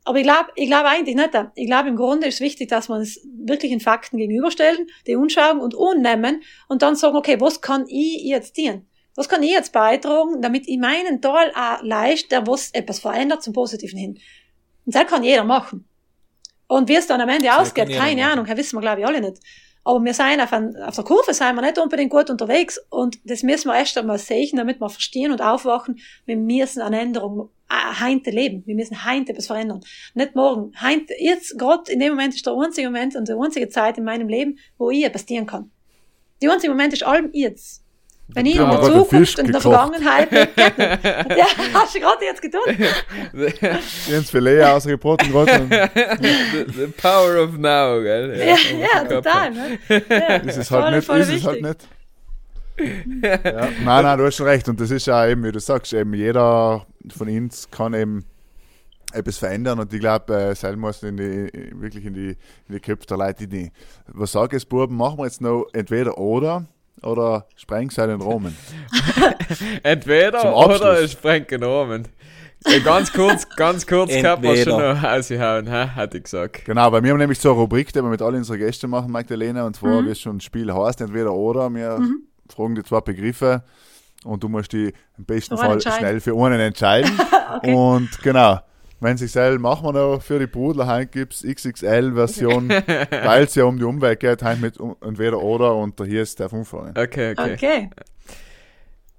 [0.06, 1.30] Aber ich glaube, ich glaube eigentlich nicht.
[1.56, 5.16] Ich glaube, im Grunde ist es wichtig, dass wir uns wirklich in Fakten gegenüberstellen, die
[5.16, 8.88] anschauen und annehmen und dann sagen, okay, was kann ich jetzt dienen?
[9.16, 13.44] Was kann ich jetzt beitragen, damit ich meinen Teil auch leist, der was etwas verändert
[13.44, 14.20] zum Positiven hin?
[14.86, 15.88] Und das kann jeder machen.
[16.68, 18.32] Und wie es dann am Ende ausgeht, keine machen.
[18.34, 19.40] Ahnung, das wissen wir, glaube ich, alle nicht.
[19.86, 23.20] Aber wir sind auf, ein, auf der Kurve sind wir nicht unbedingt gut unterwegs und
[23.26, 27.50] das müssen wir erst einmal sehen, damit wir verstehen und aufwachen, wir müssen eine Änderung
[27.70, 28.64] äh, heute leben.
[28.66, 29.82] Wir müssen heute etwas verändern.
[30.14, 30.74] Nicht morgen.
[30.82, 34.06] Heute, jetzt, gerade in dem Moment ist der einzige Moment und die einzige Zeit in
[34.06, 35.70] meinem Leben, wo ich etwas dienen kann.
[36.42, 37.83] Die einzige Moment ist allem jetzt.
[38.30, 39.96] Wenn ich in haben der wir gerade Fisch Zukunft und in der gekocht.
[39.96, 41.38] Vergangenheit bin.
[41.38, 43.82] Ja, hast du gerade jetzt getan.
[44.08, 48.36] Jens Filet ausgebrochen the, the power of now, gell?
[48.40, 49.52] Ja, ja, total.
[49.52, 49.80] Ne?
[50.10, 51.88] Ja, Ist es voll- halt nicht, voll ist es halt nicht.
[53.22, 53.38] Ja.
[53.84, 54.68] Nein, nein, du hast schon recht.
[54.68, 58.26] Und das ist ja eben, wie du sagst, eben jeder von uns kann eben
[59.14, 62.80] etwas verändern und ich glaube, äh, selber muss in die, wirklich in die, in die
[62.80, 63.72] Köpfe der Leute die
[64.08, 66.66] Was sag ich, Buben, machen wir jetzt noch entweder oder
[67.02, 68.56] oder Sprengseil in Romen?
[69.84, 72.08] Entweder oder es sprengt genommen.
[72.66, 75.88] Äh, Ganz kurz, ganz kurz gehabt wir schon noch ausgehauen, hä?
[75.96, 76.64] Hatte ich gesagt.
[76.64, 78.90] Genau, bei mir haben wir nämlich so eine Rubrik, die wir mit allen unseren Gästen
[78.90, 80.06] machen, Magdalena, und zwar, Mhm.
[80.08, 81.70] wie es schon das Spiel heißt, entweder oder.
[81.74, 82.00] Wir
[82.48, 83.64] fragen die zwei Begriffe
[84.24, 85.98] und du musst die im besten Fall entscheiden.
[86.00, 87.12] schnell für einen entscheiden.
[87.56, 87.72] Okay.
[87.76, 88.60] Und genau,
[89.04, 92.70] wenn sich selber machen wir noch für die Brudler, heute gibt es XXL-Version,
[93.24, 96.40] weil es ja um die Umwelt geht, heute mit um- entweder oder und hier ist
[96.40, 96.98] der umfangen.
[96.98, 97.90] Okay, okay, Okay.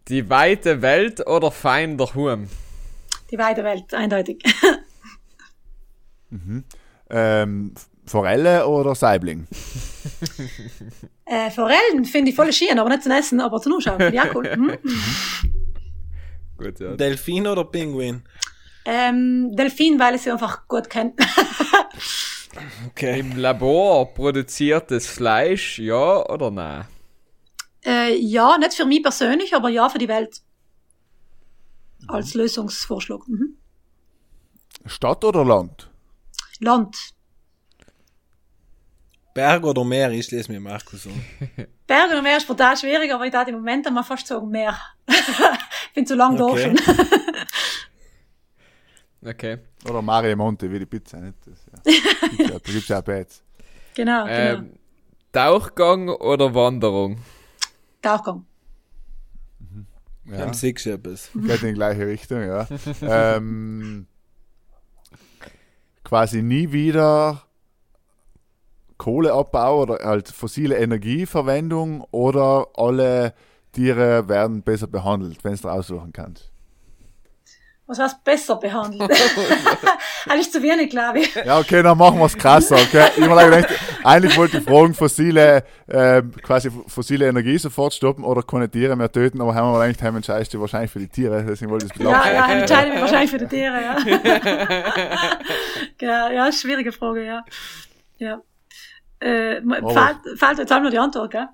[0.08, 2.48] Die weite Welt oder fein der Hurm?
[3.30, 4.42] Die weite Welt, eindeutig.
[7.10, 7.72] Ähm,
[8.06, 9.46] Forelle oder Saibling?
[11.26, 14.50] Äh, Forellen finde ich voll schön, aber nicht zum Essen, aber zum ich auch cool.
[14.56, 14.78] Mhm.
[16.58, 16.96] Gut, ja.
[16.96, 18.22] Delfin oder Pinguin?
[18.86, 21.14] Ähm, Delfin, weil ich sie einfach gut kenne.
[22.88, 23.18] Okay.
[23.18, 26.84] Im Labor produziertes Fleisch, ja oder nein?
[27.84, 30.40] äh, ja, nicht für mich persönlich, aber ja für die Welt.
[32.06, 33.26] Als Lösungsvorschlag.
[33.26, 33.56] Mhm.
[34.86, 35.90] Stadt oder Land?
[36.60, 36.96] Land.
[39.34, 40.10] Berg oder Meer?
[40.12, 41.24] Ich lese mir Markus an.
[41.88, 44.78] Berge und Meer ist brutal schwierig, aber ich darf im Moment einmal fast sagen Meer.
[45.08, 46.72] ich bin zu lang Okay.
[46.84, 46.96] da schon.
[49.24, 49.58] Okay.
[49.88, 51.38] Oder Mario Monte, wie die Pizza, nicht?
[51.46, 51.92] Das, ja.
[52.28, 53.42] Gibt's ja, da gibt es ja auch Beides.
[53.94, 54.34] genau, genau.
[54.34, 54.72] Ähm,
[55.32, 57.18] Tauchgang oder Wanderung?
[58.02, 58.44] Tauchgang.
[60.26, 60.38] Ja.
[60.38, 61.30] Dann siehst du etwas.
[61.34, 62.66] Geht in die gleiche Richtung, ja.
[63.02, 64.06] ähm,
[66.02, 67.42] quasi nie wieder
[68.96, 73.34] Kohleabbau oder halt fossile Energieverwendung oder alle
[73.72, 76.53] Tiere werden besser behandelt, wenn du aussuchen kannst.
[77.86, 79.10] Was heißt besser behandelt?
[80.28, 81.34] Eigentlich zu wenig, glaube ich.
[81.34, 83.08] Ja, okay, dann machen wir es krasser, okay?
[83.16, 83.68] Ich mir gedacht,
[84.02, 89.12] eigentlich wollte ich fragen, fossile, ähm, quasi fossile Energie sofort stoppen oder keine Tiere mehr
[89.12, 91.92] töten, aber haben wir gedacht, heim entscheidest du wahrscheinlich für die Tiere, deswegen wollte ich
[91.92, 93.96] es Ja, ja, entscheide mich wahrscheinlich für die Tiere, ja.
[95.98, 97.44] genau, ja, schwierige Frage, ja.
[98.16, 98.40] Ja.
[99.20, 101.48] Äh, fällt, fällt jetzt auch nur die Antwort, gell?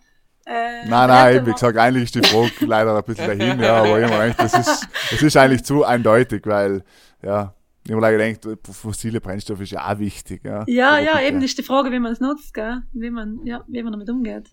[0.51, 4.01] Äh, Nein, nein, wie gesagt, eigentlich ist die Frage leider ein bisschen dahin, ja, aber
[4.01, 6.83] mir gedacht, das ist, das ist eigentlich zu eindeutig, weil,
[7.23, 7.55] ja,
[7.87, 10.65] ich habe mir gedacht, fossile Brennstoff ist ja auch wichtig, ja.
[10.67, 11.27] Ja, ja, bitte.
[11.27, 12.83] eben ist die Frage, wie man es nutzt, gell?
[12.93, 14.51] Wie man, ja, wie man damit umgeht.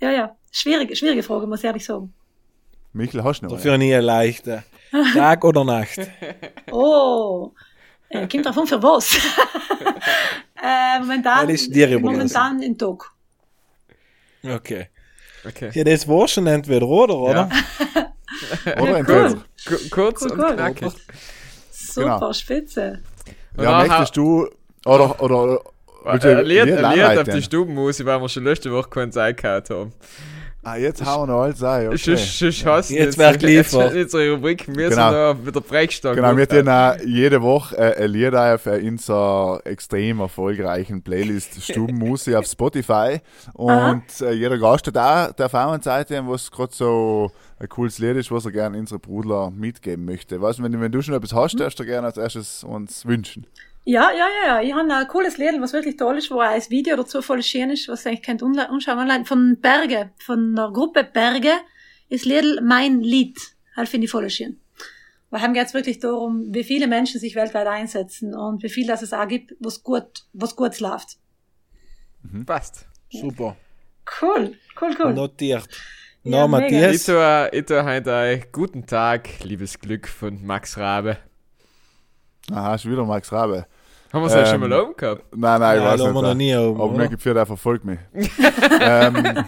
[0.00, 0.36] Ja, ja.
[0.50, 2.14] Schwierige, schwierige Frage, muss ich ehrlich sagen.
[2.94, 3.52] Michael, hast du noch?
[3.52, 4.64] Dafür nie eine leichte.
[5.12, 5.98] Tag oder Nacht?
[6.70, 7.52] Oh.
[8.08, 9.14] Äh, kommt drauf an, für was.
[10.62, 11.46] äh, momentan,
[12.00, 13.12] momentan in Tag.
[14.44, 14.88] Okay.
[15.46, 15.70] Okay.
[15.74, 17.48] Ja, das war schon entweder oder, oder?
[18.80, 19.28] Oder ein cool.
[19.34, 19.44] Tod.
[19.66, 20.52] Ku- Kurz Cool, und cool.
[20.54, 20.92] knackig.
[21.70, 22.32] Super, Genau.
[22.32, 23.00] spitze.
[23.56, 24.48] Ja, nachher- möchtest du,
[24.84, 25.62] oder, oder, oder
[26.18, 29.92] du Ein Lied, Lied auf die Stubenmusik, weil wir schon letzte Woche keins eingehauen haben.
[30.64, 31.96] Ah, jetzt hauen wir noch alles ein, okay.
[31.96, 33.94] Sonst, sonst hast du Jetzt wird geliefert.
[33.94, 35.32] Unsere Rubrik müssen Genau.
[35.32, 36.14] noch mit der Brechstange.
[36.14, 41.60] Genau, wir tun auch jede Woche äh, ein Lied ein für unserer extrem erfolgreichen Playlist
[41.64, 43.20] Stubenmusik auf Spotify.
[43.54, 45.48] Und äh, jeder Gast hat auch der
[45.82, 47.32] Seite, was gerade so
[47.62, 50.40] ein cooles Lied ist, was er gerne unsere Brudler mitgeben möchte.
[50.40, 53.46] Weißt du, wenn, wenn du schon etwas hast, darfst du gerne als erstes uns wünschen.
[53.84, 54.62] Ja, ja, ja, ja.
[54.62, 57.42] Ich habe ein cooles Lied, was wirklich toll ist, wo auch ein Video dazu voll
[57.42, 61.52] schön ist, was ihr eigentlich könnt anschauen online, von Berge, von der Gruppe Berge,
[62.08, 63.38] ist Lied Mein Lied.
[63.76, 64.60] Das finde ich voll schön.
[65.30, 69.02] Weil haben jetzt wirklich darum, wie viele Menschen sich weltweit einsetzen und wie viel das
[69.02, 71.16] es auch gibt, was gut, was gut läuft.
[72.44, 72.86] Passt.
[73.10, 73.56] Super.
[74.20, 75.14] Cool, cool, cool.
[75.14, 75.68] Notiert.
[76.24, 76.66] Ja, Na, mega.
[76.66, 77.04] Ich Matthias.
[77.04, 81.16] tue, ich tue heute ein Guten Tag, liebes Glück von Max Rabe.
[82.50, 83.66] Aha, schon wieder Max Rabe.
[84.12, 85.24] Haben wir es ja Ähm, schon mal oben gehabt?
[85.34, 86.28] Nein, nein, ich Nein, weiß da haben wir nicht.
[86.30, 87.98] noch nie oben, Aber mir gibt der verfolgt mich.
[88.80, 89.44] ähm,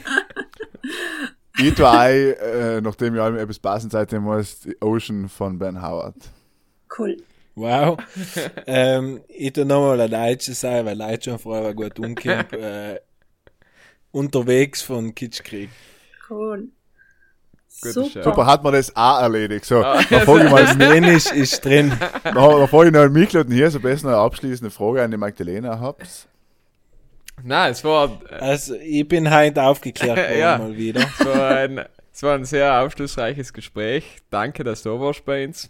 [1.58, 5.80] ich tue ein, äh, nachdem ich allem etwas passend seitdem muss, die Ocean von Ben
[5.80, 6.16] Howard.
[6.98, 7.18] Cool.
[7.54, 7.98] Wow.
[8.66, 12.52] ähm, ich tu nochmal ein Deutsches sein, weil Leute schon vorher gut umkommt.
[12.52, 12.98] äh,
[14.10, 15.70] unterwegs von Kitschkrieg.
[16.30, 16.68] Cool.
[17.82, 18.46] Gute Super.
[18.46, 19.64] Hat man das auch erledigt.
[19.64, 20.00] So, Ah.
[20.08, 21.92] da frage ich mal, Slenisch ist drin.
[22.22, 25.16] da, da frage ich noch Mikl hier so besser noch eine abschließende Frage an die
[25.16, 26.28] Magdalena habt.
[27.42, 30.58] Nein, es war, Also, ich bin heute aufgeklärt worden Ja.
[30.58, 31.00] mal wieder.
[31.18, 34.04] es, war ein, es war ein sehr aufschlussreiches Gespräch.
[34.30, 35.68] Danke, dass du da warst bei uns.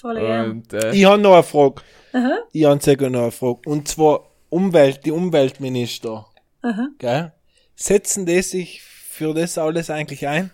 [0.00, 0.16] Voll.
[0.16, 1.82] Und äh, Ich habe noch eine Frage.
[2.14, 3.60] Aha, Ich habe sogar noch eine Frage.
[3.66, 6.26] Und zwar Umwelt, die Umweltminister.
[6.62, 6.88] aha.
[6.98, 7.32] Gell?
[7.74, 8.82] Setzen die sich
[9.16, 10.50] für das alles eigentlich ein?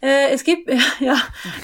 [0.00, 0.70] Äh, es gibt,
[1.00, 1.16] ja,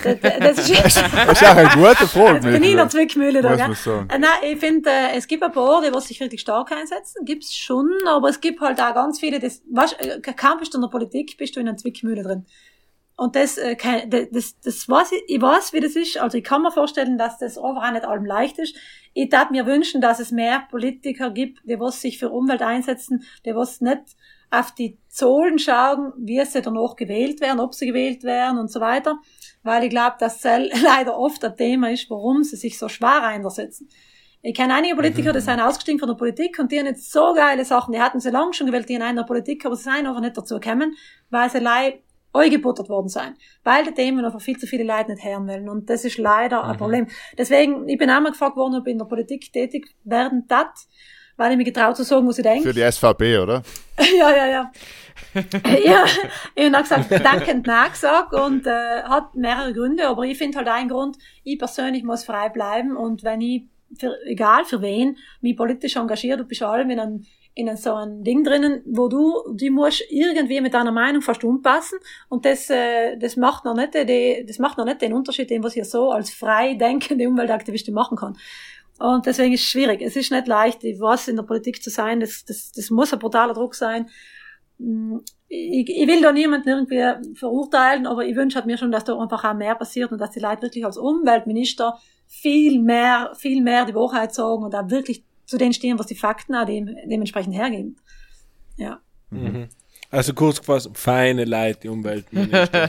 [0.03, 2.89] das, das ist, Das ist auch eine gute Frage, Jetzt bin ich in der.
[2.89, 3.77] Zwickmühle da, gell?
[4.09, 7.25] Äh, Nein, ich finde, äh, es gibt ein paar, die was sich richtig stark einsetzen,
[7.25, 10.79] gibt's schon, aber es gibt halt auch ganz viele, das, weißt, äh, kaum bist du
[10.79, 12.47] in der Politik, bist du in einer Zwickmühle drin.
[13.17, 16.37] Und das, äh, kein, das, das, das weiß ich, ich weiß, wie das ist, also
[16.37, 18.75] ich kann mir vorstellen, dass das einfach auch nicht allem leicht ist.
[19.13, 23.25] Ich tat mir wünschen, dass es mehr Politiker gibt, die was sich für Umwelt einsetzen,
[23.45, 24.17] die was nicht
[24.51, 28.81] auf die Zahlen schauen, wie sie danach gewählt werden, ob sie gewählt werden und so
[28.81, 29.17] weiter.
[29.63, 33.23] Weil ich glaube, dass das leider oft ein Thema ist, warum sie sich so schwer
[33.23, 33.89] einsetzen.
[34.43, 37.33] Ich kenne einige Politiker, die sind ausgestiegen von der Politik und die haben jetzt so
[37.33, 40.07] geile Sachen, die hatten sie lange schon gewählt, die in einer Politik, aber sie sind
[40.07, 40.95] einfach nicht dazu gekommen,
[41.31, 41.97] weil sie leider
[42.35, 43.35] eingebuttert worden sind.
[43.63, 45.69] Weil die Themen einfach viel zu viele Leute nicht hören wollen.
[45.69, 47.07] Und das ist leider ein Problem.
[47.39, 50.75] Deswegen, ich bin einmal gefragt worden, ob ich in der Politik tätig werden tat,
[51.37, 52.63] weil ich mir getraut zu sagen, was ich denke.
[52.63, 53.63] Für die SVP, oder?
[54.19, 54.73] ja, ja, ja.
[55.85, 56.05] ja,
[56.55, 60.69] ich habe gesagt, dankend Nein gesagt und äh, hat mehrere Gründe, aber ich finde halt
[60.69, 63.65] einen Grund, ich persönlich muss frei bleiben und wenn ich,
[63.99, 67.27] für, egal für wen, mich politisch engagiert, du bist allem in einem
[67.57, 71.45] in einem, so ein Ding drinnen, wo du, die musst irgendwie mit deiner Meinung fast
[71.45, 75.51] umpassen und das, äh, das macht noch nicht, die, das macht noch nicht den Unterschied,
[75.51, 78.37] den was ich so als frei denkende Umweltaktivistin machen kann.
[78.99, 80.03] Und deswegen ist es schwierig.
[80.03, 83.13] Es ist nicht leicht, ich weiß, in der Politik zu sein, das, das, das muss
[83.13, 84.09] ein brutaler Druck sein.
[84.79, 85.19] Mm,
[85.49, 89.17] Ich, ich will da niemanden irgendwie verurteilen, aber ich wünsche halt mir schon, dass da
[89.19, 93.85] einfach auch mehr passiert und dass die Leute wirklich als Umweltminister viel mehr, viel mehr
[93.85, 97.55] die Wahrheit sagen und auch wirklich zu denen stehen, was die Fakten auch dem, dementsprechend
[97.55, 97.97] hergeben.
[98.77, 99.01] Ja.
[99.31, 99.69] Mhm.
[100.15, 102.89] Also kurz gefasst, feine Leute, die Umweltminister.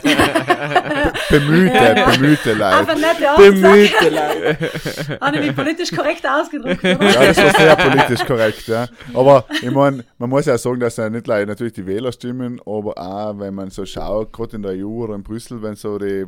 [1.28, 2.66] Bemühte, bemühte Leute.
[2.66, 5.20] Einfach nicht, sagen, Bemühte Leute.
[5.20, 7.10] habe ich mich politisch korrekt ausgedrückt, oder?
[7.10, 8.86] Ja, das war sehr politisch korrekt, ja.
[9.12, 12.60] Aber ich meine, man muss ja sagen, dass ja nicht leider natürlich die Wähler stimmen,
[12.64, 15.98] aber auch, wenn man so schaut, gerade in der EU oder in Brüssel, wenn so
[15.98, 16.26] die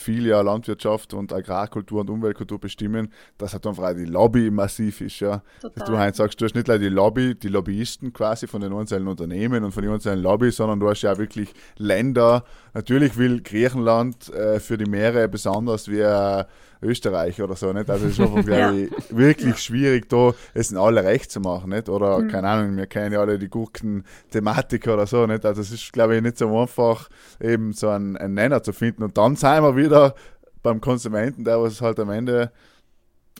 [0.00, 5.20] viel ja Landwirtschaft und Agrarkultur und Umweltkultur bestimmen, dass halt einfach die Lobby massiv ist,
[5.20, 5.42] ja.
[5.62, 8.72] Dass du halt sagst, du hast nicht leider die Lobby, die Lobbyisten quasi von den
[8.72, 12.44] einzelnen Unternehmen und von den einzelnen Lobby, sondern du hast ja wirklich Länder.
[12.74, 16.44] Natürlich will Griechenland äh, für die Meere besonders wie äh,
[16.82, 17.90] Österreich oder so, nicht?
[17.90, 18.72] Also es ist einfach, Ja.
[18.72, 21.88] ich, wirklich schwierig, da es in alle recht zu machen, nicht?
[21.88, 22.28] Oder, Mhm.
[22.28, 25.44] keine Ahnung, wir kennen ja alle die Gurken-Thematik oder so, nicht?
[25.44, 27.08] Also es ist, glaube ich, nicht so einfach,
[27.40, 29.02] eben so einen, einen Nenner zu finden.
[29.02, 30.14] Und dann sind wir wieder
[30.62, 32.50] beim Konsumenten, der was halt am Ende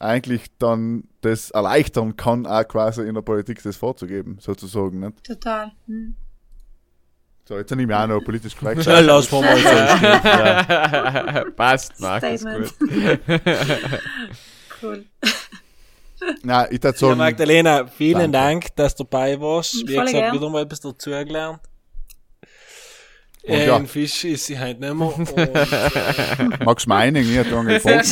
[0.01, 5.25] eigentlich dann das erleichtern kann, auch quasi in der Politik das vorzugeben, sozusagen, nicht?
[5.25, 5.73] Total.
[5.87, 6.15] Hm.
[7.51, 8.87] So, jetzt nehme ich auch noch politisch korrekt.
[8.87, 9.69] Ja, lass mal mal so.
[9.69, 11.45] Ja.
[11.57, 12.45] Passt, Markus.
[14.81, 15.05] Cool.
[16.45, 18.31] Nein, ich würde Ja, Magdalena, vielen Danke.
[18.31, 19.75] Dank, dass du dabei warst.
[19.89, 20.35] Wie Voll gesagt, gern.
[20.37, 21.59] wieder mal etwas dazugelernt.
[23.43, 23.77] Und Äh, ja.
[23.77, 25.07] Ein Fisch ist sie halt nicht mehr.
[25.07, 25.35] Und
[26.65, 27.17] magst du meinen?
[27.17, 28.03] Ich hätte angeboten.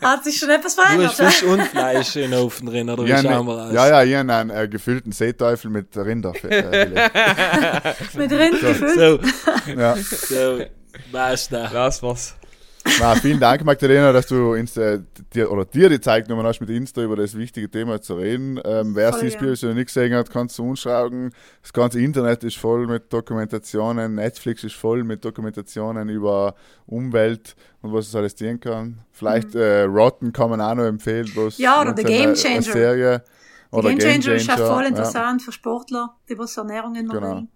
[0.00, 1.14] Hat sich schon etwas du hast verändert.
[1.14, 3.72] Fisch und Fleisch in den Ofen drin, oder wie Ja, schauen wir ne, aus?
[3.74, 6.64] ja, ja, ich habe einen äh, gefüllten Seeteufel mit Rinderfilet.
[8.14, 8.94] Mit Rind gefüllt.
[8.94, 9.96] So, ja.
[9.96, 10.64] so,
[11.12, 11.70] basta.
[11.72, 12.34] Lass was.
[13.00, 14.98] Na, vielen Dank, Magdalena, dass du Insta,
[15.34, 18.60] dir, oder dir die Zeit genommen hast, mit Insta über das wichtige Thema zu reden.
[18.64, 21.30] Ähm, wer Voll Seaspiracy noch nicht gesehen hat, kannst du uns schauen.
[21.62, 24.14] Das ganze Internet ist voll mit Dokumentationen.
[24.14, 26.54] Netflix ist voll mit Dokumentationen über
[26.86, 29.00] Umwelt und was es alles dienen kann.
[29.10, 31.28] Vielleicht äh, Rotten kann man auch noch empfehlen.
[31.34, 31.50] Mhm.
[31.56, 32.62] Ja, oder The eine- Game Changer.
[32.62, 33.24] Serie.
[33.72, 34.88] Oder Game Changer ist ja voll ja.
[34.90, 37.32] interessant für Sportler, die was Ernährung immer Genau.
[37.34, 37.48] bringen.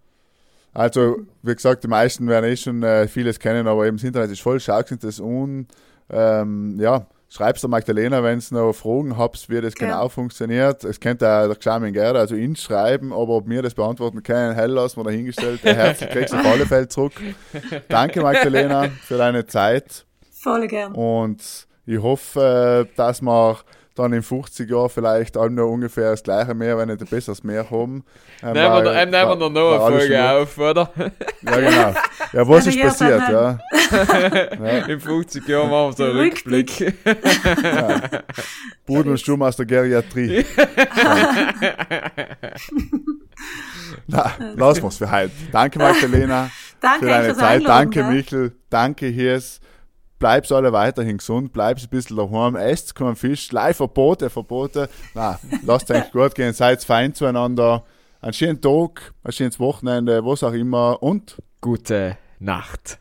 [0.74, 4.30] Also, wie gesagt, die meisten werden eh schon äh, vieles kennen, aber eben das Internet
[4.30, 5.66] ist voll, schaut sich das an.
[6.10, 9.90] Ähm, ja, schreib's der Magdalena, wenn es noch Fragen habt, wie das Gern.
[9.90, 10.84] genau funktioniert.
[10.84, 14.54] Es könnte auch der Xamin gerne, also ihn schreiben, aber ob wir das beantworten können,
[14.54, 15.62] hell lassen wir dahingestellt.
[15.64, 17.12] Der Herz kriegst du auf alle Fälle zurück.
[17.88, 20.92] Danke, Magdalena, für deine Zeit Voll gern.
[20.92, 23.58] und ich hoffe, dass wir
[23.98, 27.42] dann in 50 Jahren vielleicht alle noch ungefähr das gleiche mehr, wenn nicht ein besseres
[27.42, 28.04] mehr haben.
[28.42, 30.90] Ähm, Nehmen wir, ähm, nehmen wir noch eine Folge auf, oder?
[31.42, 31.94] ja, genau.
[32.32, 33.58] Ja, was ist passiert, ja?
[34.88, 36.94] In 50 Jahren machen wir so einen Rückblick.
[37.04, 38.24] Rückblick.
[38.86, 40.44] Boden und Stumm aus der Geriatrie.
[44.06, 45.32] Na, lassen wir's für heute.
[45.52, 46.50] Danke, Magdalena,
[46.80, 47.66] Danke für deine Zeit.
[47.66, 48.04] Danke?
[48.04, 48.52] Michel.
[48.70, 49.60] Danke, Hirs.
[50.18, 54.88] Bleibst alle weiterhin gesund, bleibst ein bisschen daheim, esst keinen Fisch, live Verbote, Verbote.
[55.14, 57.84] Na, lasst euch gut gehen, seid fein zueinander.
[58.20, 63.00] Einen schönen Tag, ein schönes Wochenende, was auch immer und Gute Nacht.